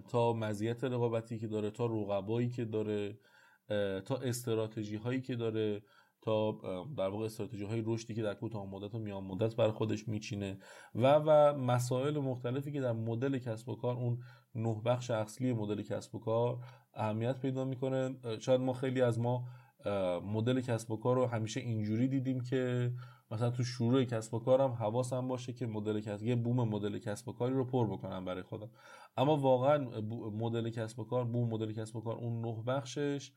تا 0.09 0.33
مزیت 0.33 0.85
رقابتی 0.85 1.39
که 1.39 1.49
داره 1.49 1.71
تا 1.71 1.87
رقبایی 1.87 2.49
که 2.49 2.65
داره. 2.65 3.19
تا 4.05 4.17
استراتژی 4.17 4.97
هایی 4.97 5.21
که 5.21 5.37
داره 5.37 5.83
تا 6.23 6.53
در 6.97 7.09
واقع 7.09 7.25
استراتژی 7.25 7.65
های 7.65 7.83
رشدی 7.87 8.15
که 8.15 8.23
در 8.23 8.35
کوتاه 8.35 8.67
مدت 8.67 8.95
و 8.95 8.99
میان 8.99 9.25
مدت 9.25 9.57
برای 9.57 9.71
خودش 9.71 10.09
میچینه 10.09 10.59
و 10.95 11.15
و 11.15 11.59
مسائل 11.59 12.19
مختلفی 12.19 12.73
که 12.73 12.81
در 12.81 12.93
مدل 12.93 13.39
کسب 13.39 13.69
و 13.69 13.77
کار 13.77 13.97
اون 13.97 14.19
نه 14.55 14.83
بخش 14.85 15.11
اصلی 15.11 15.53
مدل 15.53 15.83
کسب 15.83 16.15
و 16.15 16.19
کار 16.19 16.59
اهمیت 16.95 17.41
پیدا 17.41 17.65
می‌کنه. 17.65 18.17
شاید 18.41 18.61
ما 18.61 18.73
خیلی 18.73 19.03
از 19.03 19.19
ما 19.19 19.45
مدل 20.25 20.61
کسب 20.61 20.91
و 20.91 20.97
کار 20.97 21.17
رو 21.17 21.27
همیشه 21.27 21.61
اینجوری 21.61 22.09
دیدیم 22.09 22.41
که 22.41 22.93
مثلا 23.31 23.51
تو 23.51 23.65
شروع 23.65 24.05
کسب 24.05 24.35
و 24.35 24.39
کارم 24.39 24.71
حواسم 24.71 25.29
باشه 25.29 25.53
که 25.53 25.67
مدل 25.67 26.01
کسب 26.01 26.25
یه 26.25 26.37
بوم 26.37 26.69
مدل 26.69 26.99
کسب 26.99 27.29
و 27.29 27.33
کاری 27.33 27.55
رو 27.55 27.65
پر 27.65 27.87
بکنم 27.87 28.25
برای 28.25 28.43
خودم. 28.43 28.71
اما 29.17 29.37
واقعا 29.37 29.79
مدل 30.33 30.71
کسب 30.71 30.99
و 30.99 31.05
کار 31.05 31.25
بوم 31.25 31.49
مدل 31.49 31.73
کسب 31.73 31.97
و 31.97 32.01
کار 32.01 32.15
اون 32.15 32.41
نه 32.41 32.63
بخشش 32.67 33.33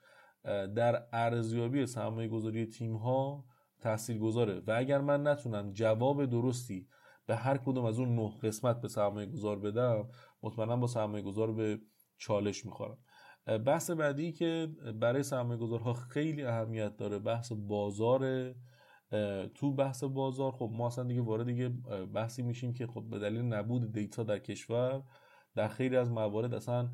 در 0.76 1.08
ارزیابی 1.14 1.86
سرمایه 1.86 2.28
گذاری 2.28 2.66
تیم 2.66 2.96
ها 2.96 3.46
تاثیر 3.82 4.18
گذاره 4.18 4.62
و 4.68 4.74
اگر 4.78 5.02
من 5.02 5.28
نتونم 5.28 5.72
جواب 5.72 6.26
درستی 6.26 6.88
به 7.26 7.36
هر 7.36 7.58
کدوم 7.58 7.86
از 7.86 8.00
اون 8.00 8.16
نه 8.16 8.38
قسمت 8.44 8.82
به 8.82 8.88
سرمایه 8.88 9.28
گذار 9.28 9.60
بدم 9.60 10.10
مطمئنا 10.44 10.78
با 10.78 10.88
سرمایه 10.88 11.24
گذار 11.24 11.54
به 11.54 11.80
چالش 12.18 12.66
می‌خورم. 12.66 12.98
بحث 13.66 13.92
بعدی 13.92 14.32
که 14.32 14.70
برای 15.02 15.24
سرمایه 15.24 15.60
گذارها 15.60 15.94
خیلی 15.94 16.44
اهمیت 16.44 16.98
داره 16.98 17.20
بحث 17.20 17.52
بازار. 17.52 18.54
تو 19.56 19.74
بحث 19.74 20.04
بازار 20.04 20.52
خب 20.52 20.70
ما 20.74 20.88
اصلا 20.88 21.04
دیگه 21.04 21.22
وارد 21.22 21.46
دیگه 21.46 21.70
بحثی 22.14 22.42
میشیم 22.42 22.74
که 22.74 22.88
خب 22.88 23.04
به 23.10 23.20
دلیل 23.20 23.42
نبود 23.42 23.92
دیتا 23.92 24.24
در 24.24 24.40
کشور 24.40 25.04
در 25.56 25.68
خیلی 25.68 25.98
از 25.98 26.12
موارد 26.12 26.54
اصلا 26.54 26.90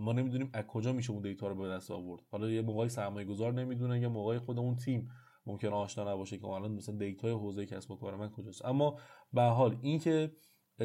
ما 0.00 0.12
نمی‌دونیم 0.12 0.50
از 0.52 0.64
کجا 0.66 0.92
میشه 0.92 1.12
اون 1.12 1.22
data 1.22 1.48
رو 1.48 1.54
به 1.54 1.68
دست 1.68 1.90
آورد. 1.90 2.22
حالا 2.30 2.50
یه 2.50 2.62
موقعی 2.62 2.88
سرمایه 2.88 3.26
گذار 3.26 3.52
نمی‌دونه 3.52 4.00
یا 4.00 4.08
موقعی 4.08 4.38
خود 4.38 4.58
اون 4.58 4.76
تیم 4.76 5.08
ممکن 5.46 5.68
آشنا 5.68 6.12
نباشه 6.12 6.38
که 6.38 6.46
الان 6.46 6.72
مثلا 6.72 6.96
data 6.96 7.25
ی 7.25 7.32
حوزه 7.32 7.66
کسب 7.66 7.90
و 7.90 7.96
کار 7.96 8.16
من 8.16 8.30
کجاست. 8.30 8.64
اما 8.64 8.98
به 9.32 9.42
حال 9.42 9.78
اینکه 9.82 10.32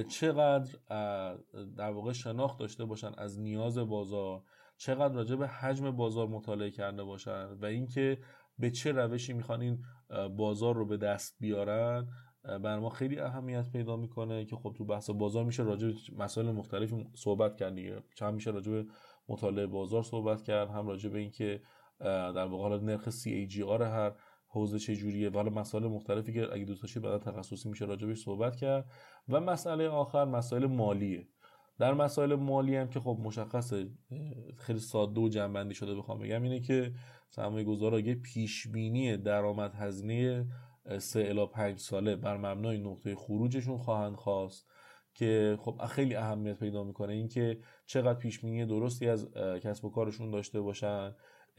چقدر 0.10 0.72
در 1.78 1.92
واقع 1.92 2.12
شناخت 2.12 2.60
داشته 2.60 2.86
باشن 2.86 3.12
از 3.18 3.40
نیاز 3.40 3.78
بازار 3.78 4.44
چقدر 4.78 5.14
راجع 5.14 5.36
به 5.36 5.48
حجم 5.48 5.92
بازار 5.92 6.28
مطالعه 6.28 6.72
کرده 6.72 7.04
باشن 7.04 7.46
و 7.62 7.66
اینکه 7.66 8.18
به 8.60 8.72
چه 8.72 8.92
روشی 8.92 9.34
می‌خوان 9.34 9.62
این 9.62 9.84
بازار 10.38 10.76
رو 10.76 10.86
به 10.86 10.98
دست 10.98 11.38
بیارن 11.40 12.08
بر 12.44 12.80
ما 12.80 12.90
خیلی 12.90 13.20
اهمیت 13.20 13.72
پیدا 13.72 13.98
می‌کنه 13.98 14.46
که 14.46 14.56
خب 14.56 14.74
تو 14.78 14.86
بحث 14.86 15.10
بازار 15.10 15.46
میشه 15.46 15.64
راجع 15.64 15.88
به 15.88 15.94
مسائل 16.18 16.52
مختلفی 16.52 17.08
صحبت 17.16 17.58
کرد 17.58 17.76
دیگه. 17.76 18.04
چند 18.16 18.34
میشه 18.34 18.52
راجع 18.52 18.72
به 18.72 18.86
مطالعه 19.30 19.68
بازار 19.68 20.04
صحبت 20.04 20.44
کرد 20.44 20.70
هم 20.70 20.88
راجع 20.88 21.10
به 21.10 21.20
اینکه 21.20 21.62
در 22.00 22.46
واقع 22.46 22.78
نرخ 22.78 23.10
CAGR 23.10 23.82
هر 23.82 24.12
حوزه 24.48 24.80
چه 24.80 24.96
جوریه 24.96 25.30
و 25.30 25.50
مسائل 25.50 25.84
مختلفی 25.84 26.34
که 26.34 26.54
اگه 26.54 26.66
دوست 26.66 26.82
داشتید 26.82 27.04
بعدا 27.04 27.18
تخصصی 27.18 27.70
میشه 27.70 27.86
راجبش 27.86 28.24
صحبت 28.24 28.56
کرد. 28.56 28.86
و 29.30 29.40
مسئله 29.40 29.88
آخر 29.90 30.26
مسائل 30.26 30.66
مالیه. 30.66 31.28
در 31.80 31.94
مسائل 31.94 32.36
مالی 32.36 32.76
هم 32.76 32.90
که 32.90 33.00
خب 33.00 33.18
مشخصه 33.24 33.90
خیلی 34.58 34.80
ساده 34.80 35.22
و 35.22 35.30
جنبندی 35.30 35.74
شده 35.74 35.96
بخوام 35.96 36.20
بگم 36.20 36.44
اینه 36.44 36.60
که 36.60 36.94
سرمایه 37.30 37.66
گذارا 37.66 38.00
یه 38.00 38.16
پیش 38.16 38.68
بینی 38.68 39.18
درآمد 39.18 39.76
هزینه 39.76 40.48
سه 41.00 41.20
الی 41.20 41.48
5 41.48 41.80
ساله 41.80 42.16
بر 42.16 42.38
مبنای 42.38 42.78
نقطه 42.78 43.16
خروجشون 43.16 43.78
خواهند 43.78 44.16
خواست 44.16 44.68
که 45.14 45.58
خب 45.60 45.86
خیلی 45.86 46.16
اهمیت 46.16 46.60
پیدا 46.60 46.84
می‌کنه. 46.84 47.14
اینکه 47.14 47.60
چقدر 47.86 48.20
پیش 48.20 48.40
بینی 48.40 48.66
درستی 48.66 49.08
از 49.08 49.32
کسب 49.64 49.86
و 49.86 49.90
کارشون 49.90 50.32
داشته 50.32 50.62
باشن 50.62 51.16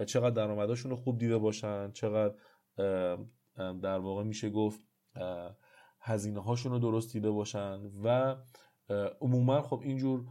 چقدر 0.07 0.31
درآمدشون 0.31 0.91
رو 0.91 0.97
خوب 0.97 1.19
دیده 1.19 1.39
باشن 1.39 1.93
چقدر 1.93 2.35
در 3.57 3.99
واقع 3.99 4.23
میشه 4.23 4.51
گفت 4.51 4.81
هزینه 6.01 6.43
هاشون 6.43 6.73
رو 6.73 6.79
درست 6.79 7.13
دیده 7.13 7.31
باشن 7.31 7.81
و 8.05 8.37
عموما 9.21 9.63
خب 9.63 9.81
اینجور 9.85 10.25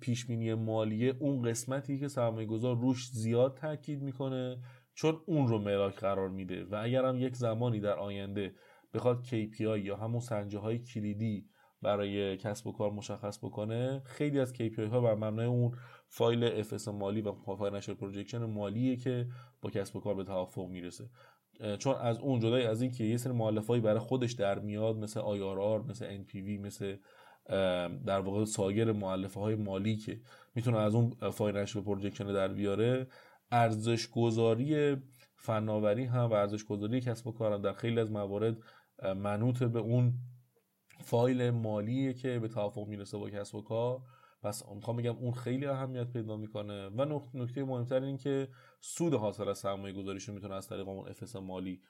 پیش 0.00 0.26
بینی 0.26 0.54
مالیه 0.54 1.16
اون 1.20 1.42
قسمتی 1.42 1.98
که 1.98 2.08
سرمایه 2.08 2.46
گذار 2.46 2.76
روش 2.76 3.10
زیاد 3.12 3.56
تاکید 3.56 4.02
می‌کنه 4.02 4.62
چون 4.98 5.20
اون 5.26 5.48
رو 5.48 5.58
ملاک 5.58 5.96
قرار 5.96 6.28
میده 6.28 6.64
و 6.64 6.80
اگر 6.82 7.04
هم 7.04 7.18
یک 7.18 7.36
زمانی 7.36 7.80
در 7.80 7.96
آینده 7.98 8.54
بخواد 8.94 9.24
KPI 9.24 9.60
یا 9.60 9.96
همون 9.96 10.20
سنجه 10.20 10.58
های 10.58 10.78
کلیدی 10.78 11.46
برای 11.82 12.36
کسب 12.36 12.66
و 12.66 12.72
کار 12.72 12.90
مشخص 12.90 13.38
بکنه 13.38 14.02
خیلی 14.04 14.40
از 14.40 14.52
KPI 14.54 14.78
ها 14.78 15.00
بر 15.00 15.14
مبنای 15.14 15.46
اون 15.46 15.72
فایل 16.08 16.62
FS 16.62 16.88
مالی 16.88 17.20
و 17.20 17.32
financial 17.32 17.94
projection 17.94 18.44
مالیه 18.44 18.96
که 18.96 19.26
با 19.62 19.70
کسب 19.70 19.96
و 19.96 20.00
کار 20.00 20.14
به 20.14 20.24
توافق 20.24 20.66
می‌رسه. 20.66 21.10
چون 21.78 21.94
از 21.94 22.18
اون 22.18 22.40
جدای 22.40 22.66
از 22.66 22.82
اینکه 22.82 23.04
یه 23.04 23.16
سری 23.16 23.32
مؤلفه‌ای 23.32 23.80
برای 23.80 23.98
خودش 23.98 24.32
در 24.32 24.58
میاد 24.58 24.96
مثل 24.96 25.20
IRR 25.20 25.90
مثل 25.90 26.22
NPV 26.22 26.60
مثل 26.60 26.96
در 28.06 28.20
واقع 28.20 28.44
سایر 28.44 28.92
مؤلفه 28.92 29.40
های 29.40 29.54
مالی 29.54 29.96
که 29.96 30.20
می‌تونه 30.54 30.78
از 30.78 30.94
اون 30.94 31.10
financial 31.10 31.82
projection 31.82 32.32
در 32.32 32.48
بیاره 32.48 33.06
ارزش 33.50 34.08
گذاری 34.08 34.96
فناوری 35.36 36.04
هم 36.04 36.20
و 36.20 36.32
ارزش 36.32 36.64
گذاری 36.64 37.00
کسب 37.00 37.26
و 37.26 37.32
کار 37.32 37.52
هم 37.52 37.62
در 37.62 37.72
خیلی 37.72 38.00
از 38.00 38.10
موارد 38.10 38.56
منوط 39.16 39.62
به 39.62 39.78
اون 39.78 40.14
فایل 41.00 41.50
مالیه 41.50 42.14
که 42.14 42.38
به 42.38 42.48
توافق 42.48 42.86
می‌رسه 42.86 43.18
با 43.18 43.30
کسب 43.30 43.54
و 43.54 43.62
کار. 43.62 44.02
پس 44.42 44.68
می‌خوام 44.74 44.96
بگم 44.96 45.16
اون 45.16 45.32
خیلی 45.32 45.66
اهمیت 45.66 46.12
پیدا 46.12 46.36
می‌کنه 46.36 46.88
و 46.88 47.20
نکته 47.34 47.64
مهمتر 47.64 48.02
این 48.02 48.16
که 48.16 48.48
سود 48.80 49.14
حاصل 49.14 49.48
از 49.48 49.58
سرمایه 49.58 49.94
گذاریشون 49.94 50.34
می‌تونه 50.34 50.54
از 50.54 50.68
طریق 50.68 50.88
اون 50.88 51.08
افس 51.08 51.36
مالی 51.36 51.80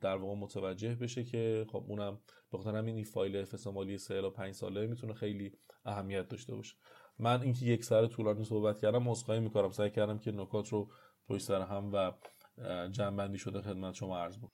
در 0.00 0.16
واقع 0.16 0.34
متوجه 0.34 0.94
بشه 0.94 1.24
که 1.24 1.66
خب 1.72 1.84
اونم 1.88 2.18
بخاطر 2.52 2.76
همین 2.76 2.94
این 2.94 3.04
فایل 3.04 3.36
افس 3.36 3.66
مالی 3.66 3.98
3 3.98 4.14
الی 4.14 4.30
5 4.30 4.54
ساله 4.54 4.86
می‌تونه 4.86 5.14
خیلی 5.14 5.52
اهمیت 5.84 6.28
داشته 6.28 6.54
باشه. 6.54 6.74
من 7.18 7.42
اینکه 7.42 7.66
یک 7.66 7.84
سر 7.84 8.06
طولانی 8.06 8.44
صحبت 8.44 8.80
کردم 8.80 9.08
عذرخواهی 9.08 9.40
می‌کنم. 9.40 9.70
سعی 9.70 9.90
کردم 9.90 10.18
که 10.18 10.32
نکات 10.32 10.68
رو 10.68 10.90
پشت 11.28 11.44
سر 11.44 11.60
هم 11.60 11.90
و 11.92 12.12
جنبندی 12.90 13.38
شده 13.38 13.62
خدمت 13.62 13.94
شما 13.94 14.18
عرض 14.18 14.38
بود 14.38 14.52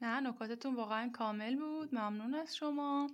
نه 0.00 0.20
نکاتتون 0.20 0.74
واقعا 0.74 1.10
کامل 1.14 1.56
بود. 1.56 1.94
ممنون 1.94 2.34
از 2.34 2.56
شما. 2.56 3.10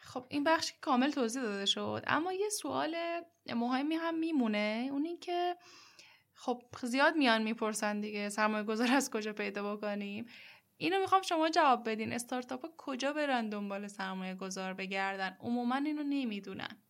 خب 0.00 0.26
این 0.28 0.44
بخش 0.44 0.72
کامل 0.80 1.10
توضیح 1.10 1.42
داده 1.42 1.66
شد. 1.66 2.02
اما 2.06 2.32
یه 2.32 2.48
سوال 2.48 2.96
مهمی 3.46 3.94
هم 3.94 4.18
میمونه. 4.18 4.88
اون 4.92 5.04
این 5.04 5.18
که 5.20 5.56
خب 6.34 6.62
زیاد 6.82 7.16
میان 7.16 7.42
می‌پرسن 7.42 8.00
دیگه 8.00 8.28
سرمایه 8.28 8.64
گذار 8.64 8.92
از 8.92 9.10
کجا 9.10 9.32
پیدا 9.32 9.76
بکنیم. 9.76 10.26
اینو 10.76 11.00
می‌خوام 11.00 11.22
شما 11.22 11.48
جواب 11.48 11.88
بدین. 11.88 12.12
استارتاپ 12.12 12.62
ها 12.62 12.72
کجا 12.78 13.12
برن 13.12 13.48
دنبال 13.48 13.86
سرمایه 13.86 14.34
گذار 14.34 14.74
بگردن؟ 14.74 15.36
عموما 15.40 15.76
اینو 15.76 16.02
نمی‌دونن. 16.02 16.83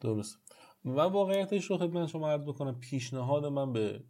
درست 0.00 0.38
و 0.84 1.00
واقعیتش 1.00 1.64
رو 1.64 1.78
خدمت 1.78 2.06
شما 2.06 2.30
عرض 2.30 2.42
بکنم 2.42 2.80
پیشنهاد 2.80 3.46
من 3.46 3.72
به 3.72 4.04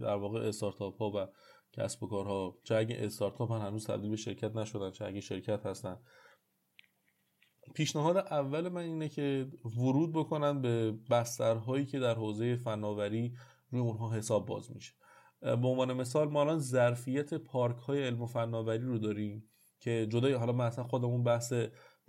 در 0.00 0.16
واقع 0.16 0.48
استارتاپ 0.48 0.98
ها 0.98 1.10
و 1.10 1.26
کسب 1.72 2.02
و 2.02 2.06
کارها 2.06 2.58
چه 2.64 2.74
اگه 2.74 2.96
استارتاپ 2.98 3.52
هم 3.52 3.60
هنوز 3.60 3.86
تبدیل 3.86 4.10
به 4.10 4.16
شرکت 4.16 4.56
نشدن 4.56 4.90
چه 4.90 5.04
اگه 5.04 5.20
شرکت 5.20 5.66
هستن. 5.66 5.98
پیشنهاد 7.74 8.16
اول 8.16 8.68
من 8.68 8.82
اینه 8.82 9.08
که 9.08 9.50
ورود 9.64 10.12
بکنن 10.12 10.62
به 10.62 10.92
بسترهایی 11.10 11.86
که 11.86 11.98
در 11.98 12.14
حوزه 12.14 12.56
فناوری 12.56 13.34
روی 13.70 13.80
اونها 13.80 14.12
حساب 14.12 14.46
باز 14.46 14.70
میشه. 14.72 14.92
به 15.40 15.68
عنوان 15.68 15.92
مثال 15.92 16.28
ما 16.28 16.40
الان 16.40 16.58
ظرفیت 16.58 17.34
پارک 17.34 17.76
های 17.76 18.04
علم 18.04 18.22
و 18.22 18.26
فناوری 18.26 18.84
رو 18.84 18.98
داریم 18.98 19.50
که 19.80 20.06
جدای 20.10 20.32
حالا 20.32 20.52
مثلا 20.52 20.84
خودمون 20.84 21.24
بحث 21.24 21.52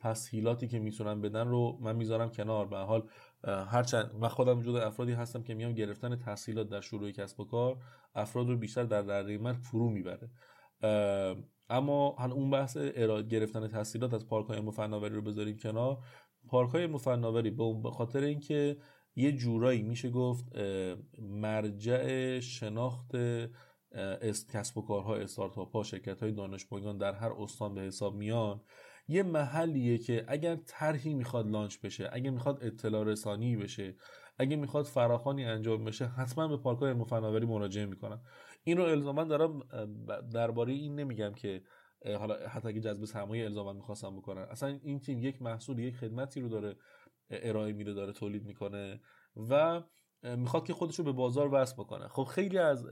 تسهیلاتی 0.04 0.68
که 0.68 0.80
می‌تونن 0.80 1.22
بدن 1.22 1.48
رو 1.48 1.78
من 1.82 1.96
می‌ذارم 1.96 2.30
کنار. 2.30 2.68
به 2.68 2.78
حال 2.78 3.10
هرچند 3.44 4.16
من 4.16 4.28
خودم 4.28 4.62
جدا 4.62 4.82
افرادی 4.82 5.12
هستم 5.12 5.44
که 5.44 5.54
میام 5.54 5.74
گرفتن 5.74 6.16
تحصیلات 6.16 6.70
در 6.70 6.82
شروع 6.82 7.12
کسب 7.12 7.40
و 7.40 7.46
کار 7.46 7.78
افراد 8.16 8.50
رو 8.50 8.58
بیشتر 8.58 8.84
در 8.84 9.02
دره 9.02 9.38
من 9.38 9.54
فرو 9.54 9.90
می‌بره. 9.90 10.30
اما 11.70 12.16
اون 12.32 12.50
بحث 12.50 12.78
گرفتن 13.30 13.68
تحصیلات 13.68 14.14
از 14.14 14.28
پارک 14.28 14.48
های 14.48 14.72
فناوری 14.72 15.16
رو 15.16 15.22
بذاریم 15.22 15.58
کنار. 15.58 15.98
پارک 16.48 16.70
های 16.70 16.98
فناوری 16.98 17.52
به 17.84 17.92
خاطر 17.92 18.24
اینکه 18.24 18.78
یه 19.16 19.32
جورایی 19.32 19.82
میشه 19.82 20.10
گفت 20.10 20.46
مرجع 21.20 22.40
شناخت 22.40 23.12
کسب 24.54 24.78
و 24.78 24.82
کارها 24.82 25.16
استارتاپ 25.16 25.76
ها 25.76 25.84
شرکت 25.84 26.24
های 26.24 26.32
دانش 26.32 26.66
در 27.00 27.14
هر 27.14 27.32
استان 27.40 27.76
به 27.76 27.82
حساب 27.82 28.16
میان. 28.16 28.62
یه 29.08 29.24
محلیه 29.24 29.98
که 29.98 30.26
اگر 30.28 30.56
طرحی 30.56 31.14
می‌خواد 31.14 31.50
لانچ 31.50 31.78
بشه 31.80 32.10
اگه 32.14 32.32
می‌خواد 32.32 32.64
اطلاع 32.64 33.04
رسانی 33.04 33.56
بشه 33.56 33.96
اگه 34.38 34.56
می‌خواد 34.56 34.86
فراخانی 34.86 35.46
انجام 35.46 35.86
بشه 35.86 36.06
حتما 36.06 36.48
به 36.48 36.58
پارک 36.58 36.80
های 36.80 37.06
فناوری 37.06 37.46
مراجعه 37.46 37.86
می‌کنن. 37.86 38.22
این 38.64 38.78
رو 38.78 38.84
الزاما 38.84 39.24
دارم 39.24 39.60
درباره 40.34 40.74
این 40.74 40.96
نمیگم 40.96 41.34
که 41.34 41.64
حالا 42.20 42.48
حتی 42.48 42.68
اگه 42.68 42.80
جذب 42.80 43.06
سرمایه 43.06 43.46
الزاما 43.46 43.74
می‌خواستم 43.74 44.18
بکنن. 44.18 44.42
اصلا 44.42 44.80
این 44.84 45.00
تیم 45.00 45.20
یک 45.20 45.42
محصول 45.42 45.80
یک 45.80 45.96
خدمتی 45.96 46.42
رو 46.42 46.50
داره 46.50 46.76
ارائه 47.30 47.74
میده 47.74 47.94
داره 47.94 48.14
تولید 48.14 48.46
می‌کنه 48.46 49.02
و 49.50 49.82
می‌خواد 50.24 50.66
که 50.66 50.74
خودش 50.74 50.96
رو 50.96 51.06
به 51.06 51.12
بازار 51.12 51.50
وصل 51.54 51.74
بکنه. 51.74 52.08
خب 52.08 52.24
خیلی 52.24 52.58
از 52.58 52.86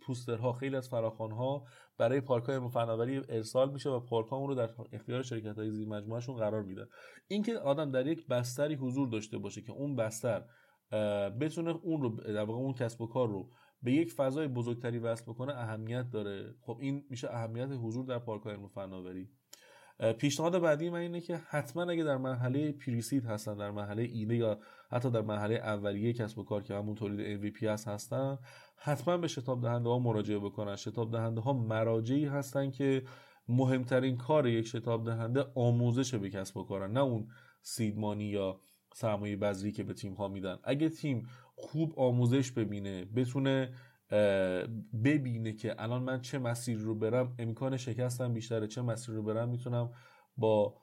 پوسترها 0.00 0.52
خیلی 0.52 0.76
از 0.76 0.88
فراخوانها 0.88 1.64
برای 1.98 2.20
پارک 2.20 2.44
های 2.44 2.68
فناوری 2.68 3.22
ارسال 3.28 3.72
میشه 3.72 3.90
و 3.90 4.00
پارک 4.00 4.26
رو 4.28 4.54
در 4.54 4.70
اختیار 4.92 5.22
شرکت 5.22 5.58
های 5.58 5.70
زیر 5.70 5.88
مجموعهشون 5.88 6.36
قرار 6.36 6.62
میده. 6.62 6.86
اینکه 7.28 7.58
آدم 7.58 7.90
در 7.90 8.06
یک 8.06 8.26
بستری 8.26 8.74
حضور 8.74 9.08
داشته 9.08 9.38
باشه 9.38 9.62
که 9.62 9.72
اون 9.72 9.96
بستر 9.96 10.44
بتونه 11.40 11.70
اون 11.82 12.02
رو 12.02 12.08
در 12.08 12.44
واقع 12.44 12.58
اون 12.58 12.74
کسب 12.74 13.00
و 13.00 13.06
کار 13.06 13.28
رو 13.28 13.50
به 13.82 13.92
یک 13.92 14.12
فضای 14.12 14.48
بزرگتری 14.48 14.98
وصل 14.98 15.24
بکنه 15.32 15.52
اهمیت 15.52 16.10
داره. 16.10 16.54
خب 16.60 16.78
این 16.80 17.04
میشه 17.10 17.28
اهمیت 17.30 17.68
حضور 17.82 18.06
در 18.06 18.18
پارک 18.18 18.42
های 18.42 18.56
فناوری 18.74 19.28
پیشنهاد 20.18 20.58
بعدی 20.58 20.90
من 20.90 20.98
اینه 20.98 21.20
که 21.20 21.36
حتما 21.36 21.82
اگه 21.82 22.04
در 22.04 22.16
مرحله 22.16 22.72
پریسید 22.72 23.24
هستن 23.24 23.56
در 23.56 23.70
مرحله 23.70 24.02
ایده 24.02 24.36
یا 24.36 24.58
حتی 24.90 25.10
در 25.10 25.20
مرحله 25.20 25.54
اولیه 25.54 26.12
کسب 26.12 26.38
و 26.38 26.44
کار 26.44 26.62
که 26.62 26.74
همون 26.74 26.94
تولید 26.94 27.42
MVP 27.42 27.62
هست 27.62 27.88
هستن. 27.88 28.38
حتما 28.76 29.16
به 29.16 29.28
شتاب 29.28 29.62
دهنده 29.62 29.88
ها 29.88 29.98
مراجعه 29.98 30.38
بکنن. 30.38 30.76
شتاب 30.76 31.12
دهنده 31.12 31.40
ها 31.40 31.52
مراجعی 31.52 32.24
هستن 32.24 32.70
که 32.70 33.02
مهمترین 33.48 34.16
کار 34.16 34.46
یک 34.46 34.66
شتاب 34.66 35.04
دهنده 35.04 35.44
آموزش 35.54 36.14
به 36.14 36.30
کسب 36.30 36.56
و 36.56 36.64
کارن 36.64 36.92
نه 36.92 37.00
اون 37.00 37.28
سیدمانی 37.62 38.24
یا 38.24 38.60
سرمایه 38.94 39.36
بذری 39.36 39.72
که 39.72 39.82
به 39.82 39.94
تیم 39.94 40.14
ها 40.14 40.28
میدن. 40.28 40.58
اگه 40.64 40.88
تیم 40.88 41.26
خوب 41.54 41.94
آموزش 41.96 42.52
ببینه 42.52 43.04
بتونه 43.04 43.74
ببینه 45.04 45.52
که 45.52 45.82
الان 45.82 46.02
من 46.02 46.20
چه 46.20 46.38
مسیر 46.38 46.78
رو 46.78 46.94
برم 46.94 47.34
امکان 47.38 47.76
شکستم 47.76 48.34
بیشتره 48.34 48.66
چه 48.66 48.82
مسیر 48.82 49.14
رو 49.14 49.22
برم 49.22 49.48
می‌تونم 49.48 49.90
با 50.36 50.74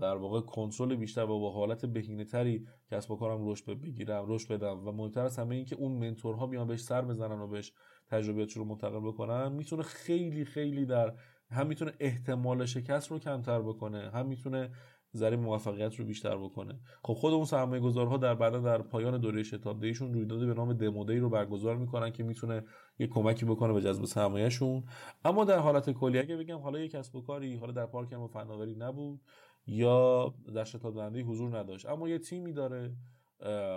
در 0.00 0.16
واقع 0.16 0.40
کنترل 0.40 0.96
بیشتر 0.96 1.24
و 1.24 1.40
با 1.40 1.50
حالت 1.50 1.86
بهینه 1.86 2.24
تری 2.24 2.66
کسب 2.90 3.10
و 3.10 3.16
کارم 3.16 3.48
رشد 3.48 3.80
بگیرم 3.80 4.24
رشد 4.28 4.52
بدم 4.52 4.88
و 4.88 4.92
مهمتر 4.92 5.24
از 5.24 5.38
همه 5.38 5.54
این 5.54 5.64
که 5.64 5.76
اون 5.76 5.92
منتورها 5.92 6.46
بیان 6.46 6.66
بهش 6.66 6.80
سر 6.80 7.02
بزنن 7.02 7.40
و 7.40 7.46
بهش 7.46 7.72
تجربیاتش 8.10 8.52
رو 8.56 8.64
منتقل 8.64 9.00
بکنن 9.00 9.52
می‌تونه 9.52 9.82
خیلی 9.82 10.44
خیلی 10.44 10.86
در 10.86 11.14
هم 11.50 11.66
می‌تونه 11.66 11.92
احتمال 12.00 12.66
شکست 12.66 13.10
رو 13.10 13.18
کمتر 13.18 13.62
بکنه 13.62 14.10
هم 14.10 14.26
می‌تونه 14.26 14.70
ذره 15.16 15.36
موفقیت 15.36 15.94
رو 15.94 16.04
بیشتر 16.04 16.36
بکنه. 16.36 16.80
خب 17.02 17.14
خود 17.14 17.32
اون 17.32 17.44
سرمایه 17.44 17.82
گذارها 17.82 18.16
در 18.16 18.34
بعدا 18.34 18.58
در 18.58 18.82
پایان 18.82 19.20
دوره 19.20 19.42
شتاب 19.42 19.84
رویدادی 19.84 20.46
به 20.46 20.54
نام 20.54 20.72
دمودی 20.72 21.18
رو 21.18 21.30
برگزار 21.30 21.76
می‌کنن 21.76 22.10
که 22.10 22.22
می‌تونه 22.22 22.64
یه 22.98 23.06
کمکی 23.06 23.44
بکنه 23.46 23.72
به 23.72 23.80
جذب 23.80 24.04
سرمایهشون. 24.04 24.84
اما 25.24 25.44
در 25.44 25.58
حالت 25.58 25.90
کلی 25.90 26.18
اگه 26.18 26.36
بگم 26.36 26.58
حالا 26.58 26.78
یه 26.78 26.88
کسب 26.88 27.16
و 27.16 27.20
کاری 27.20 27.56
حالا 27.56 27.72
در 27.72 27.86
پارک 27.86 28.12
و 28.12 28.26
فناوری 28.26 28.74
نبود. 28.74 29.20
یا 29.66 30.34
در 30.54 30.64
شتاب 30.64 30.94
دهنده 30.94 31.22
حضور 31.22 31.58
نداشت. 31.58 31.86
اما 31.86 32.08
یه 32.08 32.18
تیمی 32.18 32.52
داره 32.52 32.96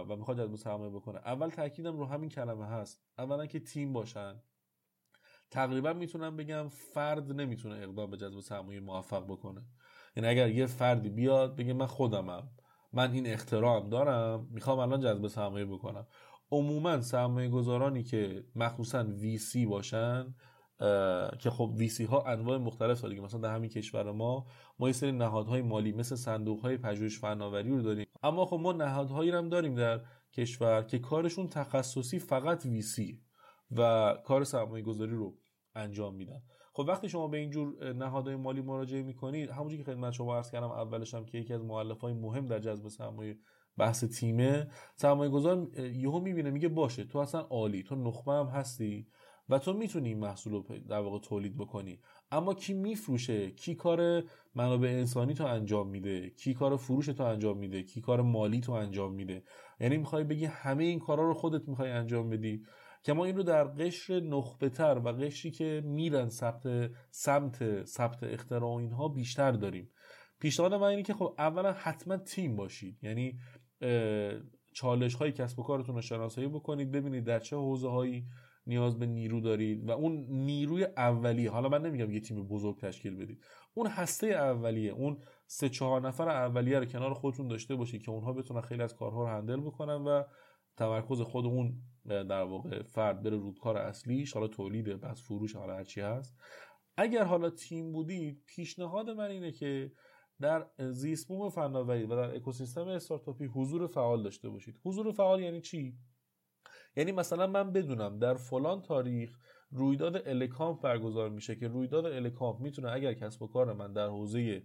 و 0.10 0.16
می‌خواد 0.16 0.40
جذب 0.40 0.56
سرمایه 0.56 0.92
بکنه. 0.92 1.18
اول 1.18 1.50
تاکیدم 1.50 1.98
رو 1.98 2.06
همین 2.06 2.30
کلمه 2.30 2.66
هست. 2.66 3.02
اولا 3.18 3.46
که 3.46 3.60
تیم 3.60 3.94
باشن. 3.94 4.36
تقریبا 5.52 5.94
می‌تونم 5.94 6.38
بگم 6.38 6.68
فرد 6.68 7.32
نمی‌تونه 7.32 7.76
اقدام 7.76 8.12
به 8.12 8.18
جذب 8.18 8.40
سرمایه 8.40 8.80
موفق 8.80 9.26
بکنه. 9.26 9.62
یعنی 10.16 10.30
اگر 10.30 10.50
یه 10.50 10.66
فردی 10.66 11.10
بیاد 11.10 11.56
بگه 11.56 11.74
من 11.74 11.86
خودمم. 11.86 12.50
من 12.94 13.12
این 13.12 13.28
اختراعم 13.28 13.90
دارم 13.90 14.48
می‌خوام 14.52 14.80
الان 14.80 15.02
جذب 15.02 15.28
سرمایه 15.28 15.66
بکنم. 15.66 16.08
عموما 16.52 17.02
سرمایه 17.02 17.50
گذارانی 17.50 18.04
که 18.04 18.46
مخصوصا 18.56 19.04
ویسی 19.04 19.66
باشن 19.66 20.36
که 21.40 21.50
خب 21.50 21.72
ویسی 21.76 22.06
ها 22.06 22.22
انواع 22.22 22.58
مختلف 22.58 23.06
دیگه 23.06 23.22
مثلا 23.22 23.40
در 23.40 23.56
همین 23.56 23.70
کشور 23.70 24.12
ما 24.12 24.46
ما 24.80 24.88
یه 24.88 24.94
سری 24.94 25.12
نهادهای 25.12 25.62
مالی 25.62 25.92
مثل 25.92 26.16
صندوق 26.16 26.60
های 26.60 26.78
پژوهش 26.78 27.20
فناوری 27.20 27.70
رو 27.70 27.82
داریم. 27.82 28.06
اما 28.24 28.46
خب 28.46 28.60
ما 28.62 28.74
نهادهایی 28.74 29.32
هم 29.32 29.50
داریم 29.50 29.76
در 29.76 30.02
کشور 30.34 30.84
که 30.84 31.00
کارشون 31.00 31.48
تخصصی 31.48 32.20
فقط 32.20 32.66
ویسی 32.66 33.22
و 33.72 34.14
کار 34.26 34.44
سرمایه 34.44 34.84
گذاری 34.84 35.16
رو 35.16 35.38
انجام 35.76 36.16
میدن. 36.16 36.42
خب 36.74 36.86
وقتی 36.88 37.10
شما 37.10 37.28
به 37.28 37.38
اینجور 37.38 37.94
نهادهای 37.94 38.36
مالی 38.36 38.62
مراجعه 38.62 39.04
می‌کنید 39.04 39.50
همونجوری 39.50 39.84
که 39.84 39.92
خدمت 39.92 40.14
شما 40.14 40.36
عرض 40.36 40.52
کردم 40.52 40.72
اولش 40.72 41.14
هم 41.14 41.26
که 41.26 41.38
یکی 41.38 41.54
از 41.54 41.64
مؤلف 41.64 42.02
های 42.02 42.14
مهم 42.14 42.46
در 42.46 42.60
جذب 42.60 42.88
سرمایه 42.88 43.38
بحث 43.78 44.04
تیمه 44.04 44.68
سرمایه 44.96 45.32
گذار 45.32 45.68
یهو 45.80 46.20
می‌بینه 46.20 46.50
میگه 46.50 46.70
باشه 46.70 47.04
تو 47.04 47.20
اصلا 47.20 47.42
عالی 47.42 47.84
تو 47.84 47.96
نخبه 47.96 48.32
هم 48.32 48.46
هستی. 48.46 49.08
و 49.50 49.60
تو 49.60 49.74
می‌تونی 49.74 50.10
این 50.10 50.20
محصول 50.20 50.54
رو 50.54 50.66
در 50.90 51.00
واقع 51.00 51.20
تولید 51.20 51.58
بکنی. 51.58 52.00
اما 52.32 52.54
کی 52.54 52.74
میفروشه؟ 52.74 53.52
کی 53.52 53.76
کار 53.76 54.24
منابع 54.56 54.88
انسانی 54.88 55.34
تو 55.34 55.46
انجام 55.46 55.90
میده؟ 55.90 56.30
کی 56.30 56.54
کار 56.54 56.78
فروش 56.78 57.06
تو 57.06 57.24
انجام 57.24 57.58
میده؟ 57.58 57.84
کی 57.84 58.02
کار 58.02 58.22
مالی 58.22 58.62
تو 58.62 58.72
انجام 58.72 59.14
میده؟ 59.14 59.44
یعنی 59.80 59.98
می‌خوای 59.98 60.24
بگی 60.24 60.46
همه 60.46 60.84
این 60.84 61.00
کارا 61.00 61.24
رو 61.24 61.34
خودت 61.34 61.68
می‌خوای 61.68 61.92
انجام 61.92 62.30
بدی؟ 62.30 62.64
که 63.04 63.14
ما 63.14 63.26
این 63.26 63.38
رو 63.38 63.44
در 63.44 63.64
قشر 63.64 64.20
نخبه 64.20 64.70
تر 64.70 65.02
و 65.06 65.12
قشری 65.12 65.52
که 65.52 65.82
میرن 65.86 66.30
ثبت 66.30 66.92
سمت 67.12 67.86
ثبت 67.86 68.24
اختراع 68.24 68.72
و 68.72 68.78
اینها 68.78 69.08
بیشتر 69.08 69.52
داریم. 69.52 69.90
پیشنهاد 70.40 70.74
من 70.74 70.88
اینه 70.88 71.04
که 71.04 71.14
خب 71.14 71.36
اولا 71.38 71.74
حتما 71.74 72.18
تیم 72.18 72.56
باشید. 72.56 72.98
یعنی 73.04 73.40
چالش 74.74 75.16
های 75.16 75.32
کسب 75.32 75.60
و 75.60 75.64
کارتون 75.64 75.96
رو 75.96 76.02
شناسایی 76.02 76.48
بکنید 76.48 76.92
ببینید 76.92 77.24
در 77.24 77.40
چه 77.40 77.56
حوزه 77.56 77.90
هایی 77.90 78.26
نیاز 78.68 79.00
به 79.00 79.06
نیرو 79.06 79.42
دارید 79.42 79.90
و 79.90 79.92
اون 79.92 80.26
نیروی 80.30 80.84
اولیه 80.84 81.52
حالا 81.52 81.70
من 81.70 81.82
نمیگم 81.82 82.12
یه 82.12 82.20
تیم 82.20 82.48
بزرگ 82.48 82.80
تشکیل 82.80 83.16
بدید. 83.16 83.44
اون 83.74 83.88
هسته 83.88 84.28
اولیه 84.28 84.92
اون 84.92 85.18
سه 85.48 85.70
چهار 85.70 86.02
نفر 86.02 86.30
اولیه 86.30 86.80
رو 86.80 86.86
کنار 86.86 87.14
خودتون 87.14 87.48
داشته 87.48 87.76
باشید 87.76 88.02
که 88.02 88.12
اونها 88.12 88.34
بتونن 88.34 88.62
خیلی 88.62 88.84
از 88.84 88.96
کارها 88.96 89.22
رو 89.24 89.28
هندل 89.28 89.62
بکنن 89.62 89.96
و 89.96 90.24
تمرکز 90.78 91.22
خود 91.22 91.46
اون 91.46 91.82
در 92.06 92.44
واقع 92.44 92.84
فرد 92.84 93.24
بره 93.24 93.38
رو 93.38 93.54
کار 93.54 93.78
اصلیش 93.78 94.34
حالا 94.34 94.48
تولیده 94.48 94.98
بس 94.98 95.24
فروش 95.24 95.56
حالا 95.56 95.74
هرچی 95.74 96.02
هست. 96.02 96.36
اگر 96.98 97.24
حالا 97.24 97.50
تیم 97.50 97.92
بودید 97.92 98.44
پیشنهاد 98.46 99.10
من 99.10 99.30
اینه 99.30 99.52
که 99.52 99.92
در 100.42 100.66
زیست 100.92 101.28
فناوری 101.56 102.04
و 102.04 102.16
در 102.16 102.36
اکوسیستم 102.36 102.88
استارتاپی 102.88 103.46
حضور 103.46 103.88
فعال 103.88 104.24
داشته 104.24 104.50
باشید. 104.50 104.80
حضور 104.86 105.12
فعال 105.12 105.42
یعنی 105.42 105.62
چی؟ 105.62 105.98
یعنی 106.98 107.12
مثلا 107.12 107.48
من 107.48 107.72
بدونم 107.72 108.20
در 108.20 108.34
فلان 108.34 108.82
تاریخ 108.82 109.38
رویداد 109.72 110.28
الکامپ 110.28 110.82
برگزار 110.82 111.30
میشه 111.30 111.56
که 111.56 111.68
رویداد 111.68 112.06
الکامپ 112.06 112.60
می‌تونه 112.60 112.92
اگر 112.92 113.14
کسب 113.14 113.42
و 113.42 113.48
کار 113.48 113.74
من 113.74 113.94
در 113.94 114.08
حوزه 114.08 114.64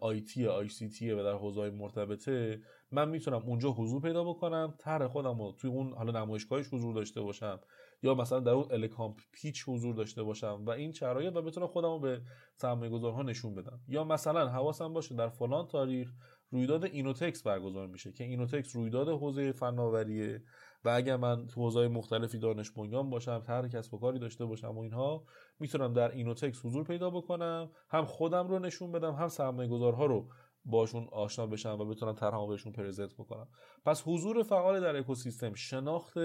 IT 0.00 0.46
ICT 0.46 1.10
و 1.10 1.22
در 1.22 1.32
حوزه 1.32 1.70
مرتبطه 1.70 2.60
من 2.92 3.08
می‌تونم 3.08 3.42
اونجا 3.46 3.70
حضور 3.70 4.02
پیدا 4.02 4.24
بکنم 4.24 4.74
طرح 4.78 5.06
خودم 5.06 5.38
رو 5.38 5.52
توی 5.58 5.70
اون 5.70 5.92
حالا 5.92 6.24
نمایشگاهش 6.24 6.66
حضور 6.72 6.94
داشته 6.94 7.20
باشم 7.20 7.60
یا 8.02 8.14
مثلا 8.14 8.40
در 8.40 8.52
اون 8.52 8.66
الکامپ 8.70 9.18
pitch 9.32 9.64
حضور 9.68 9.94
داشته 9.94 10.22
باشم 10.22 10.62
و 10.66 10.70
این 10.70 10.92
شرایط 10.92 11.36
و 11.36 11.42
بتونم 11.42 11.66
خودم 11.66 11.88
رو 11.88 11.98
به 11.98 12.20
سرمایه 12.56 13.22
نشون 13.22 13.54
بدم. 13.54 13.80
یا 13.88 14.04
مثلا 14.04 14.48
حواسم 14.48 14.92
باشه 14.92 15.14
در 15.14 15.28
فلان 15.28 15.66
تاریخ 15.66 16.12
رویداد 16.50 16.84
اینوتکس 16.84 17.42
برگزار 17.42 17.86
میشه 17.86 18.12
که 18.12 18.24
اینوتکس 18.24 18.76
رویداد 18.76 19.08
حوزه 19.08 19.52
فناوریه 19.52 20.42
و 20.84 20.88
اگر 20.88 21.16
من 21.16 21.46
تو 21.46 21.60
حوزه 21.60 21.88
مختلفی 21.88 22.38
دانش 22.38 22.70
بنیان 22.70 23.10
باشم 23.10 23.42
طرح 23.46 23.68
کسب 23.68 23.94
و 23.94 23.98
کاری 23.98 24.18
داشته 24.18 24.44
باشم 24.44 24.78
و 24.78 24.80
اینها 24.80 25.24
می‌تونم 25.58 25.92
در 25.92 26.10
اینوتکس 26.10 26.66
حضور 26.66 26.84
پیدا 26.84 27.10
بکنم 27.10 27.70
هم 27.90 28.04
خودم 28.04 28.48
رو 28.48 28.58
نشون 28.58 28.92
بدم 28.92 29.14
هم 29.14 29.28
سرمایه 29.28 29.68
گذارها 29.68 30.06
رو 30.06 30.28
باشون 30.64 31.08
آشنا 31.12 31.46
بشم 31.46 31.78
و 31.80 31.84
بتونم 31.84 32.12
طرحمو 32.12 32.46
بهشون 32.46 32.72
پرزنت 32.72 33.14
بکنم. 33.14 33.48
پس 33.84 34.02
حضور 34.06 34.42
فعال 34.42 34.80
در 34.80 34.96
اکوسیستم 34.96 35.54
شناخت 35.54 36.18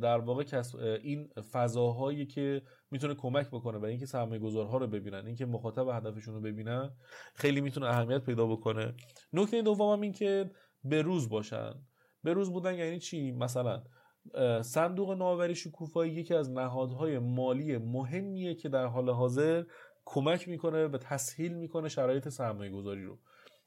در 0.00 0.18
واقع 0.18 0.62
این 1.02 1.28
فضاهایی 1.52 2.26
که 2.26 2.62
می‌تونه 2.90 3.14
کمک 3.14 3.48
بکنه 3.48 3.78
برای 3.78 3.90
اینکه 3.90 4.06
سرمایه 4.06 4.40
گذارها 4.40 4.76
رو 4.76 4.86
ببینن 4.86 5.26
اینکه 5.26 5.46
مخاطب 5.46 5.88
هدفشون 5.88 6.34
رو 6.34 6.40
ببینن 6.40 6.90
خیلی 7.34 7.60
می‌تونه 7.60 7.86
اهمیت 7.86 8.24
پیدا 8.24 8.46
بکنه. 8.46 8.94
نکته 9.32 9.62
دومم 9.62 10.00
این 10.00 10.12
که 10.12 10.50
به 10.84 11.02
روز 11.02 11.28
باشن. 11.28 11.74
به 12.24 12.32
روز 12.32 12.52
بودن 12.52 12.74
یعنی 12.74 12.98
چی؟ 12.98 13.32
مثلا 13.32 13.82
صندوق 14.62 15.10
نوآوری 15.10 15.54
شکوفایی 15.54 16.12
یکی 16.12 16.34
از 16.34 16.50
نهادهای 16.50 17.18
مالی 17.18 17.78
مهمیه 17.78 18.54
که 18.54 18.68
در 18.68 18.86
حال 18.86 19.10
حاضر 19.10 19.64
کمک 20.04 20.48
می‌کنه 20.48 20.86
و 20.86 20.98
تسهیل 20.98 21.54
می‌کنه 21.54 21.88
شرایط 21.88 22.28
سرمایه 22.28 22.70
گذاری 22.70 23.04
رو. 23.04 23.18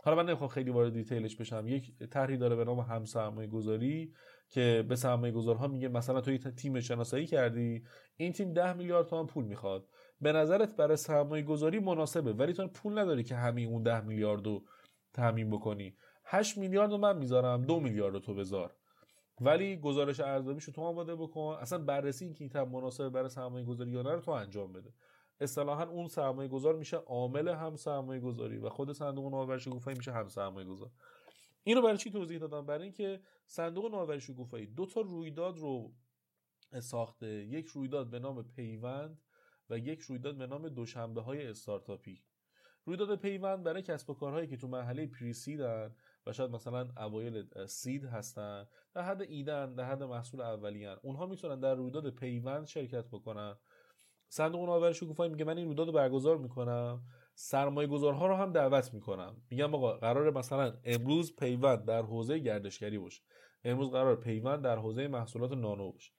حالا 0.03 0.17
من 0.17 0.25
نمی‌خوام 0.25 0.49
خیلی 0.49 0.69
وارد 0.69 0.93
دیتیلش 0.93 1.35
بشم. 1.35 1.67
یک 1.67 1.91
طرحی 2.11 2.37
داره 2.37 2.55
به 2.55 2.63
نام 2.63 2.79
هم 2.79 3.05
سرمایه 3.05 3.47
گذاری 3.47 4.13
که 4.49 4.85
به 4.89 4.95
سرمایه 4.95 5.33
گذارها 5.33 5.67
میگه 5.67 5.87
مثلا 5.87 6.21
تو 6.21 6.37
تیم 6.37 6.79
شناسایی 6.79 7.25
کردی 7.25 7.83
این 8.17 8.33
تیم 8.33 8.53
10 8.53 8.73
میلیارد 8.73 9.07
تومان 9.07 9.27
پول 9.27 9.45
می‌خواد. 9.45 9.87
به 10.21 10.31
نظرت 10.31 10.75
برای 10.75 10.97
سرمایه 10.97 11.43
گذاری 11.43 11.79
مناسبه 11.79 12.33
ولی 12.33 12.53
تو 12.53 12.67
پول 12.67 12.99
نداری 12.99 13.23
که 13.23 13.35
همین 13.35 13.69
اون 13.69 13.83
10 13.83 14.01
میلیارد 14.01 14.45
رو 14.45 14.63
تامین 15.13 15.49
بکنی. 15.49 15.95
8 16.29 16.57
میلیارد 16.57 16.91
رو 16.91 16.97
من 16.97 17.17
می‌ذارم 17.17 17.65
2 17.65 17.79
میلیارد 17.79 18.13
رو 18.13 18.19
تو 18.19 18.33
بذار. 18.33 18.75
ولی 19.41 19.77
گزارش 19.77 20.19
ارزیابیشو 20.19 20.71
تو 20.71 20.81
آماده 20.81 21.15
بکن. 21.15 21.57
اصلا 21.61 21.77
بررسی 21.77 22.25
این 22.25 22.33
که 22.33 22.43
این 22.43 22.69
مناسب 22.69 23.09
برای 23.09 23.29
سرمایه 23.29 23.65
گذاری 23.65 23.91
یا 23.91 24.01
نه 24.01 24.11
رو 24.11 24.21
تو 24.21 24.31
انجام 24.31 24.73
بده. 24.73 24.93
اصطلاحا 25.39 25.83
اون 25.83 26.07
سرمایه 26.07 26.49
گذار 26.49 26.75
میشه 26.75 26.97
عامل 26.97 27.47
هم 27.47 27.75
سرمایه 27.75 28.21
گذاری 28.21 28.57
و 28.57 28.69
خود 28.69 28.91
صندوق 28.91 29.31
نوآوری 29.31 29.59
شکوفایی 29.59 29.97
میشه 29.97 30.11
هم 30.11 30.27
سرمایه 30.27 30.67
گذار 30.67 30.91
اینو 31.63 31.81
برای 31.81 31.97
چی 31.97 32.11
توضیح 32.11 32.39
دادم؟ 32.39 32.65
برای 32.65 32.83
اینکه 32.83 33.21
صندوق 33.45 33.91
نوآوری 33.91 34.21
شکوفایی 34.21 34.65
دو 34.65 34.85
تا 34.85 35.01
رویداد 35.01 35.57
رو 35.57 35.93
ساخته. 36.79 37.27
یک 37.27 37.65
رویداد 37.65 38.09
به 38.09 38.19
نام 38.19 38.43
پیوند 38.43 39.21
و 39.69 39.77
یک 39.77 39.99
رویداد 39.99 40.37
به 40.37 40.47
نام 40.47 40.69
دوشنبه 40.69 41.21
های 41.21 41.47
استارتاپی. 41.47 42.23
رویداد 42.85 43.19
پیوند 43.19 43.63
برای 43.63 43.81
کسب 43.81 44.09
و 44.09 44.13
کارهایی 44.13 44.47
که 44.47 44.57
تو 44.57 44.67
مرحله 44.67 45.07
پریسیدن 45.07 45.95
و 46.27 46.33
شاید 46.33 46.51
مثلا 46.51 46.87
اوایل 46.97 47.45
سید 47.65 48.05
هستن 48.05 48.65
در 48.93 49.01
حد 49.01 49.21
ایدن 49.21 49.75
در 49.75 49.83
حد 49.83 50.03
محصول 50.03 50.41
اولیان 50.41 50.97
اونها 51.03 51.25
می‌تونن 51.25 51.59
در 51.59 51.75
رویداد 51.75 52.09
پیوند 52.09 52.67
شرکت 52.67 53.07
بکنن. 53.07 53.55
صندوق 54.29 54.65
نوآوری 54.65 54.93
شکوفایی 54.93 55.31
میگه 55.31 55.45
من 55.45 55.57
این 55.57 55.65
رویداد 55.65 55.87
رو 55.87 55.93
برگزار 55.93 56.37
می‌کنم. 56.37 57.01
سرمایه 57.35 57.87
گذارها 57.87 58.27
رو 58.27 58.35
هم 58.35 58.51
دعوت 58.51 58.93
می‌کنم. 58.93 59.35
میگم 59.49 59.75
آقا 59.75 59.93
قرار 59.93 60.31
مثلا 60.31 60.73
امروز 60.83 61.35
پیوند 61.35 61.85
در 61.85 62.01
حوزه 62.01 62.39
گردشگری 62.39 62.97
باشه. 62.97 63.23
امروز 63.63 63.91
قرار 63.91 64.15
پیوند 64.15 64.63
در 64.63 64.77
حوزه 64.77 65.07
محصولات 65.07 65.51
نانو 65.51 65.91
باشه. 65.91 66.11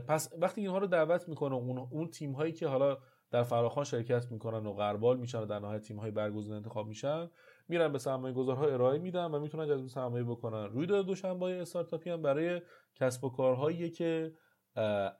پس 0.00 0.32
وقتی 0.38 0.60
اینها 0.60 0.78
رو 0.78 0.86
دعوت 0.86 1.28
می‌کنه 1.28 1.54
اون 1.54 1.78
اون 1.78 2.10
تیم 2.10 2.32
هایی 2.32 2.52
که 2.52 2.66
حالا 2.68 2.98
در 3.30 3.42
فراخان 3.42 3.84
شرکت 3.84 4.32
می‌کنن 4.32 4.66
و 4.66 4.72
غربال 4.72 5.16
میشن 5.18 5.38
و 5.38 5.46
در 5.46 5.58
نهایت 5.58 5.82
تیم 5.82 5.96
های 5.96 6.10
برگزیده 6.10 6.54
انتخاب 6.54 6.86
میشن 6.86 7.30
میرن 7.68 7.92
به 7.92 7.98
سرمایه 7.98 8.34
گذارها 8.34 8.66
ارائه 8.66 8.98
میدن 8.98 9.24
و 9.24 9.40
می‌تونن 9.40 9.68
جذب 9.68 9.86
سرمایه 9.86 10.24
بکنن. 10.24 10.64
رویداد 10.64 11.06
دوشنبه 11.06 11.46
استارتاپی 11.46 12.10
هم 12.10 12.22
برای 12.22 12.62
کسب 12.94 13.24
و 13.24 13.30
کارهایی 13.30 13.90
که 13.90 14.32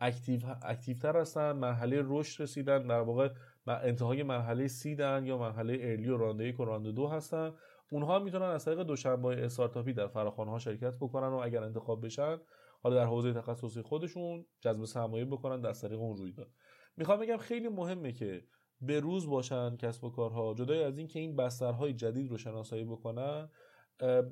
اکتیو 0.01 0.41
اکتیوتر 0.63 1.17
هستن 1.17 1.53
مرحله 1.53 2.03
رشد 2.05 2.43
رسیدن 2.43 2.87
در 2.87 3.01
واقع 3.01 3.29
انتهای 3.67 4.23
مرحله 4.23 4.69
سیدن 4.69 5.27
یا 5.27 5.39
مرحله 5.39 5.79
ارلی 5.81 6.09
و 6.09 6.17
رانده 6.17 6.45
یک 6.45 6.61
و 6.61 6.65
رانده 6.65 6.93
دو 6.93 7.07
هستن. 7.07 7.53
اونها 7.91 8.19
می‌تونن 8.19 8.45
از 8.45 8.65
طریق 8.65 8.83
دوشنبه 8.83 9.45
استارتاپی 9.45 9.93
در 9.93 10.07
فراخوان 10.07 10.49
ها 10.49 10.59
شرکت 10.59 10.97
بکنن 10.97 11.29
و 11.29 11.35
اگر 11.35 11.63
انتخاب 11.63 12.05
بشن 12.05 12.39
حالا 12.83 12.97
در 12.97 13.05
حوزه 13.05 13.33
تخصصی 13.33 13.83
خودشون 13.83 14.47
جذب 14.61 14.85
سرمایه 14.85 15.25
بکنن 15.25 15.61
در 15.61 15.73
طریق 15.73 16.01
اون 16.01 16.17
رویداد. 16.17 16.51
می‌خوام 16.97 17.21
بگم 17.21 17.37
خیلی 17.37 17.69
مهمه 17.69 18.13
که 18.13 18.45
به 18.81 19.01
روز 19.01 19.27
باشن 19.27 19.77
کسب 19.77 20.05
و 20.05 20.11
کارها. 20.11 20.55
جدای 20.55 20.83
از 20.83 20.99
اینکه 20.99 21.19
این 21.19 21.37
بسترهای 21.37 21.93
جدید 21.93 22.31
رو 22.31 22.37
شناسایی 22.37 22.85
بکنن 22.85 23.49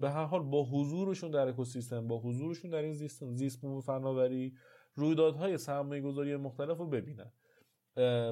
به 0.00 0.10
هر 0.10 0.24
حال 0.24 0.42
با 0.42 0.64
حضورشون 0.64 1.30
در 1.30 1.48
اکوسیستم 1.48 2.08
با 2.08 2.18
حضورشون 2.18 2.70
در 2.70 2.82
این 2.82 2.92
زیست 2.92 3.24
زیست 3.32 3.60
فناوری 3.86 4.54
رویدادهای 4.94 5.58
سرمایه 5.58 6.02
گذاری 6.02 6.36
مختلف 6.36 6.78
رو 6.78 6.86
ببینن. 6.86 7.32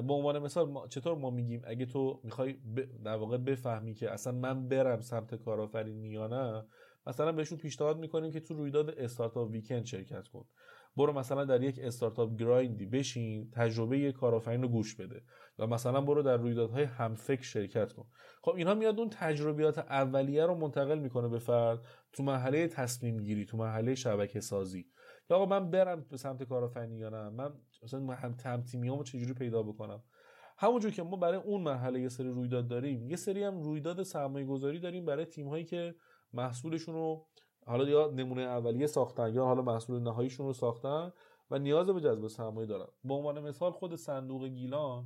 به 0.01 0.13
عنوان 0.13 0.39
مثال 0.39 0.87
چطور 0.89 1.17
ما 1.17 1.29
میگیم 1.29 1.61
اگه 1.65 1.85
تو 1.85 2.19
می‌خوای 2.23 2.53
در 3.03 3.15
واقع 3.15 3.37
بفهمی 3.37 3.93
که 3.93 4.11
اصلا 4.11 4.33
من 4.33 4.67
برم 4.67 5.01
سمت 5.01 5.35
کارآفرینی 5.35 6.09
یا 6.09 6.27
نه 6.27 6.65
مثلا 7.07 7.31
بهشون 7.31 7.57
پیشنهاد 7.57 7.97
می‌کنیم 7.97 8.31
که 8.31 8.39
تو 8.39 8.53
رویداد 8.53 8.89
استارتاپ 8.89 9.51
ویکند 9.51 9.85
شرکت 9.85 10.27
کن. 10.27 10.45
برو 10.97 11.13
مثلا 11.13 11.45
در 11.45 11.63
یک 11.63 11.79
استارتاپ 11.81 12.35
گرایندی 12.35 12.85
بشین 12.85 13.51
تجربه 13.51 13.99
یک 13.99 14.15
کارآفرین 14.15 14.61
رو 14.61 14.67
گوش 14.67 14.95
بده. 14.95 15.21
یا 15.59 15.65
مثلا 15.65 16.01
برو 16.01 16.21
در 16.21 16.37
رویدادهای 16.37 16.83
همفکر 16.83 17.43
شرکت 17.43 17.93
کن. 17.93 18.05
خب 18.41 18.55
اینها 18.55 18.73
میاد 18.73 18.99
اون 18.99 19.09
تجربیات 19.09 19.77
اولیه 19.77 20.45
رو 20.45 20.55
منتقل 20.55 20.99
می‌کنه 20.99 21.27
به 21.27 21.39
فرد 21.39 21.79
تو 22.13 22.23
مرحله 22.23 22.67
تصمیم 22.67 23.23
گیری 23.23 23.45
تو 23.45 23.57
مرحله 23.57 23.95
شبکه 23.95 24.39
سازی. 24.39 24.85
یا 25.29 25.37
آقا 25.37 25.59
من 25.59 25.71
برم 25.71 26.05
به 26.09 26.17
سمت 26.17 26.43
کارآفرینی 26.43 26.97
یا 26.97 27.09
نه؟ 27.09 27.29
من 27.29 27.53
مثلا 27.83 28.13
هم 28.13 28.33
تیم 28.33 28.61
تیمیامو 28.61 29.03
چجوری 29.03 29.33
پیدا 29.33 29.63
بکنم؟ 29.63 30.03
همونجور 30.57 30.91
که 30.91 31.03
ما 31.03 31.17
برای 31.17 31.37
اون 31.37 31.61
مرحله 31.61 32.01
یه 32.01 32.09
سری 32.09 32.29
رویداد 32.29 32.67
داریم 32.67 33.09
یه 33.09 33.15
سری 33.15 33.43
هم 33.43 33.61
رویداد 33.61 34.03
سرمایه 34.03 34.45
گذاری 34.45 34.79
داریم 34.79 35.05
برای 35.05 35.25
تیم 35.25 35.47
هایی 35.47 35.65
که 35.65 35.95
محصولشون 36.33 36.95
رو 36.95 37.27
حالا 37.65 37.89
یا 37.89 38.11
نمونه 38.15 38.41
اولیه 38.41 38.87
ساختن 38.87 39.33
یا 39.33 39.45
حالا 39.45 39.61
محصول 39.61 40.01
نهاییشون 40.01 40.45
رو 40.45 40.53
ساختن 40.53 41.11
و 41.51 41.59
نیاز 41.59 41.87
به 41.87 42.01
جذب 42.01 42.27
سرمایه 42.27 42.67
دارن. 42.67 42.87
به 43.03 43.13
عنوان 43.13 43.39
مثال 43.39 43.71
خود 43.71 43.95
صندوق 43.95 44.45
گیلان 44.45 45.05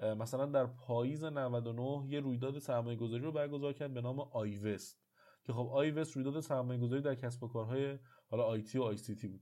مثلا 0.00 0.46
در 0.46 0.66
پاییز 0.66 1.24
99 1.24 2.06
یه 2.08 2.20
رویداد 2.20 2.58
سرمایه 2.58 2.96
گذاری 2.96 3.22
رو 3.22 3.32
برگزار 3.32 3.72
کرد 3.72 3.94
به 3.94 4.00
نام 4.00 4.20
آیوست. 4.20 5.08
که 5.44 5.52
خب 5.52 5.68
آیوست 5.72 6.16
رویداد 6.16 6.40
سرمایه 6.40 6.80
گذاری 6.80 7.02
در 7.02 7.14
کسب 7.14 7.42
و 7.42 7.48
کارهای 7.48 7.98
حالا 8.26 8.42
آیتی 8.44 8.78
و 8.78 8.82
آی 8.82 8.96
سی 8.96 9.14
تی 9.14 9.28
بود. 9.28 9.40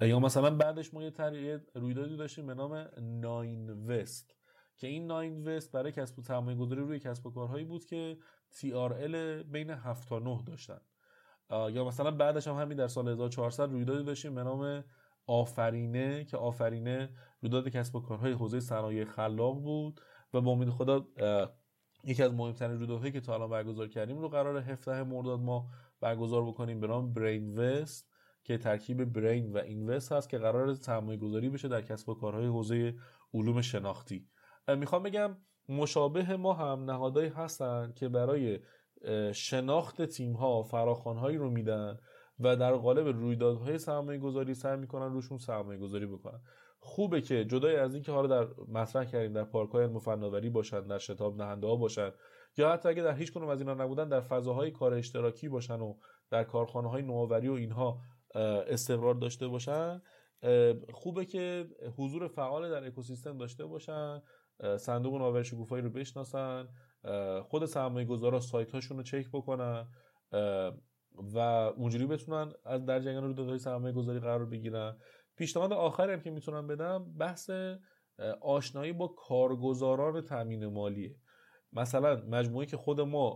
یا 0.00 0.18
مثلا 0.18 0.56
بعدش 0.56 0.94
ما 0.94 1.02
یه 1.02 1.60
رویدادی 1.74 2.16
داشتیم 2.16 2.46
به 2.46 2.54
نام 2.54 2.88
ناین 3.00 3.70
وست 3.70 4.36
که 4.76 4.86
این 4.86 5.06
ناین 5.06 5.48
وست 5.48 5.72
برای 5.72 5.92
کسب 5.92 6.18
و 6.18 6.22
سرمایه 6.22 6.58
گذاری 6.58 6.80
روی 6.80 6.98
کسب 6.98 7.26
و 7.26 7.30
کارهایی 7.30 7.64
بود 7.64 7.84
که 7.84 8.18
TRL 8.52 9.14
بین 9.46 9.70
7 9.70 10.08
تا 10.08 10.18
9 10.18 10.42
داشتن. 10.46 10.80
یا 11.52 11.84
مثلا 11.84 12.10
بعدش 12.10 12.48
هم 12.48 12.54
همین 12.54 12.76
در 12.76 12.88
سال 12.88 13.08
1400 13.08 13.70
رویدادی 13.70 14.04
داشتیم 14.04 14.34
به 14.34 14.42
نام 14.42 14.84
آفرینه 15.26 16.24
که 16.24 16.36
آفرینه 16.36 17.10
رویداد 17.42 17.68
کسب 17.68 17.96
و 17.96 18.00
کارهای 18.00 18.32
حوزه 18.32 18.60
صنایع 18.60 19.04
خلاق 19.04 19.62
بود 19.62 20.00
و 20.34 20.40
با 20.40 20.50
امید 20.50 20.70
خدا 20.70 21.06
یکی 22.04 22.22
از 22.22 22.34
مهمترین 22.34 22.76
رویدادهایی 22.76 23.12
که 23.12 23.20
تا 23.20 23.34
الان 23.34 23.50
برگزار 23.50 23.88
کردیم 23.88 24.18
رو 24.18 24.28
قرار 24.28 24.56
17 24.56 25.02
مرداد 25.02 25.40
ما 25.40 25.68
برگزار 26.00 26.46
بکنیم 26.46 26.80
به 26.80 26.86
نام 26.86 27.12
برین 27.12 27.58
وست 27.58 28.08
که 28.44 28.58
ترکیب 28.58 29.04
برین 29.04 29.52
و 29.52 29.58
اینوست 29.58 30.12
هست 30.12 30.28
که 30.28 30.38
قرار 30.38 30.74
سرمایه 30.74 31.18
گذاری 31.18 31.48
بشه 31.48 31.68
در 31.68 31.82
کسب 31.82 32.08
و 32.08 32.14
کارهای 32.14 32.46
حوزه 32.46 32.94
علوم 33.34 33.60
شناختی. 33.60 34.28
می‌خوام 34.68 35.02
بگم 35.02 35.36
مشابه 35.68 36.36
ما 36.36 36.52
هم 36.54 36.90
نهادهایی 36.90 37.28
هستن 37.28 37.92
که 37.96 38.08
برای 38.08 38.60
شناخت 39.32 40.02
تیم 40.02 40.32
ها 40.32 40.62
فراخوان 40.62 41.16
هایی 41.16 41.36
رو 41.36 41.50
میدن 41.50 41.98
و 42.40 42.56
در 42.56 42.72
قالب 42.72 43.06
رویدادهای 43.06 43.78
سرمایه 43.78 44.18
گذاری 44.18 44.54
سعی 44.54 44.76
می‌کنن 44.76 45.12
روشون 45.12 45.38
سرمایه 45.38 45.78
گذاری 45.78 46.06
بکنن. 46.06 46.40
خوبه 46.84 47.20
که 47.20 47.44
جدای 47.44 47.76
از 47.76 47.94
اینکه 47.94 48.12
حالا 48.12 48.42
در 48.42 48.48
مطرح 48.68 49.04
کردیم 49.04 49.32
در 49.32 49.44
پارک 49.44 49.70
های 49.70 49.98
فناوری 49.98 50.50
باشن 50.50 50.86
در 50.86 50.98
شتاب 50.98 51.36
نهنده 51.36 51.66
ها 51.66 51.76
باشن 51.76 52.10
یا 52.56 52.72
حتی 52.72 52.88
اگه 52.88 53.02
در 53.02 53.14
هیچ 53.14 53.32
کنون 53.32 53.48
از 53.48 53.60
اینا 53.60 53.74
نبودن 53.74 54.08
در 54.08 54.20
فضاهای 54.20 54.70
کار 54.70 54.94
اشتراکی 54.94 55.48
باشن 55.48 55.80
و 55.80 55.94
در 56.30 56.44
کارخانه 56.44 56.90
های 56.90 57.02
نوآوری 57.02 57.48
و 57.48 57.52
اینها 57.52 58.00
استقرار 58.66 59.14
داشته 59.14 59.48
باشن 59.48 60.02
خوبه 60.92 61.24
که 61.24 61.66
حضور 61.96 62.28
فعال 62.28 62.70
در 62.70 62.86
اکوسیستم 62.86 63.38
داشته 63.38 63.66
باشن 63.66 64.22
صندوق 64.76 65.14
نوآوری 65.14 65.44
شکوفایی 65.44 65.82
رو 65.82 65.90
بشناسن 65.90 66.68
خود 67.42 67.64
سرمایه 67.64 68.06
گذارا 68.06 68.40
سایت 68.40 68.72
هاشون 68.72 68.96
رو 68.96 69.02
چک 69.02 69.28
بکنن 69.32 69.88
و 71.34 71.38
اونجوری 71.76 72.06
بتونن 72.06 72.52
از 72.64 72.86
در 72.86 73.00
جریان 73.00 73.24
رو 73.24 73.32
دادهای 73.32 73.58
سرمایه 73.58 73.94
گذاری 73.94 74.20
قرار 74.20 74.44
بگیرن. 74.44 74.96
پیشنهاد 75.36 75.72
آخری 75.72 76.12
هم 76.12 76.20
که 76.20 76.30
می‌تونم 76.30 76.66
بدم 76.66 77.04
بحث 77.18 77.50
آشنایی 78.40 78.92
با 78.92 79.08
کارگزاران 79.08 80.20
تامین 80.20 80.66
مالیه. 80.66 81.16
مثلا 81.72 82.22
مجموعه 82.28 82.66
که 82.66 82.76
خود 82.76 83.00
ما 83.00 83.30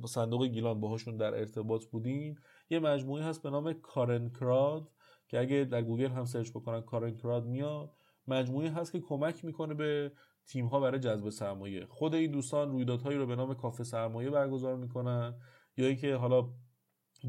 با 0.00 0.06
صندوق 0.06 0.44
گیلان 0.44 0.80
باهاشون 0.80 1.16
در 1.16 1.34
ارتباط 1.34 1.84
بودیم 1.84 2.34
یه 2.70 2.78
مجموعه 2.78 3.24
هست 3.24 3.42
به 3.42 3.50
نام 3.50 3.72
کارنکراد 3.72 4.90
که 5.28 5.40
اگه 5.40 5.64
در 5.64 5.82
گوگل 5.82 6.10
هم 6.10 6.24
سرچ 6.24 6.50
بکنن 6.50 6.80
کارنکراد 6.80 7.46
میاد 7.46 7.92
مجموعه 8.26 8.70
هست 8.70 8.92
که 8.92 9.00
کمک 9.00 9.44
می‌کنه 9.44 9.74
به 9.74 10.12
تیم 10.48 10.66
ها 10.66 10.80
برای 10.80 10.98
جذب 10.98 11.30
سرمایه. 11.30 11.86
خود 11.86 12.14
این 12.14 12.30
دوستان 12.30 12.70
رویدادهایی 12.70 13.18
رو 13.18 13.26
به 13.26 13.36
نام 13.36 13.54
کافه 13.54 13.84
سرمایه 13.84 14.30
برگزار 14.30 14.76
می‌کنن 14.76 15.34
یا 15.76 15.86
اینکه 15.86 16.14
حالا 16.14 16.48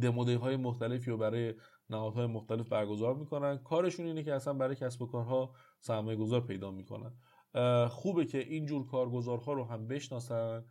demo 0.01 0.20
day 0.20 0.34
های 0.34 0.55
مختلفی 0.55 1.11
رو 1.11 1.17
برای 1.17 1.53
نهادهای 1.89 2.26
مختلف 2.26 2.70
برگزار 2.70 3.15
می‌کنن. 3.15 3.57
کارشون 3.57 4.05
اینه 4.05 4.24
که 4.24 4.34
اصلا 4.34 4.53
برای 4.53 4.76
کسب 4.76 5.01
و 5.01 5.05
کارها 5.05 5.53
سرمایه 5.80 6.17
گذار 6.17 6.41
پیدا 6.41 6.72
می‌کنن. 6.72 7.11
خوبه 7.88 8.26
که 8.26 8.38
اینجور 8.38 8.88
کارگزارها 8.88 9.53
رو 9.53 9.63
هم 9.65 9.88
بشناسن 9.88 10.65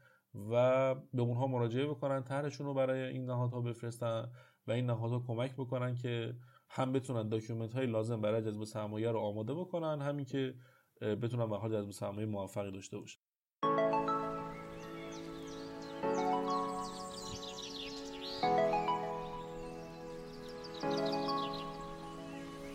و 0.51 0.95
به 0.95 1.23
اونها 1.23 1.47
مراجعه 1.47 1.87
بکنن 1.87 2.23
طرحشون 2.23 2.67
رو 2.67 2.75
برای 2.75 3.03
این 3.03 3.27
نهادها 3.27 3.61
بفرستن 3.61 4.31
و 4.67 4.73
این 4.73 4.87
نهادها 4.87 5.25
کمک 5.27 5.55
بکنن 5.55 5.95
که 5.95 6.35
هم 6.69 6.93
بتونن 6.93 7.29
document 7.29 7.75
های 7.75 7.87
لازم 7.87 8.21
برای 8.21 8.43
جذب 8.43 8.65
سرمایه 8.65 9.11
رو 9.11 9.19
آماده 9.19 9.55
بکنن. 9.55 10.03
همین 10.03 10.25
که 10.25 10.55
بتونن 11.01 11.49
به 11.49 11.57
حال 11.57 11.73
جذب 11.73 11.91
سرمایه 11.91 12.27
موفقی 12.27 12.71
داشته 12.71 12.99
باشن 12.99 13.19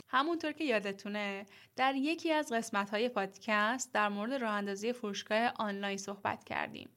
همونطور 0.07 0.51
که 0.51 0.63
یادتونه 0.63 1.45
در 1.76 1.95
یکی 1.95 2.32
از 2.32 2.53
قسمت 2.53 2.89
های 2.89 3.09
پادکست 3.09 3.93
در 3.93 4.09
مورد 4.09 4.34
راه 4.34 4.51
اندازی 4.51 4.93
فروشگاه 4.93 5.51
آنلاین 5.59 5.97
صحبت 5.97 6.43
کردیم. 6.43 6.89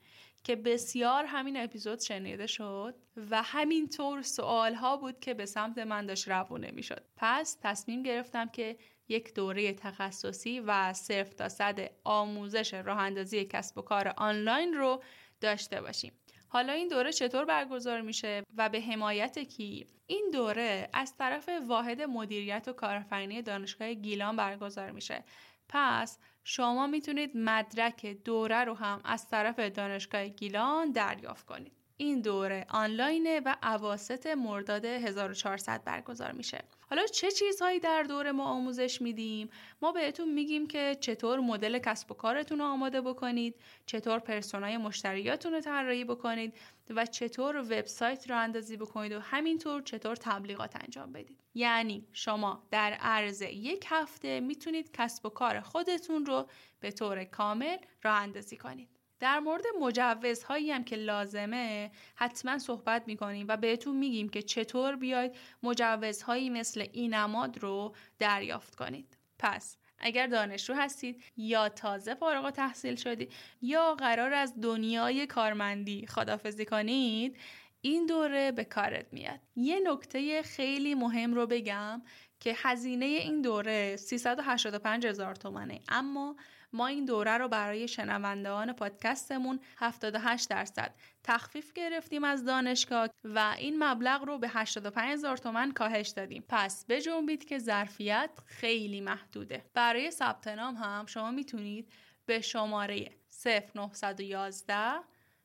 که 0.47 0.57
بسیار 0.57 1.25
همین 1.25 1.57
اپیزود 1.57 2.01
شنیده 2.01 2.47
شد 2.47 2.95
و 3.31 3.43
همینطور 3.43 4.23
سوال 4.23 4.75
ها 4.75 4.97
بود 4.97 5.21
که 5.21 5.35
به 5.35 5.47
سمت 5.47 5.79
من 5.79 6.07
داشت 6.07 6.29
روونه 6.29 6.71
می‌شد. 6.71 7.05
پس 7.17 7.59
تصمیم 7.63 8.03
گرفتم 8.03 8.49
که 8.49 8.77
یک 9.09 9.35
دوره 9.35 9.73
تخصصی 9.73 10.61
و 10.61 10.93
صرف 10.93 11.35
تا 11.35 11.49
صد 11.49 11.91
آموزش 12.05 12.75
راه 12.75 12.99
اندازی 12.99 13.45
کسب 13.45 13.79
و 13.79 13.83
کار 13.83 14.15
آنلاین 14.17 14.75
رو 14.75 15.03
داشته 15.41 15.81
باشیم. 15.81 16.13
حالا 16.49 16.73
این 16.73 16.89
دوره 16.89 17.13
چطور 17.13 17.45
برگزار 17.45 18.01
میشه 18.01 18.43
و 18.57 18.69
به 18.69 18.81
حمایت 18.81 19.39
کی؟ 19.39 19.87
این 20.07 20.31
دوره 20.33 20.89
از 20.93 21.17
طرف 21.17 21.49
واحد 21.67 22.03
مدیریت 22.03 22.69
و 22.69 22.73
کارآفرینی 22.73 23.43
دانشگاه 23.43 23.95
گیلان 23.95 24.37
برگزار 24.37 24.91
میشه. 24.91 25.25
پس 25.69 26.19
شما 26.49 26.87
می‌تونید 26.87 27.37
مدرک 27.37 28.07
دوره 28.07 28.65
رو 28.65 28.75
هم 28.75 29.01
از 29.05 29.29
طرف 29.29 29.59
دانشگاه 29.59 30.29
گیلان 30.29 30.93
دریافت 30.93 31.47
کنید. 31.47 31.73
این 31.97 32.21
دوره 32.21 32.67
آنلاینه 32.69 33.41
و 33.41 33.57
عواست 33.63 34.27
مرداد 34.27 34.85
1400 34.85 35.85
برگزار 35.85 36.33
میشه. 36.33 36.65
حالا 36.91 37.07
چه 37.07 37.31
چیزهایی 37.31 37.81
در 37.81 38.03
دوره 38.03 38.33
ما 38.33 38.45
آموزش 38.45 39.03
میدیم؟ 39.03 39.51
ما 39.83 39.93
بهتون 39.93 40.33
میگیم 40.35 40.67
که 40.67 40.97
چطور 41.01 41.41
مدل 41.41 41.79
کسب 41.79 42.13
و 42.13 42.15
کارتون 42.15 42.59
رو 42.59 42.65
آماده 42.65 43.01
بکنید 43.01 43.55
چطور 43.87 44.19
پرسونای 44.19 44.77
مشتریاتون 44.77 45.53
رو 45.53 45.61
طراحی 45.61 46.05
بکنید 46.05 46.55
و 46.91 47.07
چطور 47.07 47.57
وبسایت 47.57 48.31
رو 48.31 48.39
اندازی 48.39 48.77
بکنید 48.77 49.13
و 49.13 49.21
همینطور 49.21 49.83
چطور 49.83 50.17
تبلیغات 50.17 50.77
انجام 50.77 51.13
بدید. 51.13 51.41
یعنی 51.55 52.09
شما 52.13 52.67
در 52.71 52.93
عرض 52.93 53.43
یک 53.43 53.85
هفته 53.89 54.41
می‌تونید 54.41 54.91
کسب 54.93 55.27
و 55.27 55.29
کار 55.29 55.61
خودتون 55.61 56.27
رو 56.27 56.49
به 56.81 56.91
طور 56.91 57.25
کامل 57.25 57.77
راه 58.03 58.17
اندازی 58.21 58.57
کنید. 58.57 58.89
در 59.21 59.39
مورد 59.39 59.63
مجوزهایی 59.81 60.71
هم 60.71 60.85
که 60.85 60.97
لازمه 60.97 61.91
حتما 62.15 62.59
صحبت 62.59 63.03
می‌کنیم 63.07 63.47
و 63.49 63.57
بهتون 63.57 63.97
میگیم 63.97 64.29
که 64.29 64.43
چطور 64.43 64.97
بیاید 64.97 65.37
مجوزهایی 65.63 66.51
مثل 66.51 66.87
اینماد 66.93 67.59
رو 67.59 67.95
دریافت 68.19 68.75
کنید. 68.75 69.17
پس 69.39 69.77
اگر 69.99 70.27
دانشجو 70.27 70.75
هستید 70.75 71.23
یا 71.37 71.69
تازه 71.69 72.15
فارغ 72.15 72.51
تحصیل 72.51 72.97
شدید 72.97 73.33
یا 73.63 73.95
قرار 73.95 74.33
از 74.33 74.61
دنیای 74.61 75.27
کارمندی 75.27 76.07
خدافزی 76.07 76.65
کنید 76.65 77.37
این 77.81 78.07
دوره 78.07 78.53
به 78.53 78.65
کارت 78.65 79.07
میاد. 79.13 79.41
یه 79.57 79.81
نکته 79.85 80.43
خیلی 80.43 80.95
مهم 80.95 81.35
رو 81.35 81.47
بگم 81.47 82.03
که 82.41 82.55
هزینه 82.57 83.05
این 83.05 83.43
دوره 83.43 83.97
385 83.97 85.07
هزار 85.07 85.35
تومنه. 85.35 85.81
اما 85.89 86.37
ما 86.77 86.87
این 86.87 87.05
دوره 87.05 87.39
رو 87.39 87.49
برای 87.49 87.89
شنوندگان 87.89 88.73
پادکستمون 88.73 89.61
78 89.77 90.51
درصد 90.51 90.95
تخفیف 91.25 91.73
گرفتیم 91.73 92.25
از 92.25 92.45
دانشگاه 92.45 93.09
و 93.25 93.55
این 93.59 93.85
مبلغ 93.85 94.25
رو 94.25 94.39
به 94.39 94.49
85 94.49 95.13
هزار 95.13 95.37
تومن 95.37 95.73
کاهش 95.73 96.09
دادیم. 96.09 96.45
پس 96.49 96.85
بجنبید 96.89 97.45
که 97.45 97.59
ظرفیت 97.59 98.31
خیلی 98.47 99.01
محدوده. 99.01 99.65
برای 99.75 100.11
ثبت 100.11 100.49
نام 100.49 100.75
هم 100.75 101.07
شما 101.07 101.31
می‌تونید 101.31 101.93
به 102.27 102.41
شماره 102.41 103.11
0911 103.45 105.01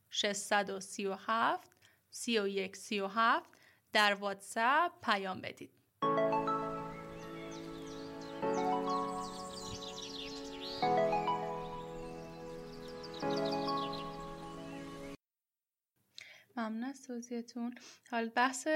637 0.10 1.72
3137 2.10 3.50
در 3.94 4.14
واتساپ 4.14 4.92
پیام 5.04 5.42
بدید. 5.42 5.72
ممنون 16.56 16.84
از 16.84 17.08
توضیحتون. 17.08 17.76
حال 18.12 18.30
بحث 18.30 18.68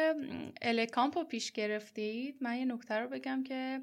الکامپ 0.61 1.17
رو 1.17 1.23
پیش 1.23 1.51
گرفتید. 1.51 2.37
من 2.41 2.57
یه 2.57 2.65
نکته 2.65 2.99
رو 2.99 3.07
بگم 3.07 3.43
که 3.43 3.81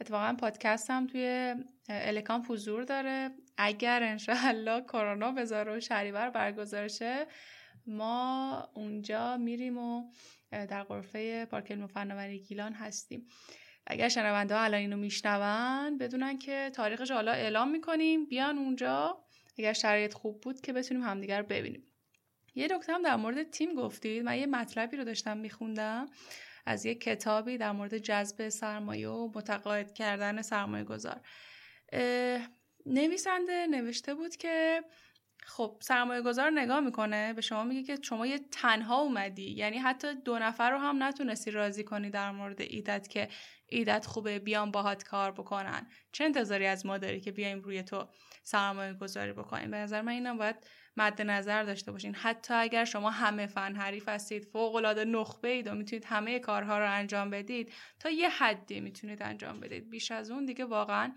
اتفاقا 0.00 0.36
پادکست 0.40 0.90
هم 0.90 1.06
توی 1.06 1.54
الکامپ 1.88 2.50
حضور 2.50 2.84
داره. 2.84 3.30
اگر 3.56 4.02
انشاءالله 4.02 4.80
کرونا 4.80 5.32
بذاره 5.32 5.76
و 5.76 5.80
شهریور 5.80 6.30
برگزار 6.30 6.88
شه 6.88 7.26
ما 7.86 8.70
اونجا 8.74 9.36
میریم 9.36 9.78
و 9.78 10.10
در 10.50 10.82
غرفه 10.82 11.44
پارک 11.44 11.72
علم 11.72 11.86
فناوری 11.86 12.38
گیلان 12.38 12.72
هستیم. 12.72 13.28
اگر 13.86 14.08
شنونده 14.08 14.54
ها 14.54 14.60
الان 14.60 14.80
اینو 14.80 14.96
میشنون 14.96 15.98
بدونن 15.98 16.38
که 16.38 16.70
تاریخش 16.74 17.10
حالا 17.10 17.32
اعلام 17.32 17.70
می‌کنیم. 17.70 18.26
بیان 18.26 18.58
اونجا. 18.58 19.21
اگر 19.58 19.72
شرایط 19.72 20.14
خوب 20.14 20.40
بود 20.40 20.60
که 20.60 20.72
بتونیم 20.72 21.02
همدیگر 21.02 21.40
رو 21.40 21.46
ببینیم. 21.46 21.86
یه 22.54 22.68
نکته 22.70 22.92
هم 22.92 23.02
در 23.02 23.16
مورد 23.16 23.50
تیم 23.50 23.74
گفتید. 23.74 24.22
من 24.22 24.38
یه 24.38 24.46
مطلبی 24.46 24.96
رو 24.96 25.04
داشتم 25.04 25.36
میخوندم. 25.36 26.06
از 26.66 26.86
یه 26.86 26.94
کتابی 26.94 27.58
در 27.58 27.72
مورد 27.72 27.98
جذب 27.98 28.48
سرمایه 28.48 29.08
و 29.08 29.30
متقاعد 29.34 29.94
کردن 29.94 30.42
سرمایه 30.42 30.84
گذار. 30.84 31.20
نویسنده 32.86 33.66
نوشته 33.66 34.14
بود 34.14 34.36
که 34.36 34.84
خب 35.44 35.78
سرمایه 35.80 36.22
گذار 36.22 36.50
نگاه 36.50 36.80
می‌کنه 36.80 37.32
به 37.32 37.40
شما 37.40 37.64
میگه 37.64 37.82
که 37.82 38.02
شما 38.02 38.26
یه 38.26 38.38
تنها 38.38 39.00
اومدی. 39.00 39.50
یعنی 39.50 39.78
حتی 39.78 40.14
دو 40.14 40.38
نفر 40.38 40.70
رو 40.70 40.78
هم 40.78 41.02
نتونستی 41.02 41.50
راضی 41.50 41.84
کنی 41.84 42.10
در 42.10 42.30
مورد 42.30 42.60
ایدت 42.60 43.08
که 43.08 43.28
ایدت 43.66 44.06
خوبه 44.06 44.38
بیان 44.38 44.70
باهات 44.70 45.04
کار 45.04 45.32
بکنن. 45.32 45.90
چه 46.12 46.24
انتظاری 46.24 46.66
از 46.66 46.86
ما 46.86 46.98
داری 46.98 47.20
که 47.20 47.32
بیایم 47.32 47.60
روی 47.60 47.82
تو؟ 47.82 48.08
سرمایه 48.42 48.94
گذاری 48.94 49.32
بکنیم. 49.32 49.70
به 49.70 49.76
نظر 49.76 50.02
من 50.02 50.12
اینم 50.12 50.38
باید 50.38 50.56
مد 50.96 51.22
نظر 51.22 51.62
داشته 51.62 51.92
باشین. 51.92 52.14
حتی 52.14 52.54
اگر 52.54 52.84
شما 52.84 53.10
همه 53.10 53.46
فن 53.46 53.76
حریف 53.76 54.08
هستید 54.08 54.44
فوق 54.44 54.74
العاده 54.74 55.04
نخبه 55.04 55.48
اید 55.48 55.66
و 55.66 55.74
می‌تونید 55.74 56.04
همه 56.04 56.38
کارها 56.38 56.78
رو 56.78 56.92
انجام 56.92 57.30
بدید 57.30 57.72
تا 58.00 58.10
یه 58.10 58.28
حدی 58.28 58.80
می‌تونید 58.80 59.22
انجام 59.22 59.60
بدید. 59.60 59.90
بیش 59.90 60.10
از 60.10 60.30
اون 60.30 60.44
دیگه 60.44 60.64
واقعا 60.64 61.12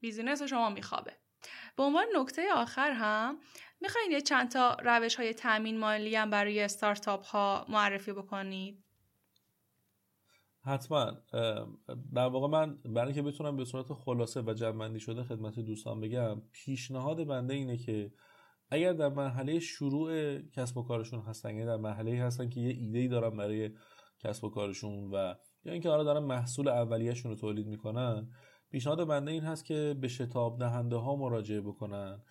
بیزینس 0.00 0.42
شما 0.42 0.70
میخوابه. 0.70 1.16
به 1.76 1.82
عنوان 1.82 2.06
نکته 2.16 2.52
آخر 2.52 2.90
هم 2.90 3.40
می‌خواین 3.80 4.10
یه 4.10 4.20
چند 4.20 4.50
تا 4.50 4.76
روش 4.84 5.14
های 5.14 5.34
تامین 5.34 5.78
مالی 5.78 6.16
هم 6.16 6.30
برای 6.30 6.62
استارتاپ 6.62 7.24
ها 7.24 7.66
معرفی 7.68 8.12
بکنید؟ 8.12 8.84
حتما 10.62 11.12
در 12.14 12.26
واقع 12.26 12.48
من 12.48 12.78
برای 12.84 13.06
اینکه 13.06 13.22
بتونم 13.22 13.56
به 13.56 13.64
صورت 13.64 13.92
خلاصه 13.92 14.42
و 14.42 14.54
جمعندی 14.54 15.00
شده 15.00 15.22
خدمت 15.22 15.58
دوستان 15.58 16.00
بگم 16.00 16.42
پیشنهاد 16.52 17.24
بنده 17.24 17.54
اینه 17.54 17.76
که 17.76 18.12
اگر 18.70 18.92
در 18.92 19.08
مرحله 19.08 19.58
شروع 19.58 20.38
کسب 20.38 20.76
و 20.76 20.82
کارشون 20.82 21.20
هستن 21.20 21.50
یعنی 21.50 21.66
در 21.66 21.76
مرحله 21.76 22.22
هستن 22.22 22.48
که 22.48 22.60
یه 22.60 22.70
ایده 22.70 22.98
ای 22.98 23.08
دارن 23.08 23.36
برای 23.36 23.70
کسب 24.18 24.44
و 24.44 24.50
کارشون 24.50 25.10
و 25.12 25.34
یا 25.64 25.72
اینکه 25.72 25.88
حالا 25.88 26.04
دارن 26.04 26.24
محصول 26.24 26.68
اولیهشون 26.68 27.30
رو 27.30 27.36
تولید 27.36 27.66
می‌کنن 27.66 28.28
پیشنهاد 28.70 29.08
بنده 29.08 29.30
این 29.30 29.42
هست 29.42 29.64
که 29.64 29.96
به 30.00 30.08
شتاب 30.08 30.58
دهنده 30.58 30.96
ها 30.96 31.16
مراجعه 31.16 31.60
بکنن 31.60 32.22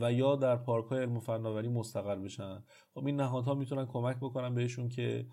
و 0.00 0.12
یا 0.12 0.36
در 0.36 0.56
پارک 0.56 0.84
های 0.84 1.00
علم 1.00 1.16
و 1.16 1.20
فناوری 1.20 1.68
مستقر 1.68 2.16
بشن. 2.16 2.64
خب 2.94 3.06
این 3.06 3.16
نهادها 3.16 3.54
می‌تونن 3.54 3.86
کمک 3.86 4.16
بکنن 4.16 4.54
بهشون 4.54 4.88
که 4.88 5.26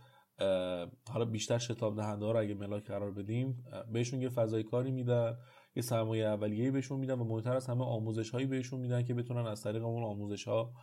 حالا 1.09 1.25
بیشتر 1.31 1.57
شتاب 1.57 1.95
دهنده 1.95 2.25
ها 2.25 2.31
رو 2.31 2.39
اگه 2.39 2.53
ملاک 2.53 2.88
قرار 2.88 3.11
بدیم 3.11 3.63
بهشون 3.91 4.21
یه 4.21 4.29
فضای 4.29 4.63
کاری 4.63 4.91
میدن 4.91 5.38
یه 5.75 5.81
سرمایه 5.81 6.25
اولیه‌ای 6.25 6.71
بهشون 6.71 6.99
میدن 6.99 7.19
و 7.19 7.23
مهمتر 7.23 7.55
از 7.55 7.67
همه 7.67 7.84
آموزش 7.84 8.29
هایی 8.29 8.45
بهشون 8.45 8.79
میدن 8.79 9.03
که 9.03 9.13
بتونن 9.13 9.45
از 9.45 9.63
طریق 9.63 9.86
اون 9.86 10.03
آموزش 10.03 10.47
ها 10.47 10.73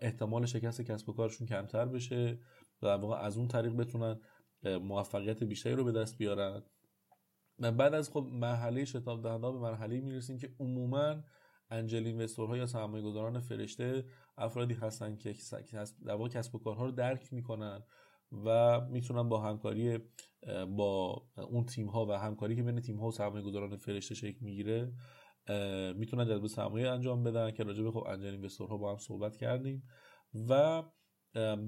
احتمال 0.00 0.46
شکست 0.46 0.82
کسب 0.82 1.08
و 1.08 1.12
کارشون 1.12 1.46
کمتر 1.46 1.86
بشه 1.86 2.38
و 2.82 2.86
در 2.86 2.96
واقع 2.96 3.16
از 3.16 3.36
اون 3.38 3.48
طریق 3.48 3.72
بتونن 3.72 4.20
موفقیت 4.64 5.42
بیشتری 5.42 5.74
رو 5.74 5.84
به 5.84 5.92
دست 5.92 6.18
بیارن. 6.18 6.62
و 7.58 7.72
بعد 7.72 7.94
از 7.94 8.10
خب 8.10 8.26
مرحله 8.32 8.84
شتاب 8.84 9.22
دهنده 9.22 9.52
به 9.52 9.58
مرحله 9.58 10.00
می‌رسیم 10.00 10.38
که 10.38 10.54
عموما 10.60 11.16
انجل 11.70 12.06
اینوستورها 12.06 12.56
یا 12.56 12.66
سرمایه 12.66 13.04
گذاران 13.04 13.40
فرشته 13.40 14.04
افرادی 14.38 14.74
هستن 14.74 15.16
که 15.16 15.34
در 16.06 16.28
کسب 16.28 16.54
و 16.54 16.58
کارها 16.58 16.84
رو 16.84 16.90
درک 16.90 17.32
می‌کنن. 17.32 17.82
و 18.32 18.80
می‌تونن 18.80 19.28
با 19.28 19.40
همکاری 19.40 19.98
با 20.76 21.22
اون 21.36 21.64
تیم 21.64 21.86
ها 21.86 22.06
و 22.06 22.12
همکاری 22.12 22.56
که 22.56 22.62
بین 22.62 22.80
تیم 22.80 22.96
ها 22.96 23.06
و 23.06 23.10
سرمایه 23.10 23.44
گذاران 23.44 23.76
فرشته 23.76 24.14
شکل 24.14 24.38
می‌گیره 24.40 24.92
می‌تونن 25.96 26.26
جذب 26.26 26.46
سرمایه 26.46 26.88
انجام 26.88 27.22
بدن 27.22 27.50
که 27.50 27.64
راجع 27.64 27.82
به 27.82 27.90
خب 27.90 28.04
انجل 28.06 28.30
اینوستورها 28.30 28.76
با 28.76 28.92
هم 28.92 28.98
صحبت 28.98 29.36
کردیم. 29.36 29.82
و 30.48 30.82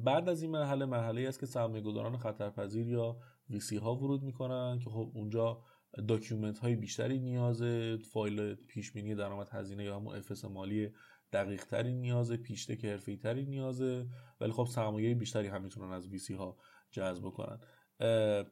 بعد 0.04 0.28
از 0.28 0.42
این 0.42 0.50
مرحله 0.50 0.86
مرحله 0.86 1.28
است 1.28 1.40
که 1.40 1.46
سرمایه 1.46 1.82
گذاران 1.82 2.16
خطرپذیر 2.16 2.88
یا 2.88 3.16
VC 3.50 3.76
ها 3.76 3.96
ورود 3.96 4.22
می‌کنن 4.22 4.78
که 4.78 4.90
خب 4.90 5.12
اونجا 5.14 5.62
document 6.08 6.58
های 6.58 6.76
بیشتری 6.76 7.20
نیازه 7.20 7.96
فایل 7.96 8.54
پیش 8.54 8.92
بینی 8.92 9.14
درآمد 9.14 9.48
هزینه 9.52 9.84
یا 9.84 9.96
همون 9.96 10.16
FS 10.16 10.44
مالی 10.44 10.90
دقیق 11.32 11.64
تری 11.64 11.94
نیازه 11.94 12.36
pitch 12.36 12.63
deck 12.63 12.84
حرفه‌ای 12.84 13.16
تری 13.16 13.46
نیازه. 13.46 14.06
ولی 14.40 14.52
خب 14.52 14.64
سرمایه 14.64 15.14
بیشتری 15.14 15.48
هم 15.48 15.62
می‌تونن 15.62 15.92
از 15.92 16.08
VC 16.08 16.34
ها 16.34 16.56
جذب 16.90 17.24
کنن 17.24 17.60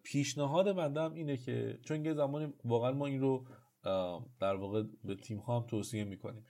پیشنهاد 0.02 0.76
بنده 0.76 1.00
هم 1.00 1.12
اینه 1.12 1.36
که 1.36 1.78
چون 1.84 2.04
یه 2.04 2.14
زمانی 2.14 2.52
واقعا 2.64 2.92
ما 2.92 3.06
این 3.06 3.20
رو 3.20 3.46
در 4.40 4.54
واقع 4.54 4.82
به 5.04 5.14
تیم 5.14 5.38
ها 5.38 5.60
هم 5.60 5.66
توصیه 5.66 6.04
می‌کنیم. 6.04 6.46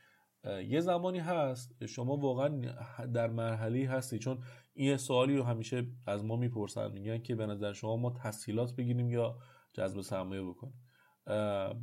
یه 0.68 0.80
زمانی 0.80 1.18
هست 1.18 1.86
شما 1.86 2.16
واقعا 2.16 2.60
در 3.14 3.30
مرحله 3.30 3.88
هستی. 3.88 4.18
چون 4.18 4.38
این 4.74 4.96
سوالی 4.96 5.36
رو 5.36 5.42
همیشه 5.42 5.86
از 6.06 6.24
ما 6.24 6.36
می‌پرسن 6.36 6.92
میگن 6.92 7.18
که 7.18 7.34
به 7.34 7.46
نظر 7.46 7.72
شما 7.72 7.96
ما 7.96 8.10
تسهیلات 8.10 8.76
بگیریم 8.76 9.10
یا 9.10 9.38
جذب 9.74 10.00
سرمایه 10.00 10.42
بکنه 10.42 10.72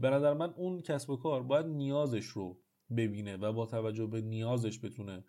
به 0.02 0.10
نظر 0.10 0.34
من 0.34 0.50
اون 0.50 0.82
کسب 0.82 1.10
و 1.10 1.18
کار 1.18 1.44
باید 1.44 1.66
نیازش 1.66 2.26
رو 2.26 2.62
ببینه 2.98 3.38
و 3.38 3.54
با 3.54 3.66
توجه 3.66 4.06
به 4.06 4.22
نیازش 4.22 4.80
بتونه 4.80 5.24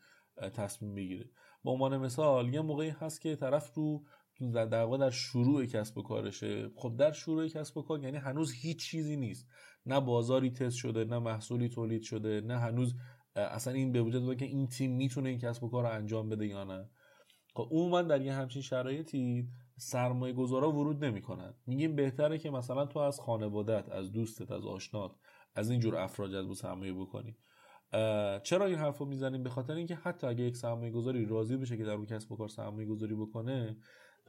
تصمیم 0.55 0.95
بگیره. 0.95 1.31
به 1.65 1.71
عنوان 1.71 1.97
مثال 1.99 2.55
یه 2.55 2.61
موقعی 2.61 2.89
هست 2.89 3.21
که 3.21 3.37
طرف 3.37 3.75
رو 3.75 4.05
در 4.53 4.83
واقع 4.83 4.99
در 4.99 5.11
شروع 5.11 5.65
کسب 5.65 5.99
و 5.99 6.03
کارشه. 6.03 6.71
خب 6.77 6.97
در 6.99 7.13
شروع 7.13 7.49
کسب 7.49 7.77
و 7.77 7.83
کار 7.83 8.03
یعنی 8.03 8.17
هنوز 8.17 8.53
هیچ 8.53 8.91
چیزی 8.91 9.17
نیست. 9.17 9.47
نه 9.87 10.01
بازاری 10.01 10.51
تست 10.51 10.77
شده 10.77 11.05
نه 11.05 11.19
محصولی 11.19 11.69
تولید 11.69 12.03
شده 12.03 12.41
نه 12.41 12.59
هنوز 12.59 12.95
اصلا 13.35 13.73
این 13.73 13.93
به 13.93 14.03
وجود 14.03 14.39
که 14.39 14.45
این 14.45 14.67
تیم 14.67 14.97
می‌تونه 14.97 15.29
این 15.29 15.39
کسب 15.39 15.65
و 15.65 15.71
کار 15.71 15.83
رو 15.83 15.91
انجام 15.91 16.29
بده 16.29 16.47
یا 16.47 16.65
نه. 16.65 16.91
خب 17.55 17.69
عموما 17.71 18.03
در 18.03 18.21
یه 18.21 18.33
همچین 18.33 18.63
شرایطی 18.63 19.49
سرمایه 19.77 20.35
گذارا 20.35 20.73
ورود 20.73 21.05
نمی‌کنن. 21.05 21.55
میگیم 21.67 21.97
بهتره 21.97 22.39
که 22.39 22.51
مثلا 22.51 22.87
تو 22.87 22.99
از 22.99 23.21
خانوادت 23.21 23.89
از 23.89 24.13
دوستت 24.13 24.51
از 24.51 24.67
آشنات 24.67 25.13
از 25.57 25.71
اینجور 25.71 25.97
افراد 25.97 26.31
جذب 26.31 26.53
سرمایه 26.53 26.93
بکنی. 26.93 27.37
چرا 28.43 28.67
این 28.67 28.79
حرفو 28.79 29.05
می‌زنیم؟ 29.05 29.43
به 29.43 29.51
خاطر 29.51 29.75
اینکه 29.75 29.95
حتی 29.95 30.27
اگه 30.27 30.45
یک 30.45 30.57
سرمایه 30.57 30.91
گذاری 30.91 31.27
راضی 31.27 31.57
بشه 31.57 31.77
که 31.77 31.85
در 31.85 31.93
اون 31.93 32.07
کسب 32.07 32.33
و 32.33 32.37
کار 32.37 32.49
سرمایه 32.49 32.89
گذاری 32.89 33.15
بکنه 33.15 33.77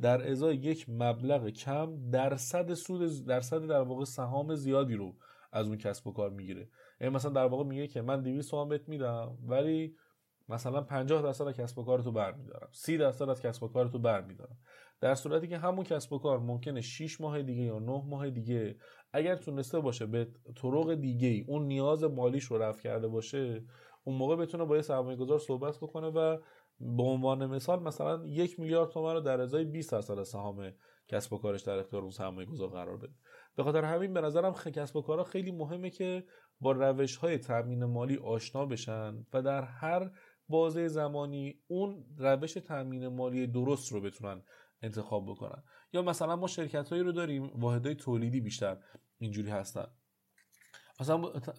در 0.02 0.32
ازای 0.32 0.56
یک 0.56 0.90
مبلغ 0.90 1.50
کم 1.50 2.10
درصد 2.10 2.74
سود 2.74 3.26
درصد 3.26 3.68
در 3.68 3.82
واقع 3.82 4.06
سهام 4.06 4.56
زیادی 4.56 4.96
رو 4.96 5.16
از 5.52 5.68
اون 5.68 5.78
کسب 5.78 6.08
و 6.08 6.14
کار 6.14 6.30
می‌گیره. 6.30 6.70
یعنی 7.02 7.16
مثلا 7.16 7.32
در 7.32 7.46
واقع 7.46 7.64
میگه 7.64 7.88
که 7.88 8.02
من 8.02 8.22
200 8.22 8.52
تومن 8.52 8.70
بهت 8.70 8.90
میدم 8.90 9.38
ولی 9.44 9.96
مثلا 10.50 10.82
50 10.82 11.22
درصد 11.22 11.48
از 11.48 11.54
کسب 11.54 11.78
و 11.78 11.84
کارتو 11.84 12.12
برمیدارم 12.12 12.70
30 12.72 12.98
درصد 12.98 13.30
از 13.30 13.42
کسب 13.42 13.64
و 13.64 13.68
کارتو 13.68 14.00
برمیدارم 14.00 14.58
در 15.02 15.16
صورتی 15.16 15.48
که 15.48 15.58
همون 15.58 15.84
کسب 15.84 16.14
و 16.14 16.20
کار 16.20 16.40
ممکنه 16.40 16.82
6 16.82 17.22
ماه 17.22 17.42
دیگه 17.42 17.64
یا 17.64 17.80
9 17.80 18.04
ماه 18.06 18.30
دیگه 18.30 18.78
اگر 19.14 19.36
تونسته 19.36 19.80
باشه 19.80 20.06
به 20.06 20.28
طرق 20.56 20.94
دیگه 20.94 21.28
ای 21.28 21.46
اون 21.48 21.68
نیاز 21.68 22.04
مالیش 22.04 22.44
رو 22.44 22.58
رفع 22.58 22.82
کرده 22.82 23.08
باشه 23.08 23.64
اون 24.04 24.18
موقع 24.18 24.36
بتونه 24.36 24.66
با 24.66 24.76
یه 24.76 24.82
سرمایه 24.82 25.18
گذار 25.18 25.40
صحبت 25.40 25.78
بکنه 25.78 26.08
و 26.08 26.38
به 26.80 27.04
عنوان 27.04 27.46
مثال 27.46 27.84
مثلا 27.84 28.26
یک 28.26 28.60
میلیارد 28.60 28.90
تومن 28.90 29.14
رو 29.14 29.20
در 29.20 29.42
ازای 29.42 29.66
20 29.66 29.92
درصد 29.92 30.24
سهام 30.24 30.72
کسب 31.08 31.34
و 31.34 31.38
کارش 31.38 31.62
در 31.62 31.80
اختیار 31.80 32.02
اون 32.02 32.12
سرمایه 32.12 32.48
گذار 32.48 32.70
قرار 32.70 32.98
بده. 32.98 33.14
به 33.56 33.64
خاطر 33.64 33.84
همین 33.84 34.14
به 34.14 34.22
نظرم 34.22 34.54
کسب 34.54 34.96
و 34.96 35.02
کارها 35.02 35.24
خیلی 35.24 35.52
مهمه 35.52 35.90
که 35.90 36.24
با 36.60 36.72
روش 36.72 37.16
های 37.16 37.38
تامین 37.38 37.86
مالی 37.86 38.18
آشنا 38.18 38.66
بشن 38.66 39.26
و 39.34 39.42
در 39.42 39.64
هر 39.64 40.12
بازه 40.50 40.88
زمانی 40.88 41.60
اون 41.68 42.06
روش 42.18 42.54
تامین 42.54 43.08
مالی 43.08 43.48
درست 43.48 43.92
رو 43.92 44.02
بتونن 44.02 44.44
انتخاب 44.82 45.26
بکنن. 45.32 45.64
یا 45.94 46.02
مثلا 46.02 46.36
ما 46.36 46.48
شرکت 46.48 46.90
هایی 46.90 47.04
رو 47.04 47.12
داریم 47.12 47.44
واحدهای 47.44 47.96
تولیدی 47.96 48.42
بیشتر 48.42 48.78
اینجوری 49.18 49.50
هستن. 49.50 49.88
مثلا 51.00 51.18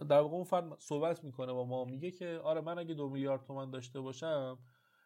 در 0.09 0.21
واقع 0.21 0.35
اون 0.35 0.45
فرد 0.45 0.79
صحبت 0.79 1.25
می‌کنه 1.25 1.53
با 1.53 1.65
ما 1.65 1.85
میگه 1.85 2.11
که 2.11 2.41
آره 2.45 2.61
من 2.61 2.79
اگه 2.79 2.95
دو 2.95 3.09
میلیارد 3.09 3.43
تومن 3.43 3.71
داشته 3.71 4.01
باشم 4.01 4.59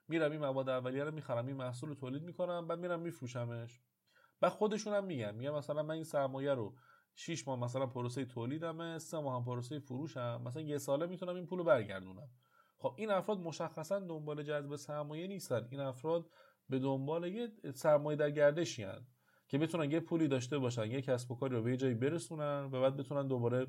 میرم 0.08 0.30
این 0.30 0.40
مواد 0.40 0.68
اولیه 0.68 1.04
رو 1.04 1.14
می‌خرم 1.14 1.46
این 1.46 1.56
محصول 1.56 1.88
رو 1.88 1.94
تولید 1.94 2.22
می‌کنم 2.22 2.66
بعد 2.66 2.78
میرم 2.78 3.00
میفروشمش. 3.00 3.80
بعد 4.40 4.52
خودشون 4.52 4.94
هم 4.94 5.04
میگن 5.04 5.34
میگن 5.34 5.50
مثلا 5.50 5.82
من 5.82 5.94
این 5.94 6.04
سرمایه 6.04 6.54
رو 6.54 6.74
6 7.14 7.48
ماه 7.48 7.58
مثلا 7.58 7.86
پروسه 7.86 8.24
تولیدمه 8.24 8.98
سه 8.98 9.18
ماه 9.18 9.36
هم 9.36 9.44
پروسه 9.44 9.78
فروشم 9.78 10.42
مثلا 10.44 10.62
یه 10.62 10.78
ساله 10.78 11.06
می‌تونم 11.06 11.34
این 11.34 11.46
پول 11.46 11.62
برگردونم. 11.62 12.28
خب 12.78 12.94
این 12.96 13.10
افراد 13.10 13.38
مشخصا 13.38 13.98
دنبال 13.98 14.42
جذب 14.42 14.76
سرمایه 14.76 15.26
نیستن. 15.26 15.68
این 15.70 15.80
افراد 15.80 16.26
به 16.72 16.78
دنبال 16.78 17.24
یه 17.24 17.48
سرمایه 17.74 18.16
در 18.16 18.30
گردشی 18.30 18.82
هن. 18.82 19.06
که 19.48 19.58
بتونن 19.58 19.90
یه 19.90 20.00
پولی 20.00 20.28
داشته 20.28 20.58
باشن 20.58 20.90
یه 20.90 21.02
کسب 21.02 21.30
و 21.30 21.36
کاری 21.36 21.54
رو 21.54 21.62
به 21.62 21.70
یه 21.70 21.76
جایی 21.76 21.94
برسونن 21.94 22.64
و 22.72 22.80
بعد 22.80 22.96
بتونن 22.96 23.26
دوباره 23.26 23.66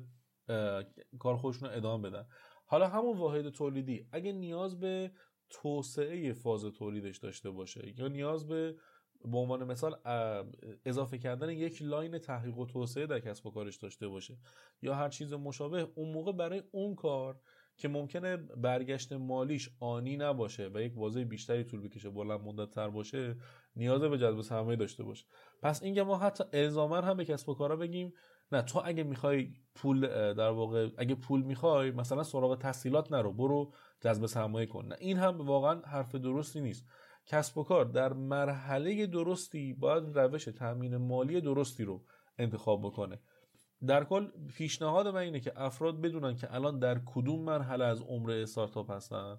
کار 1.18 1.36
خودشون 1.36 1.68
رو 1.68 1.76
ادامه 1.76 2.10
بدن 2.10 2.26
حالا 2.66 2.88
همون 2.88 3.18
واحد 3.18 3.48
تولیدی 3.48 4.06
اگه 4.12 4.32
نیاز 4.32 4.80
به 4.80 5.10
توسعه 5.50 6.32
فاز 6.32 6.64
تولیدش 6.64 7.18
داشته 7.18 7.50
باشه 7.50 7.94
یا 7.98 8.08
نیاز 8.08 8.48
به 8.48 8.76
به 9.24 9.38
عنوان 9.38 9.64
مثال 9.64 9.96
اضافه 10.84 11.18
کردن 11.18 11.50
یک 11.50 11.82
لاین 11.82 12.18
تحقیق 12.18 12.58
و 12.58 12.66
توسعه 12.66 13.06
در 13.06 13.20
کسب 13.20 13.46
و 13.46 13.50
کارش 13.50 13.76
داشته 13.76 14.08
باشه 14.08 14.38
یا 14.82 14.94
هر 14.94 15.08
چیز 15.08 15.32
مشابه 15.32 15.88
اون 15.94 16.12
موقع 16.12 16.32
برای 16.32 16.62
اون 16.70 16.94
کار 16.94 17.40
که 17.76 17.88
ممکنه 17.88 18.36
برگشت 18.36 19.12
مالیش 19.12 19.70
آنی 19.80 20.16
نباشه 20.16 20.70
و 20.74 20.82
یک 20.82 20.94
بازه 20.94 21.24
بیشتری 21.24 21.64
طول 21.64 21.80
بکشه 21.80 22.10
بلند 22.10 22.40
مدت 22.40 22.70
تر 22.70 22.88
باشه 22.88 23.36
نیاز 23.76 24.02
به 24.02 24.18
جذب 24.18 24.40
سرمایه 24.40 24.76
داشته 24.76 25.04
باشه. 25.04 25.26
پس 25.62 25.82
اینکه 25.82 26.02
ما 26.02 26.18
حتی 26.18 26.44
الزاما 26.52 27.00
هم 27.00 27.16
به 27.16 27.24
کسب 27.24 27.48
و 27.48 27.54
کارا 27.54 27.76
بگیم 27.76 28.12
نه 28.52 28.62
تو 28.62 28.82
اگه 28.84 29.02
می‌خوای 29.02 29.52
پول 29.74 30.00
در 30.34 30.50
واقع 30.50 30.88
اگه 30.98 31.14
پول 31.14 31.42
می‌خوای 31.42 31.90
مثلا 31.90 32.22
سراغ 32.22 32.58
تحصیلات 32.58 33.12
نرو 33.12 33.32
برو 33.32 33.72
جذب 34.00 34.26
سرمایه 34.26 34.66
کن. 34.66 34.86
نه 34.86 34.96
این 34.98 35.16
هم 35.16 35.40
واقعا 35.40 35.80
حرف 35.80 36.14
درستی 36.14 36.60
نیست. 36.60 36.86
کسب 37.26 37.58
و 37.58 37.64
کار 37.64 37.84
در 37.84 38.12
مرحله 38.12 39.06
درستی 39.06 39.72
باید 39.72 40.18
روش 40.18 40.44
تامین 40.44 40.96
مالی 40.96 41.40
درستی 41.40 41.84
رو 41.84 42.04
انتخاب 42.38 42.82
بکنه. 42.82 43.20
در 43.86 44.04
کل 44.04 44.28
پیشنهاد 44.56 45.08
من 45.08 45.20
اینه 45.20 45.40
که 45.40 45.52
افراد 45.56 46.00
بدونن 46.00 46.36
که 46.36 46.54
الان 46.54 46.78
در 46.78 47.00
کدوم 47.06 47.44
مرحله 47.44 47.84
از 47.84 48.00
عمر 48.00 48.30
استارتاپ 48.30 48.90
هستن. 48.90 49.38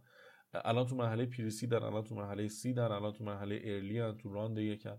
الان 0.54 0.86
تو 0.86 0.96
مرحله 0.96 1.26
پیریسی 1.26 1.68
در 1.68 1.84
الان 1.84 2.04
تو 2.04 2.16
مرحله 2.16 2.48
سی 2.48 2.74
در 2.74 2.92
الان 2.92 3.14
تو 3.14 3.24
مرحله 3.24 3.62
ارلی 3.64 4.00
هن 4.00 4.18
تو 4.18 4.34
راند 4.34 4.58
یکن. 4.58 4.98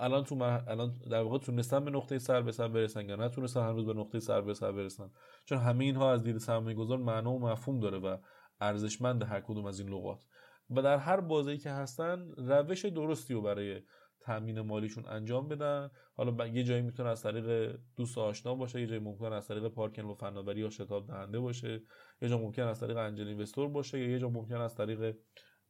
الان 0.00 0.24
تو 0.24 0.42
الان 0.42 0.92
در 1.10 1.22
واقع 1.22 1.38
تونستن 1.38 1.84
به 1.84 1.90
نقطه 1.90 2.18
سر 2.18 2.42
به 2.42 2.52
سر 2.52 2.68
برسن 2.68 3.08
یا 3.08 3.16
نتونستن 3.16 3.60
هنوز 3.60 3.86
به 3.86 3.94
نقطه 3.94 4.20
سر 4.20 4.40
به 4.40 4.54
سر 4.54 4.72
برسن. 4.72 5.10
چون 5.44 5.58
همه 5.58 5.84
اینها 5.84 6.12
از 6.12 6.24
دید 6.24 6.38
سرمایه 6.38 6.76
گذار 6.76 6.98
معنا 6.98 7.32
و 7.32 7.38
مفهوم 7.38 7.80
داره 7.80 7.98
و 7.98 8.16
ارزشمند 8.60 9.22
هر 9.22 9.40
کدوم 9.40 9.64
از 9.64 9.80
این 9.80 9.88
لغات. 9.88 10.24
و 10.70 10.82
در 10.82 10.96
هر 10.96 11.20
بازی 11.20 11.58
که 11.58 11.70
هستن 11.70 12.30
روش 12.36 12.84
درستی 12.84 13.34
رو 13.34 13.42
برای 13.42 13.82
تامین 14.20 14.60
مالیشون 14.60 15.08
انجام 15.08 15.48
بدن. 15.48 15.90
حالا 16.14 16.46
یه 16.46 16.64
جایی 16.64 16.82
می‌تونه 16.82 17.08
از 17.08 17.22
طریق 17.22 17.76
دوست 17.96 18.18
آشنا 18.18 18.54
باشه 18.54 18.80
یه 18.80 18.86
جایی 18.86 19.00
ممکن 19.00 19.32
از 19.32 19.48
طریق 19.48 19.68
پارکن 19.68 20.02
و 20.02 20.14
فناوری 20.14 20.60
یا 20.60 20.70
شتاب 20.70 21.06
دهنده 21.06 21.40
باشه. 21.40 21.82
یه 22.22 22.28
جا 22.28 22.38
ممکن 22.38 22.62
از 22.62 22.80
طریق 22.80 22.96
انجل 22.96 23.28
اینوستور 23.28 23.68
باشه 23.68 23.98
یا 23.98 24.10
یه 24.10 24.18
جا 24.18 24.28
ممکن 24.28 24.54
از 24.56 24.74
طریق 24.74 25.16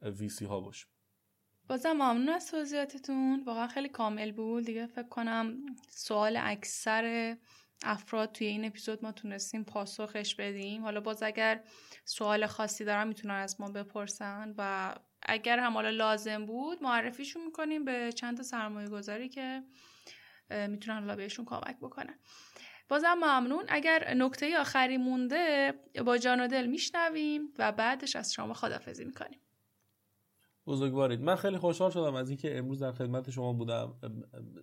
ویسی 0.02 0.44
ها 0.44 0.60
باشه. 0.60 0.86
بازم 1.68 1.92
ممنون 1.92 2.28
از 2.28 2.50
توضیحاتتون. 2.50 3.44
واقعا 3.46 3.66
خیلی 3.66 3.88
کامل 3.88 4.32
بود. 4.32 4.64
دیگه 4.64 4.86
فکر 4.86 5.08
کنم 5.08 5.56
سوال 5.88 6.38
اکثر 6.40 7.36
افراد 7.82 8.32
توی 8.32 8.46
این 8.46 8.64
اپیزود 8.64 9.04
ما 9.04 9.12
تونستیم 9.12 9.64
پاسخش 9.64 10.34
بدیم. 10.34 10.82
حالا 10.82 11.00
باز 11.00 11.22
اگر 11.22 11.64
سوال 12.04 12.46
خاصی 12.46 12.84
دارن 12.84 13.08
می‌تونن 13.08 13.34
از 13.34 13.60
ما 13.60 13.70
بپرسن 13.70 14.54
و 14.58 14.94
اگر 15.22 15.58
هم 15.58 15.72
حالا 15.72 15.90
لازم 15.90 16.46
بود 16.46 16.82
معرفیشون 16.82 17.44
می‌کنیم 17.44 17.84
به 17.84 18.12
چند 18.12 18.36
تا 18.36 18.42
سرمایه 18.42 18.88
گذاری 18.88 19.28
که 19.28 19.62
می‌تونن 20.50 21.00
حالا 21.00 21.16
بهشون 21.16 21.44
کمک 21.44 21.76
بکنن. 21.80 22.18
بازم 22.88 23.14
ممنون. 23.14 23.64
اگر 23.68 24.14
نکته 24.14 24.58
آخری 24.58 24.96
مونده 24.96 25.74
با 26.06 26.18
جان 26.18 26.40
و 26.40 26.46
دل 26.46 26.66
میشنویم 26.66 27.42
و 27.58 27.72
بعدش 27.72 28.16
از 28.16 28.32
شما 28.32 28.54
خدافزی 28.54 29.04
می‌کنیم. 29.04 29.40
بزرگوارید. 30.66 31.20
من 31.20 31.36
خیلی 31.36 31.58
خوشحال 31.58 31.90
شدم 31.90 32.14
از 32.14 32.28
اینکه 32.30 32.58
امروز 32.58 32.82
در 32.82 32.92
خدمت 32.92 33.30
شما 33.30 33.52
بودم. 33.52 33.94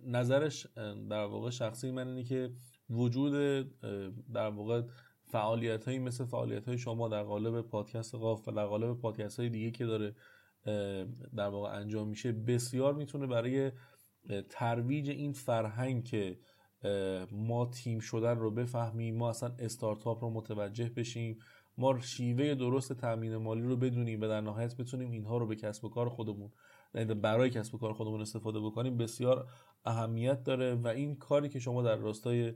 نظرش 0.06 0.66
در 1.10 1.24
واقع 1.24 1.50
شخصی 1.50 1.90
من 1.90 2.08
اینه 2.08 2.24
که 2.24 2.50
وجود 2.90 3.32
در 4.32 4.48
واقع 4.48 4.82
فعالیت 5.26 5.84
هایی 5.84 5.98
مثل 5.98 6.24
فعالیت 6.24 6.68
های 6.68 6.78
شما 6.78 7.08
در 7.08 7.22
قالب 7.22 7.60
پادکست 7.60 8.14
قاف 8.14 8.48
و 8.48 8.52
در 8.52 8.66
قالب 8.66 9.00
پادکست 9.00 9.40
های 9.40 9.48
دیگه 9.48 9.70
که 9.70 9.86
داره 9.86 10.14
در 11.36 11.48
واقع 11.48 11.70
انجام 11.70 12.08
میشه. 12.08 12.32
بسیار 12.32 12.94
می‌تونه 12.94 13.26
برای 13.26 13.72
ترویج 14.48 15.10
این 15.10 15.32
فرهنگ 15.32 16.04
که 16.04 16.38
ما 17.32 17.66
تیم 17.66 17.98
شدن 17.98 18.38
رو 18.38 18.50
بفهمیم 18.50 19.16
ما 19.16 19.30
اصلا 19.30 19.54
استارتاپ 19.58 20.24
رو 20.24 20.30
متوجه 20.30 20.88
بشیم 20.88 21.38
ما 21.78 22.00
شیوه 22.00 22.54
درست 22.54 22.92
تامین 22.92 23.36
مالی 23.36 23.62
رو 23.62 23.76
بدونیم 23.76 24.20
و 24.20 24.28
در 24.28 24.40
نهایت 24.40 24.76
بتونیم 24.76 25.10
اینها 25.10 25.38
رو 25.38 25.46
به 25.46 25.56
کسب 25.56 25.84
و 25.84 25.88
کار 25.88 26.08
خودمون 26.08 26.52
یعنی 26.94 27.14
برای 27.14 27.50
کسب 27.50 27.74
و 27.74 27.78
کار 27.78 27.92
خودمون 27.92 28.20
استفاده 28.20 28.60
بکنیم. 28.60 28.96
بسیار 28.96 29.48
اهمیت 29.84 30.42
داره 30.42 30.74
و 30.74 30.86
این 30.86 31.16
کاری 31.16 31.48
که 31.48 31.58
شما 31.58 31.82
در 31.82 31.96
راستای 31.96 32.54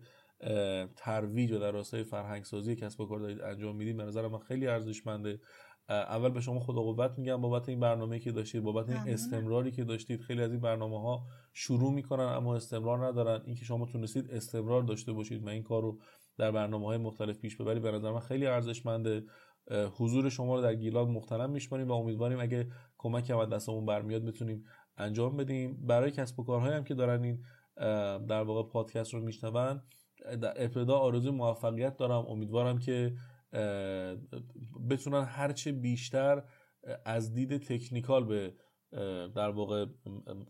ترویج 0.96 1.52
و 1.52 1.58
در 1.58 1.70
راستای 1.70 2.04
فرهنگ 2.04 2.44
سازی 2.44 2.76
کسب 2.76 3.00
و 3.00 3.06
کار 3.06 3.20
دارید 3.20 3.40
انجام 3.40 3.76
می‌دید 3.76 3.96
به 3.96 4.04
نظر 4.04 4.28
من 4.28 4.38
خیلی 4.38 4.66
ارزشمنده. 4.66 5.40
اول 5.92 6.28
به 6.28 6.40
شما 6.40 6.60
خدا 6.60 6.82
قوت 6.82 7.18
میگم 7.18 7.40
بابت 7.40 7.68
این 7.68 7.80
برنامه 7.80 8.18
که 8.18 8.32
داشتید 8.32 8.62
بابت 8.62 8.88
این 8.88 9.14
استمراری 9.14 9.70
که 9.70 9.84
داشتید. 9.84 10.20
خیلی 10.20 10.42
از 10.42 10.50
این 10.50 10.60
برنامه 10.60 11.00
ها 11.00 11.26
شروع 11.52 11.92
می‌کنن 11.92 12.24
اما 12.24 12.56
استمرار 12.56 13.06
ندارن. 13.06 13.42
اینکه 13.46 13.64
شما 13.64 13.86
تونستید 13.86 14.30
استمرار 14.30 14.82
داشته 14.82 15.12
باشید 15.12 15.46
و 15.46 15.48
این 15.48 15.62
کار 15.62 15.82
رو 15.82 15.98
در 16.38 16.50
برنامه 16.50 16.86
های 16.86 16.98
مختلف 16.98 17.38
پیش 17.38 17.56
ببرید 17.56 17.82
به 17.82 17.92
نظر 17.92 18.12
من 18.12 18.20
خیلی 18.20 18.46
ارزشمنده. 18.46 19.24
حضور 19.98 20.28
شما 20.28 20.54
رو 20.54 20.62
در 20.62 20.74
گیلاد 20.74 21.08
مختلف 21.08 21.50
میشماریم 21.50 21.88
و 21.88 21.92
امیدواریم 21.92 22.40
اگه 22.40 22.68
کمک 22.98 23.30
هم 23.30 23.44
دستمون 23.44 23.86
برمیاد 23.86 24.24
بتونیم 24.24 24.64
انجام 24.96 25.36
بدیم. 25.36 25.86
برای 25.86 26.10
کسب 26.10 26.40
و 26.40 26.44
کارهایی 26.44 26.74
هم 26.74 26.84
که 26.84 26.94
دارن 26.94 27.22
این 27.24 27.44
در 28.26 28.42
واقع 28.42 28.70
پادکست 28.70 29.14
رو 29.14 29.20
میشنون 29.20 29.82
در 30.40 30.62
ابتدا 30.64 30.98
آرزوی 30.98 31.30
موفقیت 31.30 31.96
دارم. 31.96 32.26
امیدوارم 32.26 32.78
که 32.78 33.14
بتونن 34.90 35.24
هرچه 35.24 35.72
بیشتر 35.72 36.42
از 37.04 37.34
دید 37.34 37.56
تکنیکال 37.56 38.24
به 38.24 38.54
در 39.34 39.50
واقع 39.50 39.86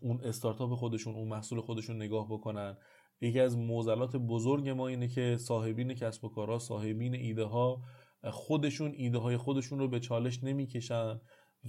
اون 0.01 0.21
استارتاپ 0.23 0.73
خودشون 0.73 1.15
اون 1.15 1.27
محصول 1.27 1.61
خودشون 1.61 1.95
نگاه 1.95 2.27
بکنن. 2.29 2.77
یکی 3.21 3.39
از 3.39 3.57
موزلات 3.57 4.15
بزرگ 4.15 4.69
ما 4.69 4.87
اینه 4.87 5.07
که 5.07 5.37
صاحبین 5.39 5.93
کسب 5.93 6.25
و 6.25 6.29
کارها 6.29 6.59
صاحبین 6.59 7.15
ایده 7.15 7.43
ها 7.43 7.81
خودشون 8.23 8.91
ایده 8.95 9.17
های 9.17 9.37
خودشون 9.37 9.79
رو 9.79 9.87
به 9.87 9.99
چالش 9.99 10.43
نمی‌کشن 10.43 11.21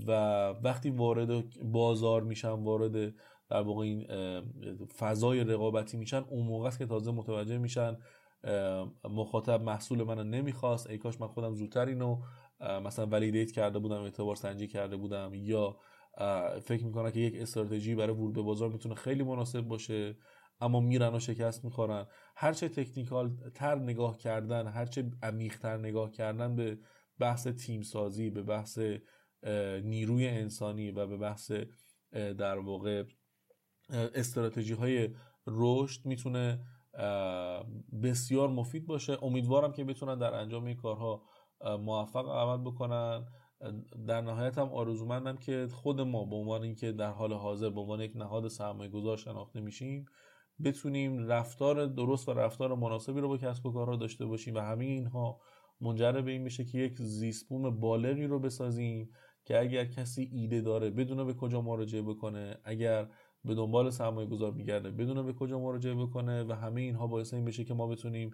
و 0.07 0.12
وقتی 0.49 0.91
وارد 0.91 1.61
بازار 1.64 2.22
میشن 2.22 2.49
وارد 2.49 3.14
در 3.49 3.61
واقع 3.62 3.82
این 3.82 4.07
فضای 4.87 5.45
رقابتی 5.45 5.97
میشن 5.97 6.24
اون 6.28 6.47
موقع 6.47 6.68
است 6.68 6.78
که 6.78 6.87
تازه 6.87 7.12
متوجه 7.12 7.59
میشن 7.59 7.97
مخاطب 9.05 9.62
محصول 9.62 10.03
منو 10.03 10.24
نمی‌خواست. 10.24 10.90
ای 10.90 10.99
کاش 10.99 11.20
من 11.20 11.26
خودم 11.26 11.55
زودتر 11.55 11.86
اینو 11.86 12.22
مثلا 12.61 13.07
ولیدیت 13.07 13.53
کرده 13.53 13.78
بودم 13.78 14.03
اعتبار 14.03 14.36
سنجی 14.36 14.66
کرده 14.66 14.97
بودم 14.97 15.30
یا 15.34 15.76
فکر 16.62 16.84
می‌کنم 16.84 17.11
که 17.11 17.20
یک 17.20 17.34
استراتژی 17.36 17.95
برای 17.95 18.14
ورود 18.14 18.34
به 18.34 18.42
بازار 18.42 18.70
می‌تونه 18.70 18.95
خیلی 18.95 19.22
مناسب 19.22 19.61
باشه 19.61 20.16
اما 20.61 20.80
میرن 20.80 21.14
و 21.14 21.20
شکست 21.20 21.64
می‌خورن. 21.64 22.07
هرچه 22.36 22.68
تکنیکال 22.68 23.36
تر 23.55 23.74
نگاه 23.74 24.18
کردن 24.18 24.66
هرچه 24.66 25.11
عمیق 25.22 25.59
تر 25.59 25.76
نگاه 25.76 26.11
کردن 26.11 26.57
به 26.57 26.78
بحث 27.18 27.47
تیم 27.47 27.82
سازی 27.82 28.30
به 28.30 28.42
بحث 28.42 28.78
نیروی 29.82 30.28
انسانی 30.28 30.90
و 30.90 31.07
به 31.07 31.16
بحث 31.16 31.53
در 32.12 32.59
واقع 32.59 33.05
استراتژی 33.90 34.74
های 34.74 35.14
رشد 35.47 36.07
می‌تونه 36.07 36.64
بسیار 38.03 38.49
مفید 38.49 38.86
باشه. 38.86 39.18
امیدوارم 39.22 39.72
که 39.72 39.84
بتونن 39.84 40.18
در 40.18 40.34
انجام 40.34 40.64
این 40.64 40.76
کارها 40.76 41.22
موفق 41.61 42.28
عمل 42.28 42.70
بکنن. 42.70 43.24
در 44.07 44.20
نهایت 44.20 44.59
هم 44.59 44.68
آرزومندم 44.68 45.36
که 45.36 45.68
خود 45.72 46.01
ما 46.01 46.24
به 46.24 46.36
عنوان 46.36 46.62
اینکه 46.62 46.92
در 46.92 47.11
حال 47.11 47.32
حاضر 47.32 47.70
به 47.70 47.80
عنوان 47.80 48.01
یک 48.01 48.12
نهاد 48.16 48.49
سرمایه 48.49 48.90
گذار 48.90 49.16
شناخته 49.16 49.61
میشیم 49.61 50.07
بتونیم 50.64 51.28
رفتار 51.28 51.86
درست 51.86 52.28
و 52.28 52.32
رفتار 52.32 52.74
مناسبی 52.74 53.20
رو 53.20 53.28
با 53.28 53.36
کسب 53.36 53.66
و 53.66 53.72
کارها 53.72 53.97
داشته 53.97 54.26
باشیم 54.26 54.55
و 54.55 54.59
همه 54.59 54.84
اینها 54.84 55.40
منجر 55.80 56.12
به 56.12 56.30
این 56.30 56.45
بشه 56.45 56.64
که 56.64 56.78
یک 56.78 56.99
زیستبوم 56.99 57.80
بالغی 57.80 58.26
رو 58.26 58.38
بسازیم 58.38 59.11
که 59.45 59.61
اگر 59.61 59.84
کسی 59.84 60.30
ایده 60.32 60.61
داره 60.61 60.90
بدونه 60.90 61.24
به 61.24 61.34
کجا 61.34 61.61
مراجعه 61.61 62.03
بکنه 62.03 62.59
اگر 62.64 63.09
به 63.45 63.55
دنبال 63.55 63.90
سرمایه 63.90 64.28
گذار 64.28 64.53
میگرده 64.53 64.90
بدونه 64.90 65.22
به 65.22 65.32
کجا 65.32 65.59
مراجعه 65.59 65.95
بکنه 65.95 66.45
و 66.45 66.53
همه 66.53 66.80
اینها 66.80 67.07
باعث 67.07 67.34
این 67.34 67.45
بشه 67.45 67.64
که 67.64 67.74
ما 67.74 67.86
بتونیم 67.86 68.30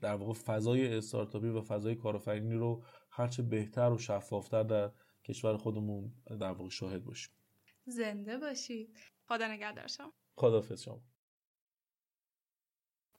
در 0.00 0.14
واقع 0.14 0.32
فضای 0.32 0.96
استارتاپی 0.96 1.48
و 1.48 1.60
فضای 1.60 1.94
کارآفرینی 1.94 2.54
رو 2.54 2.84
هرچه 3.10 3.42
بهتر 3.42 3.90
و 3.90 3.98
شفافتر 3.98 4.62
در 4.62 4.90
کشور 5.24 5.56
خودمون 5.56 6.12
در 6.40 6.52
واقع 6.52 6.70
شاهد 6.70 7.04
باشیم. 7.04 7.32
زنده 7.86 8.38
باشید. 8.38 8.98
خدا 9.28 9.48
نگهدار 9.48 9.86
شما. 9.86 10.12
خداحافظ 10.36 10.82
شما. 10.82 11.00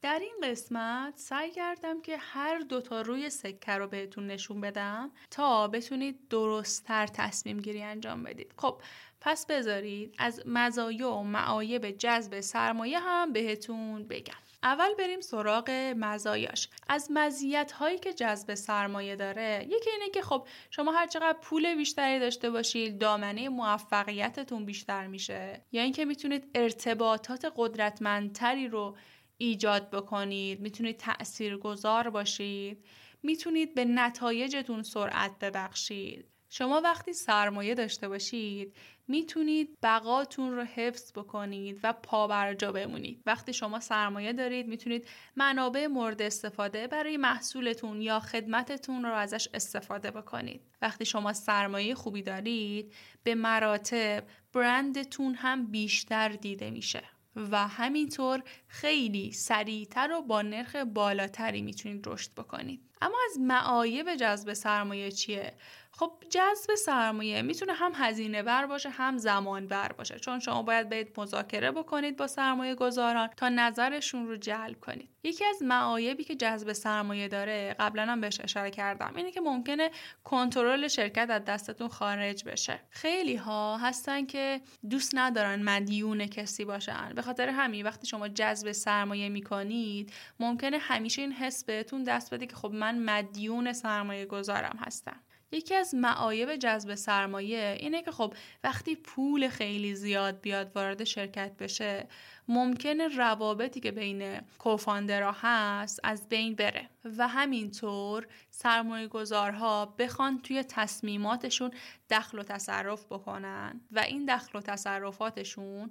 در 0.01 0.19
این 0.19 0.35
قسمت 0.43 1.17
سعی 1.17 1.51
کردم 1.51 2.01
که 2.01 2.17
هر 2.17 2.59
دوتا 2.59 3.01
روی 3.01 3.29
سکه 3.29 3.71
رو 3.71 3.87
بهتون 3.87 4.27
نشون 4.27 4.61
بدم 4.61 5.11
تا 5.31 5.67
بتونید 5.67 6.27
درستتر 6.27 7.07
تصمیم 7.07 7.59
گیری 7.59 7.83
انجام 7.83 8.23
بدید. 8.23 8.53
خب 8.57 8.81
پس 9.21 9.45
بذارید 9.45 10.15
از 10.17 10.43
مزایا 10.45 11.11
و 11.11 11.23
معایب 11.23 11.91
جذب 11.91 12.39
سرمایه 12.39 12.99
هم 12.99 13.33
بهتون 13.33 14.03
بگم. 14.03 14.33
اول 14.63 14.93
بریم 14.99 15.21
سراغ 15.21 15.69
مزایاش. 15.97 16.69
از 16.89 17.07
مزیت 17.11 17.71
هایی 17.71 17.99
که 17.99 18.13
جذب 18.13 18.53
سرمایه 18.53 19.15
داره 19.15 19.67
یکی 19.69 19.89
اینه 19.89 20.09
که 20.09 20.21
خب 20.21 20.47
شما 20.69 20.91
هر 20.91 21.07
چقدر 21.07 21.37
پول 21.41 21.75
بیشتری 21.75 22.19
داشته 22.19 22.49
باشید 22.49 22.99
دامنه 22.99 23.49
موفقیتتون 23.49 24.65
بیشتر 24.65 25.07
میشه. 25.07 25.61
یا 25.71 25.81
اینکه 25.81 26.05
می‌تونید 26.05 26.49
ارتباطات 26.55 27.53
قدرتمندتری 27.55 28.67
رو 28.67 28.97
ایجاد 29.37 29.89
بکنید 29.89 30.59
می‌تونید 30.59 30.97
تأثیر 30.97 31.57
گذار 31.57 32.09
باشید 32.09 32.85
می‌تونید 33.23 33.75
به 33.75 33.85
نتایجتون 33.85 34.83
سرعت 34.83 35.39
ببخشید. 35.39 36.30
شما 36.53 36.81
وقتی 36.81 37.13
سرمایه 37.13 37.75
داشته 37.75 38.07
باشید 38.07 38.75
می‌تونید 39.07 39.77
بقاتون 39.83 40.55
رو 40.55 40.63
حفظ 40.63 41.11
بکنید 41.11 41.79
و 41.83 41.93
پابرجا 41.93 42.71
بمونید. 42.71 43.23
وقتی 43.25 43.53
شما 43.53 43.79
سرمایه 43.79 44.33
دارید 44.33 44.67
می‌تونید 44.67 45.07
منابع 45.35 45.87
مورد 45.87 46.21
استفاده 46.21 46.87
برای 46.87 47.17
محصولتون 47.17 48.01
یا 48.01 48.19
خدمتتون 48.19 49.03
رو 49.03 49.13
ازش 49.13 49.47
استفاده 49.53 50.11
بکنید. 50.11 50.61
وقتی 50.81 51.05
شما 51.05 51.33
سرمایه 51.33 51.95
خوبی 51.95 52.21
دارید 52.21 52.93
به 53.23 53.35
مراتب 53.35 54.23
برندتون 54.53 55.35
هم 55.35 55.67
بیشتر 55.71 56.29
دیده 56.29 56.69
میشه. 56.69 57.03
و 57.35 57.67
همینطور 57.67 58.43
خیلی 58.67 59.31
سریعتر 59.31 60.11
و 60.11 60.21
با 60.21 60.41
نرخ 60.41 60.75
بالاتری 60.75 61.61
می‌تونید 61.61 62.07
رشد 62.07 62.31
بکنید. 62.33 62.81
اما 63.01 63.17
از 63.31 63.39
معایب 63.39 64.15
جذب 64.15 64.53
سرمایه 64.53 65.11
چیه؟ 65.11 65.53
خب 65.93 66.11
جذب 66.29 66.75
سرمایه 66.75 67.41
می‌تونه 67.41 67.73
هم 67.73 67.91
هزینه 67.95 68.43
بر 68.43 68.65
باشه 68.65 68.89
هم 68.89 69.17
زمان 69.17 69.67
بر 69.67 69.91
باشه. 69.91 70.19
چون 70.19 70.39
شما 70.39 70.63
باید 70.63 70.89
برید 70.89 71.19
مذاکره 71.19 71.71
بکنید 71.71 72.17
با 72.17 72.27
سرمایه 72.27 72.75
گذاران 72.75 73.29
تا 73.37 73.49
نظرشون 73.49 74.27
رو 74.27 74.37
جلب 74.37 74.79
کنید. 74.79 75.09
یکی 75.23 75.45
از 75.45 75.63
معایبی 75.63 76.23
که 76.23 76.35
جذب 76.35 76.73
سرمایه 76.73 77.27
داره 77.27 77.75
قبلا 77.79 78.05
هم 78.05 78.21
بهش 78.21 78.41
اشاره 78.41 78.71
کردم 78.71 79.13
اینه 79.15 79.31
که 79.31 79.41
ممکنه 79.41 79.91
کنترل 80.23 80.87
شرکت 80.87 81.29
از 81.29 81.45
دستتون 81.45 81.87
خارج 81.87 82.43
بشه. 82.43 82.79
خیلی 82.89 83.35
ها 83.35 83.77
هستن 83.77 84.25
که 84.25 84.61
دوست 84.89 85.11
ندارن 85.15 85.63
مدیون 85.63 86.25
کسی 86.25 86.65
باشن. 86.65 87.13
به 87.15 87.21
خاطر 87.21 87.49
همین 87.49 87.85
وقتی 87.85 88.07
شما 88.07 88.27
جذب 88.27 88.71
سرمایه 88.71 89.29
می‌کنید 89.29 90.13
ممکنه 90.39 90.77
همیشه 90.77 91.21
این 91.21 91.31
حس 91.31 91.63
بهتون 91.63 92.03
دست 92.03 92.33
بده 92.33 92.47
که 92.47 92.55
خب 92.55 92.71
من 92.71 92.99
مدیون 92.99 93.73
سرمایه 93.73 94.25
گذارم 94.25 94.79
هستم. 94.85 95.19
یکی 95.51 95.75
از 95.75 95.95
معایب 95.95 96.55
جذب 96.55 96.95
سرمایه 96.95 97.77
اینه 97.79 98.01
که 98.01 98.11
خب 98.11 98.33
وقتی 98.63 98.95
پول 98.95 99.47
خیلی 99.47 99.95
زیاد 99.95 100.41
بیاد 100.41 100.71
وارد 100.75 101.03
شرکت 101.03 101.57
بشه 101.57 102.07
ممکنه 102.47 103.07
روابطی 103.07 103.79
که 103.79 103.91
بین 103.91 104.41
کوفاندرها 104.59 105.35
هست 105.41 105.99
از 106.03 106.29
بین 106.29 106.55
بره. 106.55 106.89
و 107.17 107.27
همینطور 107.27 108.27
سرمایه 108.49 109.07
گذارها 109.07 109.85
بخوان 109.85 110.41
توی 110.41 110.63
تصمیماتشون 110.63 111.71
دخل 112.09 112.39
و 112.39 112.43
تصرف 112.43 113.05
بکنن 113.05 113.81
و 113.91 113.99
این 113.99 114.25
دخل 114.25 114.57
و 114.57 114.61
تصرفاتشون 114.61 115.89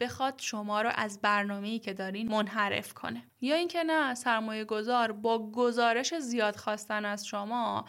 بخواد 0.00 0.34
شما 0.38 0.82
رو 0.82 0.90
از 0.94 1.20
برنامه‌ای 1.20 1.78
که 1.78 1.92
دارین 1.92 2.28
منحرف 2.28 2.94
کنه. 2.94 3.22
یا 3.40 3.56
اینکه 3.56 3.84
نه 3.84 4.14
سرمایه 4.14 4.64
گذار 4.64 5.12
با 5.12 5.50
گزارش 5.50 6.14
زیاد 6.18 6.56
خواستن 6.56 7.04
از 7.04 7.26
شما 7.26 7.84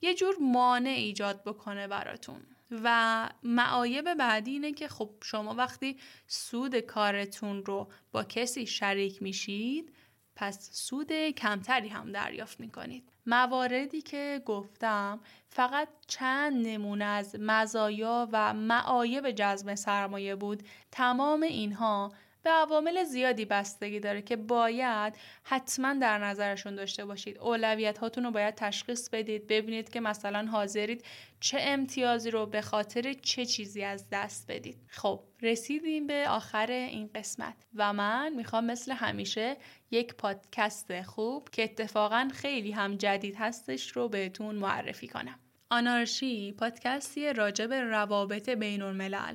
یه 0.00 0.14
جور 0.14 0.34
مانع 0.40 0.90
ایجاد 0.90 1.44
بکنه 1.44 1.88
براتون. 1.88 2.40
و 2.70 3.28
معایب 3.42 4.14
بعدی 4.14 4.50
اینه 4.50 4.72
که 4.72 4.88
خب 4.88 5.10
شما 5.22 5.54
وقتی 5.54 5.96
سود 6.26 6.76
کارتون 6.76 7.64
رو 7.64 7.88
با 8.12 8.24
کسی 8.24 8.66
شریک 8.66 9.22
میشید 9.22 9.92
پس 10.36 10.70
سود 10.72 11.12
کمتری 11.12 11.88
هم 11.88 12.12
دریافت 12.12 12.60
می‌کنید. 12.60 13.08
مواردی 13.26 14.02
که 14.02 14.42
گفتم 14.46 15.20
فقط 15.48 15.88
چند 16.06 16.66
نمونه 16.66 17.04
از 17.04 17.36
مزایا 17.38 18.28
و 18.32 18.54
معایب 18.54 19.30
جذب 19.30 19.74
سرمایه 19.74 20.34
بود. 20.34 20.62
تمام 20.90 21.42
اینها 21.42 22.12
به 22.42 22.50
عوامل 22.50 23.04
زیادی 23.04 23.44
بستگی 23.44 24.00
داره 24.00 24.22
که 24.22 24.36
باید 24.36 25.14
حتما 25.42 25.94
در 25.94 26.18
نظرشون 26.18 26.74
داشته 26.74 27.04
باشید. 27.04 27.38
اولویت 27.38 27.98
هاتون 27.98 28.24
رو 28.24 28.30
باید 28.30 28.54
تشخیص 28.54 29.08
بدید 29.08 29.46
ببینید 29.46 29.90
که 29.90 30.00
مثلا 30.00 30.46
حاضرید 30.46 31.04
چه 31.40 31.58
امتیازی 31.60 32.30
رو 32.30 32.46
به 32.46 32.60
خاطر 32.60 33.12
چه 33.12 33.46
چیزی 33.46 33.84
از 33.84 34.06
دست 34.12 34.50
بدید. 34.50 34.76
خب 34.88 35.20
رسیدیم 35.42 36.06
به 36.06 36.28
آخر 36.28 36.70
این 36.70 37.10
قسمت 37.14 37.54
و 37.74 37.92
من 37.92 38.32
می‌خوام 38.36 38.64
مثل 38.64 38.92
همیشه 38.92 39.56
یک 39.90 40.14
پادکست 40.14 41.02
خوب 41.02 41.48
که 41.48 41.64
اتفاقا 41.64 42.28
خیلی 42.34 42.70
هم 42.70 42.96
جدید 42.96 43.36
هستش 43.38 43.90
رو 43.90 44.08
بهتون 44.08 44.54
معرفی 44.54 45.08
کنم. 45.08 45.38
آنارشی 45.70 46.52
پادکستی 46.52 47.32
راجع 47.32 47.66
به 47.66 47.80
روابط 47.80 48.48
بین 48.48 48.82
الملل 48.82 49.34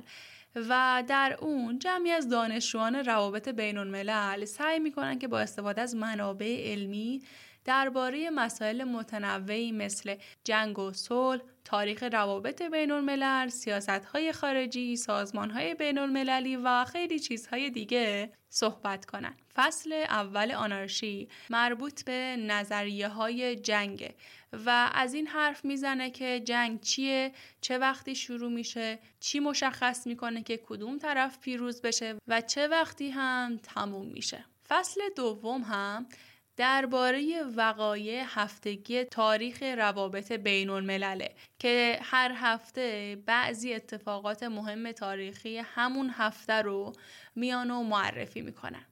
و 0.68 1.04
در 1.08 1.36
اون 1.40 1.78
جمعی 1.78 2.10
از 2.10 2.28
دانشجویان 2.28 2.94
روابط 2.94 3.48
بین 3.48 3.78
الملل 3.78 4.44
سعی 4.44 4.78
می‌کنن 4.78 5.18
که 5.18 5.28
با 5.28 5.40
استفاده 5.40 5.80
از 5.80 5.96
منابع 5.96 6.72
علمی 6.72 7.22
درباره 7.64 8.30
مسائل 8.30 8.84
متنوعی 8.84 9.72
مثل 9.72 10.14
جنگ 10.44 10.78
و 10.78 10.92
صلح، 10.92 11.42
تاریخ 11.66 12.02
روابط 12.02 12.62
بین 12.62 12.90
الملل، 12.90 13.48
سیاست 13.48 13.88
های 13.88 14.32
خارجی، 14.32 14.96
سازمان 14.96 15.50
های 15.50 15.74
بین 15.74 15.98
المللی 15.98 16.56
و 16.56 16.84
خیلی 16.84 17.18
چیزهای 17.18 17.70
دیگه 17.70 18.32
صحبت 18.48 19.04
کنن. 19.04 19.36
فصل 19.54 19.92
اول 19.92 20.52
آنارشی 20.52 21.28
مربوط 21.50 22.04
به 22.04 22.36
نظریه 22.38 23.08
های 23.08 23.56
جنگ 23.56 24.14
و 24.52 24.90
از 24.94 25.14
این 25.14 25.26
حرف 25.26 25.64
می‌زنه 25.64 26.10
که 26.10 26.40
جنگ 26.40 26.80
چیه 26.80 27.32
چه 27.60 27.78
وقتی 27.78 28.14
شروع 28.14 28.52
میشه 28.52 28.98
چی 29.20 29.40
مشخص 29.40 30.06
می‌کنه 30.06 30.42
که 30.42 30.56
کدوم 30.56 30.98
طرف 30.98 31.38
پیروز 31.38 31.82
بشه 31.82 32.16
و 32.28 32.40
چه 32.40 32.68
وقتی 32.68 33.10
هم 33.10 33.60
تموم 33.62 34.06
میشه 34.06 34.44
فصل 34.68 35.00
دوم 35.16 35.62
هم 35.62 36.06
درباره 36.56 37.42
وقایع 37.56 38.24
هفتگی 38.26 39.04
تاریخ 39.04 39.62
روابط 39.62 40.32
بین 40.32 40.70
الملله 40.70 41.34
که 41.58 41.98
هر 42.02 42.32
هفته 42.36 43.16
بعضی 43.26 43.74
اتفاقات 43.74 44.42
مهم 44.42 44.92
تاریخی 44.92 45.58
همون 45.58 46.10
هفته 46.14 46.52
رو 46.52 46.92
میان 47.34 47.70
و 47.70 47.82
معرفی 47.82 48.42
می‌کنن. 48.42 48.86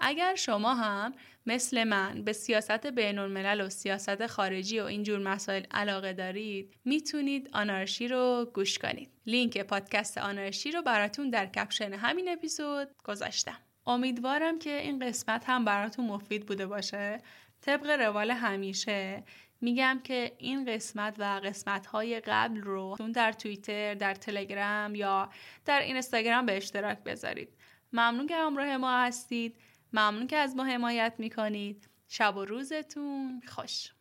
اگر 0.00 0.34
شما 0.34 0.74
هم 0.74 1.14
مثل 1.46 1.84
من 1.84 2.22
به 2.24 2.32
سیاست 2.32 2.86
بین 2.86 3.18
الملل 3.18 3.60
و 3.60 3.68
سیاست 3.68 4.26
خارجی 4.26 4.80
و 4.80 4.84
اینجور 4.84 5.18
مسائل 5.18 5.62
علاقه 5.70 6.12
دارید 6.12 6.74
می‌تونید 6.84 7.50
آنارشی 7.52 8.08
رو 8.08 8.50
گوش 8.54 8.78
کنید. 8.78 9.10
لینک 9.26 9.58
پادکست 9.58 10.18
آنارشی 10.18 10.70
رو 10.70 10.82
براتون 10.82 11.30
در 11.30 11.46
کپشن 11.46 11.92
همین 11.92 12.28
اپیزود 12.28 12.88
گذاشتم. 13.04 13.58
امیدوارم 13.88 14.58
که 14.58 14.80
این 14.80 14.98
قسمت 14.98 15.44
هم 15.50 15.64
براتون 15.64 16.06
مفید 16.06 16.46
بوده 16.46 16.66
باشه. 16.66 17.20
طبق 17.60 17.90
روال 17.90 18.30
همیشه 18.30 19.24
میگم 19.60 20.00
که 20.04 20.32
این 20.38 20.64
قسمت 20.64 21.16
و 21.18 21.40
قسمت 21.44 21.86
های 21.86 22.20
قبل 22.20 22.60
رو 22.60 22.96
در 23.14 23.32
توییتر، 23.32 23.94
در 23.94 24.14
تلگرام 24.14 24.94
یا 24.94 25.30
در 25.64 25.80
اینستاگرام 25.80 26.46
به 26.46 26.56
اشتراک 26.56 26.98
بذارید. 26.98 27.48
ممنون 27.92 28.26
که 28.26 28.36
همراه 28.36 28.76
ما 28.76 28.98
هستید. 28.98 29.56
ممنون 29.92 30.26
که 30.26 30.36
از 30.36 30.56
ما 30.56 30.64
حمایت 30.64 31.14
می‌کنید 31.18 31.88
شب 32.08 32.36
و 32.36 32.44
روزتون 32.44 33.42
خوش 33.46 33.92